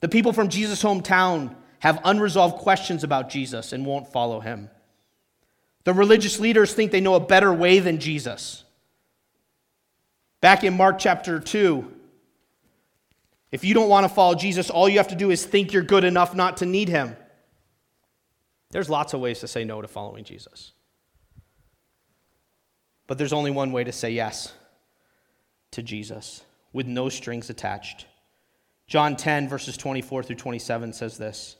The 0.00 0.08
people 0.08 0.32
from 0.32 0.48
Jesus' 0.48 0.82
hometown 0.82 1.56
have 1.80 2.00
unresolved 2.04 2.58
questions 2.58 3.02
about 3.02 3.28
Jesus 3.28 3.72
and 3.72 3.84
won't 3.84 4.12
follow 4.12 4.38
him. 4.38 4.70
The 5.82 5.94
religious 5.94 6.38
leaders 6.38 6.72
think 6.72 6.92
they 6.92 7.00
know 7.00 7.16
a 7.16 7.20
better 7.20 7.52
way 7.52 7.80
than 7.80 7.98
Jesus. 7.98 8.62
Back 10.40 10.64
in 10.64 10.76
Mark 10.76 10.98
chapter 10.98 11.40
2, 11.40 11.94
if 13.50 13.64
you 13.64 13.74
don't 13.74 13.88
want 13.88 14.04
to 14.04 14.08
follow 14.08 14.34
Jesus, 14.34 14.70
all 14.70 14.88
you 14.88 14.98
have 14.98 15.08
to 15.08 15.16
do 15.16 15.30
is 15.30 15.44
think 15.44 15.72
you're 15.72 15.82
good 15.82 16.04
enough 16.04 16.34
not 16.34 16.58
to 16.58 16.66
need 16.66 16.88
him. 16.88 17.16
There's 18.70 18.90
lots 18.90 19.14
of 19.14 19.20
ways 19.20 19.40
to 19.40 19.48
say 19.48 19.64
no 19.64 19.80
to 19.80 19.88
following 19.88 20.24
Jesus. 20.24 20.72
But 23.06 23.16
there's 23.16 23.32
only 23.32 23.50
one 23.50 23.72
way 23.72 23.84
to 23.84 23.92
say 23.92 24.10
yes 24.10 24.52
to 25.70 25.82
Jesus 25.82 26.42
with 26.72 26.86
no 26.86 27.08
strings 27.08 27.48
attached. 27.48 28.06
John 28.86 29.16
10, 29.16 29.48
verses 29.48 29.76
24 29.76 30.22
through 30.22 30.36
27 30.36 30.92
says 30.92 31.16
this 31.16 31.56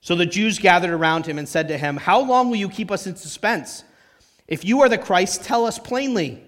So 0.00 0.16
the 0.16 0.26
Jews 0.26 0.58
gathered 0.58 0.90
around 0.90 1.24
him 1.24 1.38
and 1.38 1.48
said 1.48 1.68
to 1.68 1.78
him, 1.78 1.96
How 1.96 2.20
long 2.20 2.50
will 2.50 2.56
you 2.56 2.68
keep 2.68 2.90
us 2.90 3.06
in 3.06 3.14
suspense? 3.14 3.84
If 4.48 4.64
you 4.64 4.82
are 4.82 4.88
the 4.88 4.98
Christ, 4.98 5.44
tell 5.44 5.66
us 5.66 5.78
plainly. 5.78 6.44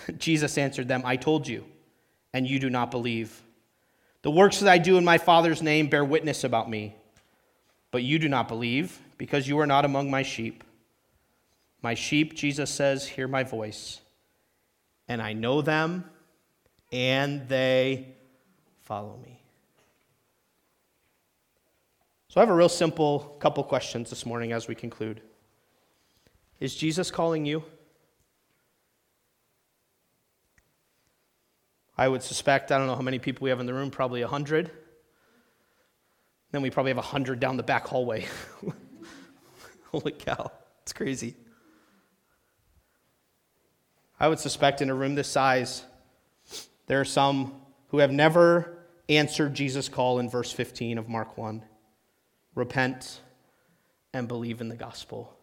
Jesus 0.18 0.58
answered 0.58 0.88
them, 0.88 1.02
I 1.04 1.16
told 1.16 1.46
you, 1.46 1.64
and 2.32 2.46
you 2.46 2.58
do 2.58 2.70
not 2.70 2.90
believe. 2.90 3.42
The 4.22 4.30
works 4.30 4.60
that 4.60 4.68
I 4.68 4.78
do 4.78 4.98
in 4.98 5.04
my 5.04 5.18
Father's 5.18 5.62
name 5.62 5.88
bear 5.88 6.04
witness 6.04 6.44
about 6.44 6.68
me, 6.68 6.94
but 7.90 8.02
you 8.02 8.18
do 8.18 8.28
not 8.28 8.48
believe 8.48 8.98
because 9.16 9.48
you 9.48 9.58
are 9.60 9.66
not 9.66 9.84
among 9.84 10.10
my 10.10 10.22
sheep. 10.22 10.64
My 11.82 11.94
sheep, 11.94 12.34
Jesus 12.34 12.70
says, 12.70 13.06
hear 13.06 13.28
my 13.28 13.44
voice, 13.44 14.00
and 15.06 15.22
I 15.22 15.32
know 15.32 15.62
them, 15.62 16.04
and 16.90 17.48
they 17.48 18.08
follow 18.82 19.16
me. 19.22 19.40
So 22.28 22.40
I 22.40 22.42
have 22.42 22.50
a 22.50 22.54
real 22.54 22.68
simple 22.68 23.36
couple 23.38 23.64
questions 23.64 24.10
this 24.10 24.26
morning 24.26 24.52
as 24.52 24.68
we 24.68 24.74
conclude. 24.74 25.22
Is 26.60 26.74
Jesus 26.74 27.10
calling 27.10 27.46
you? 27.46 27.62
I 31.98 32.06
would 32.06 32.22
suspect, 32.22 32.70
I 32.70 32.78
don't 32.78 32.86
know 32.86 32.94
how 32.94 33.02
many 33.02 33.18
people 33.18 33.44
we 33.44 33.50
have 33.50 33.58
in 33.58 33.66
the 33.66 33.74
room, 33.74 33.90
probably 33.90 34.20
100. 34.20 34.70
Then 36.52 36.62
we 36.62 36.70
probably 36.70 36.90
have 36.90 36.96
100 36.96 37.40
down 37.40 37.56
the 37.56 37.64
back 37.64 37.88
hallway. 37.88 38.26
Holy 39.90 40.12
cow, 40.12 40.52
it's 40.82 40.92
crazy. 40.92 41.34
I 44.20 44.28
would 44.28 44.38
suspect 44.38 44.80
in 44.80 44.90
a 44.90 44.94
room 44.94 45.16
this 45.16 45.28
size, 45.28 45.82
there 46.86 47.00
are 47.00 47.04
some 47.04 47.60
who 47.88 47.98
have 47.98 48.12
never 48.12 48.78
answered 49.08 49.54
Jesus' 49.54 49.88
call 49.88 50.20
in 50.20 50.30
verse 50.30 50.52
15 50.52 50.98
of 50.98 51.08
Mark 51.08 51.36
1 51.36 51.64
repent 52.54 53.20
and 54.12 54.26
believe 54.26 54.60
in 54.60 54.68
the 54.68 54.76
gospel. 54.76 55.36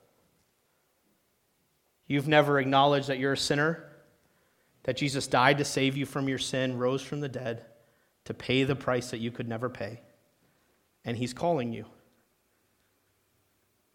You've 2.08 2.28
never 2.28 2.60
acknowledged 2.60 3.08
that 3.08 3.20
you're 3.20 3.34
a 3.34 3.38
sinner, 3.38 3.90
that 4.86 4.96
Jesus 4.96 5.26
died 5.26 5.58
to 5.58 5.66
save 5.66 5.98
you 5.98 6.06
from 6.06 6.30
your 6.30 6.38
sin, 6.38 6.78
rose 6.78 7.02
from 7.02 7.20
the 7.20 7.28
dead 7.28 7.66
to 8.26 8.34
pay 8.34 8.64
the 8.64 8.76
price 8.76 9.10
that 9.12 9.18
you 9.18 9.32
could 9.32 9.50
never 9.50 9.68
pay. 9.68 10.00
And 11.04 11.18
he's 11.18 11.34
calling 11.34 11.74
you. 11.74 11.86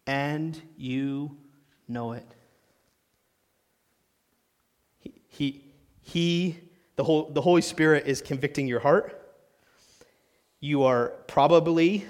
And 0.05 0.61
you 0.75 1.37
know 1.87 2.11
it. 2.11 2.27
He, 4.99 5.13
he, 5.29 5.63
he 6.01 6.59
the, 6.97 7.05
whole, 7.05 7.31
the 7.31 7.41
Holy 7.41 7.61
Spirit 7.61 8.05
is 8.05 8.21
convicting 8.21 8.67
your 8.67 8.81
heart. 8.81 9.17
You 10.59 10.83
are 10.83 11.13
probably 11.27 12.05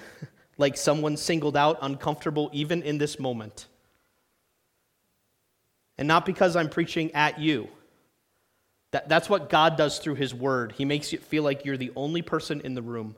like 0.57 0.75
someone 0.75 1.17
singled 1.17 1.55
out, 1.55 1.77
uncomfortable 1.84 2.49
even 2.51 2.82
in 2.82 2.97
this 2.97 3.19
moment. 3.19 3.67
And 5.99 6.07
not 6.07 6.25
because 6.25 6.55
I'm 6.55 6.69
preaching 6.69 7.11
at 7.13 7.39
you. 7.39 7.69
That, 8.91 9.07
that's 9.07 9.29
what 9.29 9.49
God 9.49 9.77
does 9.77 9.99
through 9.99 10.15
His 10.15 10.33
Word. 10.33 10.73
He 10.73 10.85
makes 10.85 11.11
you 11.11 11.19
feel 11.19 11.43
like 11.43 11.65
you're 11.65 11.77
the 11.77 11.91
only 11.95 12.21
person 12.21 12.61
in 12.61 12.75
the 12.75 12.81
room. 12.81 13.15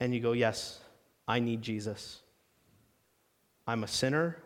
And 0.00 0.14
you 0.14 0.20
go, 0.20 0.32
Yes, 0.32 0.80
I 1.26 1.38
need 1.38 1.62
Jesus. 1.62 2.20
I'm 3.66 3.84
a 3.84 3.88
sinner. 3.88 4.38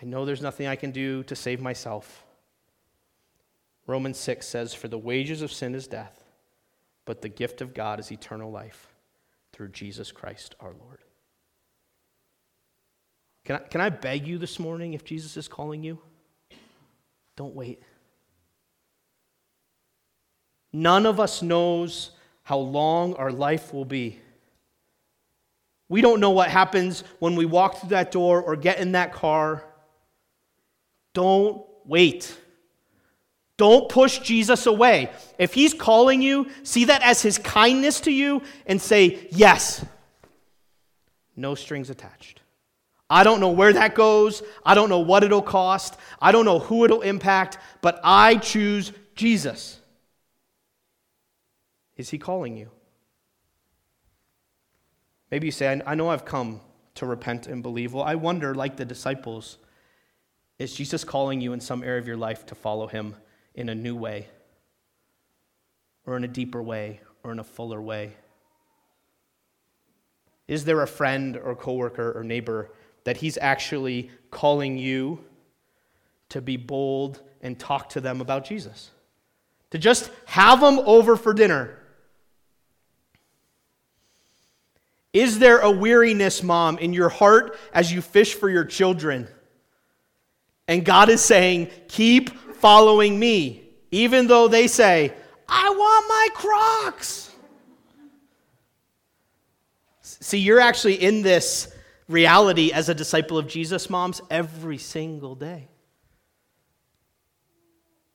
I 0.00 0.04
know 0.04 0.24
there's 0.24 0.42
nothing 0.42 0.66
I 0.66 0.76
can 0.76 0.90
do 0.90 1.22
to 1.24 1.36
save 1.36 1.60
myself. 1.60 2.24
Romans 3.86 4.18
6 4.18 4.46
says, 4.46 4.74
For 4.74 4.88
the 4.88 4.98
wages 4.98 5.40
of 5.40 5.52
sin 5.52 5.74
is 5.74 5.86
death, 5.86 6.24
but 7.04 7.22
the 7.22 7.28
gift 7.28 7.60
of 7.60 7.74
God 7.74 8.00
is 8.00 8.10
eternal 8.10 8.50
life 8.50 8.88
through 9.52 9.68
Jesus 9.68 10.10
Christ 10.10 10.56
our 10.58 10.72
Lord. 10.72 10.98
Can 13.44 13.56
I, 13.56 13.58
can 13.60 13.80
I 13.80 13.90
beg 13.90 14.26
you 14.26 14.38
this 14.38 14.58
morning 14.58 14.94
if 14.94 15.04
Jesus 15.04 15.36
is 15.36 15.48
calling 15.48 15.84
you? 15.84 16.00
Don't 17.36 17.54
wait. 17.54 17.82
None 20.72 21.06
of 21.06 21.20
us 21.20 21.42
knows 21.42 22.10
how 22.42 22.58
long 22.58 23.14
our 23.14 23.32
life 23.32 23.72
will 23.72 23.84
be. 23.84 24.18
We 25.88 26.00
don't 26.00 26.20
know 26.20 26.30
what 26.30 26.50
happens 26.50 27.04
when 27.18 27.36
we 27.36 27.44
walk 27.44 27.78
through 27.78 27.90
that 27.90 28.10
door 28.10 28.42
or 28.42 28.56
get 28.56 28.78
in 28.78 28.92
that 28.92 29.12
car. 29.12 29.64
Don't 31.12 31.64
wait. 31.84 32.36
Don't 33.56 33.88
push 33.88 34.18
Jesus 34.18 34.66
away. 34.66 35.12
If 35.38 35.54
he's 35.54 35.72
calling 35.72 36.20
you, 36.20 36.50
see 36.64 36.86
that 36.86 37.02
as 37.02 37.22
his 37.22 37.38
kindness 37.38 38.00
to 38.00 38.10
you 38.10 38.42
and 38.66 38.82
say, 38.82 39.28
yes. 39.30 39.84
No 41.36 41.54
strings 41.54 41.90
attached. 41.90 42.40
I 43.10 43.22
don't 43.22 43.40
know 43.40 43.50
where 43.50 43.72
that 43.72 43.94
goes. 43.94 44.42
I 44.64 44.74
don't 44.74 44.88
know 44.88 45.00
what 45.00 45.24
it'll 45.24 45.42
cost. 45.42 45.96
I 46.20 46.32
don't 46.32 46.44
know 46.44 46.58
who 46.58 46.84
it'll 46.84 47.02
impact, 47.02 47.58
but 47.82 48.00
I 48.02 48.36
choose 48.36 48.92
Jesus. 49.14 49.78
Is 51.96 52.10
he 52.10 52.18
calling 52.18 52.56
you? 52.56 52.70
Maybe 55.30 55.46
you 55.46 55.52
say, 55.52 55.82
I 55.86 55.94
know 55.94 56.08
I've 56.08 56.24
come 56.24 56.60
to 56.96 57.06
repent 57.06 57.46
and 57.46 57.62
believe. 57.62 57.92
Well, 57.92 58.04
I 58.04 58.14
wonder, 58.14 58.54
like 58.54 58.76
the 58.76 58.84
disciples, 58.84 59.58
is 60.58 60.74
Jesus 60.74 61.04
calling 61.04 61.40
you 61.40 61.52
in 61.52 61.60
some 61.60 61.82
area 61.82 61.98
of 61.98 62.06
your 62.06 62.16
life 62.16 62.46
to 62.46 62.54
follow 62.54 62.86
him 62.86 63.16
in 63.54 63.68
a 63.68 63.74
new 63.74 63.96
way, 63.96 64.28
or 66.06 66.16
in 66.16 66.24
a 66.24 66.28
deeper 66.28 66.62
way, 66.62 67.00
or 67.22 67.32
in 67.32 67.38
a 67.38 67.44
fuller 67.44 67.82
way? 67.82 68.12
Is 70.46 70.64
there 70.64 70.82
a 70.82 70.86
friend 70.86 71.36
or 71.36 71.54
coworker 71.54 72.16
or 72.16 72.22
neighbor 72.22 72.70
that 73.04 73.18
he's 73.18 73.38
actually 73.38 74.10
calling 74.30 74.76
you 74.76 75.24
to 76.30 76.40
be 76.40 76.56
bold 76.56 77.22
and 77.40 77.58
talk 77.58 77.90
to 77.90 78.00
them 78.00 78.20
about 78.20 78.44
Jesus? 78.44 78.90
To 79.70 79.78
just 79.78 80.10
have 80.26 80.60
them 80.60 80.78
over 80.80 81.16
for 81.16 81.32
dinner 81.32 81.78
Is 85.14 85.38
there 85.38 85.60
a 85.60 85.70
weariness, 85.70 86.42
mom, 86.42 86.76
in 86.78 86.92
your 86.92 87.08
heart 87.08 87.56
as 87.72 87.92
you 87.92 88.02
fish 88.02 88.34
for 88.34 88.50
your 88.50 88.64
children? 88.64 89.28
And 90.66 90.84
God 90.84 91.08
is 91.08 91.22
saying, 91.22 91.70
keep 91.86 92.30
following 92.56 93.18
me, 93.18 93.62
even 93.92 94.26
though 94.26 94.48
they 94.48 94.66
say, 94.66 95.14
I 95.48 95.70
want 95.70 96.08
my 96.08 96.28
crocs. 96.34 97.30
See, 100.02 100.38
you're 100.38 100.58
actually 100.58 100.94
in 100.94 101.22
this 101.22 101.72
reality 102.08 102.72
as 102.72 102.88
a 102.88 102.94
disciple 102.94 103.38
of 103.38 103.46
Jesus, 103.46 103.88
moms, 103.88 104.20
every 104.30 104.78
single 104.78 105.34
day. 105.34 105.68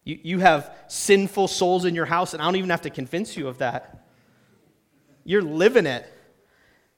You, 0.04 0.20
you 0.24 0.40
have 0.40 0.74
sinful 0.88 1.48
souls 1.48 1.86
in 1.86 1.96
your 1.96 2.06
house, 2.06 2.34
and 2.34 2.42
I 2.42 2.46
don't 2.46 2.56
even 2.56 2.70
have 2.70 2.82
to 2.82 2.90
convince 2.90 3.38
you 3.38 3.48
of 3.48 3.60
that. 3.60 4.08
You're 5.24 5.42
living 5.42 5.86
it. 5.86 6.12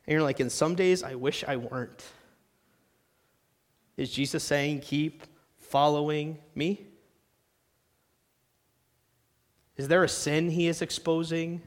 And 0.08 0.14
you're 0.14 0.24
like, 0.24 0.40
in 0.40 0.50
some 0.50 0.76
days, 0.76 1.04
I 1.04 1.16
wish 1.16 1.44
I 1.48 1.58
weren't. 1.58 2.04
Is 3.98 4.12
Jesus 4.12 4.44
saying, 4.44 4.80
keep 4.82 5.24
following 5.60 6.40
me? 6.56 6.88
Is 9.78 9.88
there 9.88 10.04
a 10.04 10.10
sin 10.10 10.50
he 10.50 10.68
is 10.68 10.82
exposing? 10.82 11.62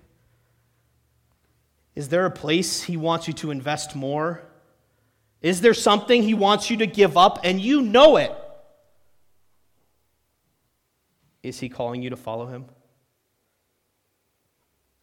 Is 1.94 2.08
there 2.08 2.26
a 2.26 2.30
place 2.30 2.82
he 2.82 2.96
wants 2.96 3.28
you 3.28 3.34
to 3.34 3.50
invest 3.50 3.94
more? 3.94 4.42
Is 5.44 5.60
there 5.60 5.74
something 5.74 6.22
he 6.22 6.32
wants 6.32 6.70
you 6.70 6.78
to 6.78 6.86
give 6.86 7.16
up 7.16 7.40
and 7.44 7.60
you 7.60 7.82
know 7.82 8.16
it? 8.16 8.32
Is 11.42 11.60
he 11.60 11.68
calling 11.68 12.02
you 12.02 12.10
to 12.10 12.16
follow 12.16 12.46
him? 12.46 12.64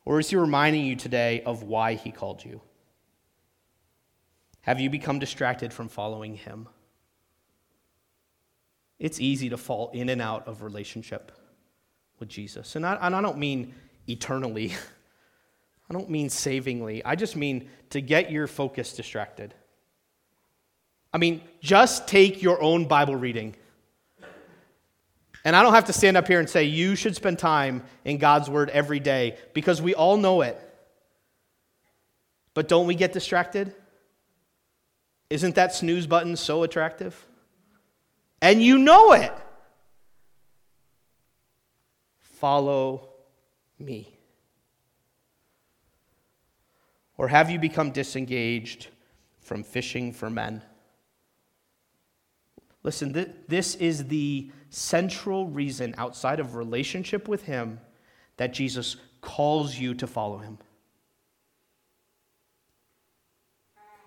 Or 0.03 0.19
is 0.19 0.31
he 0.31 0.35
reminding 0.35 0.83
you 0.83 0.95
today 0.95 1.43
of 1.43 1.61
why 1.61 1.93
he 1.93 2.11
called 2.11 2.43
you? 2.43 2.59
Have 4.61 4.79
you 4.79 4.89
become 4.89 5.19
distracted 5.19 5.73
from 5.73 5.89
following 5.89 6.35
Him? 6.35 6.67
It's 8.99 9.19
easy 9.19 9.49
to 9.49 9.57
fall 9.57 9.89
in 9.93 10.09
and 10.09 10.21
out 10.21 10.47
of 10.47 10.61
relationship 10.61 11.31
with 12.19 12.29
Jesus. 12.29 12.75
And 12.75 12.85
I, 12.85 12.97
and 13.01 13.15
I 13.15 13.21
don't 13.21 13.39
mean 13.39 13.73
eternally, 14.07 14.73
I 15.89 15.93
don't 15.93 16.09
mean 16.09 16.29
savingly. 16.29 17.03
I 17.03 17.15
just 17.15 17.35
mean 17.35 17.69
to 17.89 18.01
get 18.01 18.31
your 18.31 18.47
focus 18.47 18.93
distracted. 18.93 19.55
I 21.13 21.17
mean, 21.17 21.41
just 21.61 22.07
take 22.07 22.41
your 22.41 22.61
own 22.61 22.85
Bible 22.85 23.15
reading. 23.15 23.55
And 25.43 25.55
I 25.55 25.63
don't 25.63 25.73
have 25.73 25.85
to 25.85 25.93
stand 25.93 26.17
up 26.17 26.27
here 26.27 26.39
and 26.39 26.49
say, 26.49 26.65
you 26.65 26.95
should 26.95 27.15
spend 27.15 27.39
time 27.39 27.83
in 28.05 28.17
God's 28.17 28.49
Word 28.49 28.69
every 28.69 28.99
day 28.99 29.37
because 29.53 29.81
we 29.81 29.95
all 29.95 30.17
know 30.17 30.41
it. 30.41 30.57
But 32.53 32.67
don't 32.67 32.85
we 32.85 32.95
get 32.95 33.11
distracted? 33.11 33.73
Isn't 35.29 35.55
that 35.55 35.73
snooze 35.73 36.05
button 36.05 36.35
so 36.35 36.63
attractive? 36.63 37.25
And 38.41 38.61
you 38.61 38.77
know 38.77 39.13
it. 39.13 39.33
Follow 42.19 43.09
me. 43.79 44.17
Or 47.17 47.27
have 47.27 47.49
you 47.49 47.59
become 47.59 47.91
disengaged 47.91 48.87
from 49.41 49.63
fishing 49.63 50.11
for 50.11 50.29
men? 50.29 50.61
Listen, 52.83 53.13
th- 53.13 53.29
this 53.47 53.75
is 53.75 54.07
the 54.07 54.49
central 54.69 55.47
reason 55.47 55.93
outside 55.97 56.39
of 56.39 56.55
relationship 56.55 57.27
with 57.27 57.43
Him 57.43 57.79
that 58.37 58.53
Jesus 58.53 58.95
calls 59.21 59.77
you 59.77 59.93
to 59.95 60.07
follow 60.07 60.39
Him. 60.39 60.57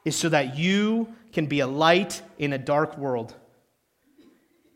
is 0.04 0.14
so 0.14 0.28
that 0.28 0.56
you 0.58 1.08
can 1.32 1.46
be 1.46 1.60
a 1.60 1.66
light 1.66 2.20
in 2.38 2.52
a 2.52 2.58
dark 2.58 2.98
world, 2.98 3.34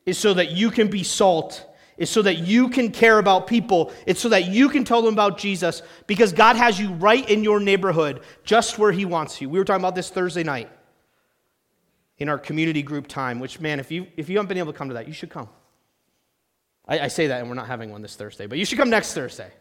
is 0.06 0.18
so 0.18 0.34
that 0.34 0.52
you 0.52 0.70
can 0.70 0.88
be 0.88 1.02
salt, 1.02 1.64
is 1.98 2.08
so 2.08 2.22
that 2.22 2.38
you 2.38 2.68
can 2.68 2.90
care 2.90 3.18
about 3.18 3.46
people, 3.46 3.92
it's 4.06 4.20
so 4.20 4.28
that 4.28 4.46
you 4.46 4.68
can 4.68 4.84
tell 4.84 5.02
them 5.02 5.12
about 5.12 5.38
Jesus, 5.38 5.82
because 6.06 6.32
God 6.32 6.56
has 6.56 6.80
you 6.80 6.92
right 6.94 7.28
in 7.28 7.44
your 7.44 7.60
neighborhood, 7.60 8.22
just 8.44 8.78
where 8.78 8.92
He 8.92 9.04
wants 9.04 9.40
you. 9.40 9.48
We 9.48 9.58
were 9.58 9.64
talking 9.64 9.82
about 9.82 9.94
this 9.94 10.10
Thursday 10.10 10.44
night 10.44 10.70
in 12.18 12.28
our 12.28 12.38
community 12.38 12.82
group 12.82 13.06
time, 13.06 13.38
which, 13.38 13.60
man, 13.60 13.78
if 13.78 13.90
you, 13.90 14.06
if 14.16 14.28
you 14.28 14.36
haven't 14.36 14.48
been 14.48 14.58
able 14.58 14.72
to 14.72 14.78
come 14.78 14.88
to 14.88 14.94
that, 14.94 15.06
you 15.06 15.12
should 15.12 15.30
come. 15.30 15.48
I, 16.86 17.00
I 17.00 17.08
say 17.08 17.28
that, 17.28 17.40
and 17.40 17.48
we're 17.48 17.54
not 17.54 17.68
having 17.68 17.90
one 17.90 18.02
this 18.02 18.16
Thursday, 18.16 18.46
but 18.46 18.58
you 18.58 18.64
should 18.64 18.78
come 18.78 18.90
next 18.90 19.14
Thursday. 19.14 19.52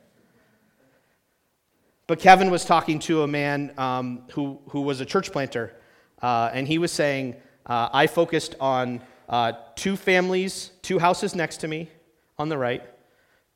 But 2.08 2.20
Kevin 2.20 2.50
was 2.50 2.64
talking 2.66 3.00
to 3.00 3.24
a 3.24 3.28
man 3.28 3.74
um, 3.78 4.24
who, 4.32 4.60
who 4.70 4.82
was 4.82 5.02
a 5.02 5.06
church 5.06 5.32
planter, 5.32 5.76
uh, 6.22 6.50
and 6.54 6.68
he 6.68 6.78
was 6.78 6.92
saying, 6.92 7.36
uh, 7.66 7.90
I 7.92 8.08
focused 8.08 8.56
on 8.60 9.02
uh, 9.28 9.52
two 9.76 9.98
families, 9.98 10.72
two 10.82 11.00
houses 11.00 11.36
next 11.36 11.58
to 11.58 11.68
me 11.68 11.92
on 12.40 12.50
the 12.50 12.58
right, 12.58 12.82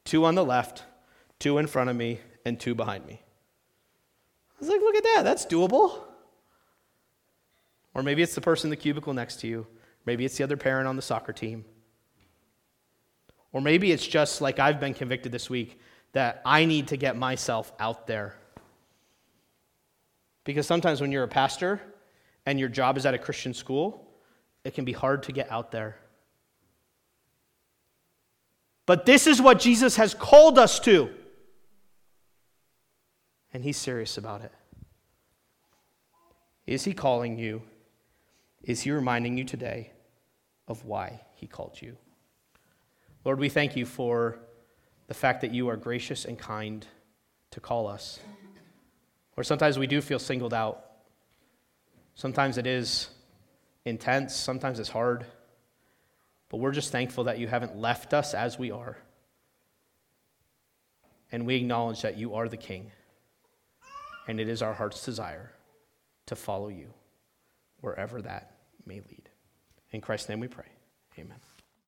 two 0.04 0.26
on 0.26 0.36
the 0.36 0.43
left, 0.43 0.84
two 1.39 1.58
in 1.58 1.66
front 1.66 1.89
of 1.89 1.95
me, 1.95 2.20
and 2.45 2.60
two 2.60 2.76
behind 2.76 3.06
me. 3.06 3.22
I 3.24 4.60
was 4.60 4.68
like, 4.68 4.82
look 4.82 4.95
at 4.95 5.04
that, 5.04 5.24
that's 5.24 5.45
doable. 5.45 6.02
Or 7.93 8.03
maybe 8.03 8.21
it's 8.21 8.35
the 8.35 8.41
person 8.41 8.67
in 8.67 8.69
the 8.69 8.77
cubicle 8.77 9.13
next 9.13 9.39
to 9.41 9.47
you. 9.47 9.67
Maybe 10.05 10.25
it's 10.25 10.37
the 10.37 10.43
other 10.43 10.57
parent 10.57 10.87
on 10.87 10.95
the 10.95 11.01
soccer 11.01 11.33
team. 11.33 11.65
Or 13.53 13.61
maybe 13.61 13.91
it's 13.91 14.07
just 14.07 14.41
like 14.41 14.59
I've 14.59 14.79
been 14.79 14.93
convicted 14.93 15.31
this 15.31 15.49
week 15.49 15.79
that 16.13 16.41
I 16.45 16.65
need 16.65 16.87
to 16.89 16.97
get 16.97 17.17
myself 17.17 17.71
out 17.79 18.07
there. 18.07 18.35
Because 20.43 20.65
sometimes 20.65 21.01
when 21.01 21.11
you're 21.11 21.23
a 21.23 21.27
pastor 21.27 21.81
and 22.45 22.59
your 22.59 22.69
job 22.69 22.97
is 22.97 23.05
at 23.05 23.13
a 23.13 23.17
Christian 23.17 23.53
school, 23.53 24.07
it 24.63 24.73
can 24.73 24.85
be 24.85 24.93
hard 24.93 25.23
to 25.23 25.31
get 25.31 25.51
out 25.51 25.71
there. 25.71 25.97
But 28.85 29.05
this 29.05 29.27
is 29.27 29.41
what 29.41 29.59
Jesus 29.59 29.95
has 29.97 30.13
called 30.13 30.57
us 30.57 30.79
to. 30.81 31.09
And 33.53 33.63
he's 33.63 33.77
serious 33.77 34.17
about 34.17 34.41
it. 34.41 34.51
Is 36.65 36.83
he 36.83 36.93
calling 36.93 37.37
you? 37.37 37.61
Is 38.64 38.82
he 38.82 38.91
reminding 38.91 39.38
you 39.38 39.43
today 39.43 39.91
of 40.68 40.86
why 40.86 41.22
he 41.36 41.47
called 41.47 41.82
you? 41.82 41.97
Lord, 43.26 43.39
we 43.39 43.49
thank 43.49 43.76
you 43.76 43.86
for 43.86 44.38
the 45.07 45.14
fact 45.14 45.41
that 45.41 45.51
you 45.51 45.70
are 45.70 45.78
gracious 45.78 46.26
and 46.26 46.38
kind 46.38 46.86
to 47.51 47.59
call 47.59 47.88
us. 47.88 48.20
Or 49.36 49.43
sometimes 49.43 49.80
we 49.80 49.88
do 49.88 50.01
feel 50.01 50.20
singled 50.20 50.53
out. 50.53 50.86
Sometimes 52.14 52.57
it 52.57 52.68
is 52.68 53.09
intense, 53.86 54.36
sometimes 54.36 54.80
it's 54.80 54.89
hard. 54.89 55.26
But 56.49 56.57
we're 56.57 56.72
just 56.72 56.91
thankful 56.91 57.24
that 57.26 57.39
you 57.39 57.47
haven't 57.47 57.78
left 57.78 58.14
us 58.14 58.34
as 58.34 58.59
we 58.59 58.72
are. 58.72 58.97
And 61.32 61.45
we 61.45 61.55
acknowledge 61.55 62.01
that 62.01 62.18
you 62.18 62.36
are 62.36 62.47
the 62.47 62.57
King. 62.57 62.91
And 64.28 64.39
it 64.39 64.49
is 64.49 64.62
our 64.62 64.74
heart's 64.74 65.03
desire 65.03 65.51
to 66.28 66.36
follow 66.36 66.68
you 66.68 66.93
wherever 67.82 68.21
that 68.21 68.55
may 68.86 69.01
lead. 69.01 69.29
In 69.91 70.01
Christ's 70.01 70.29
name 70.29 70.39
we 70.39 70.47
pray. 70.47 70.69
Amen. 71.19 71.39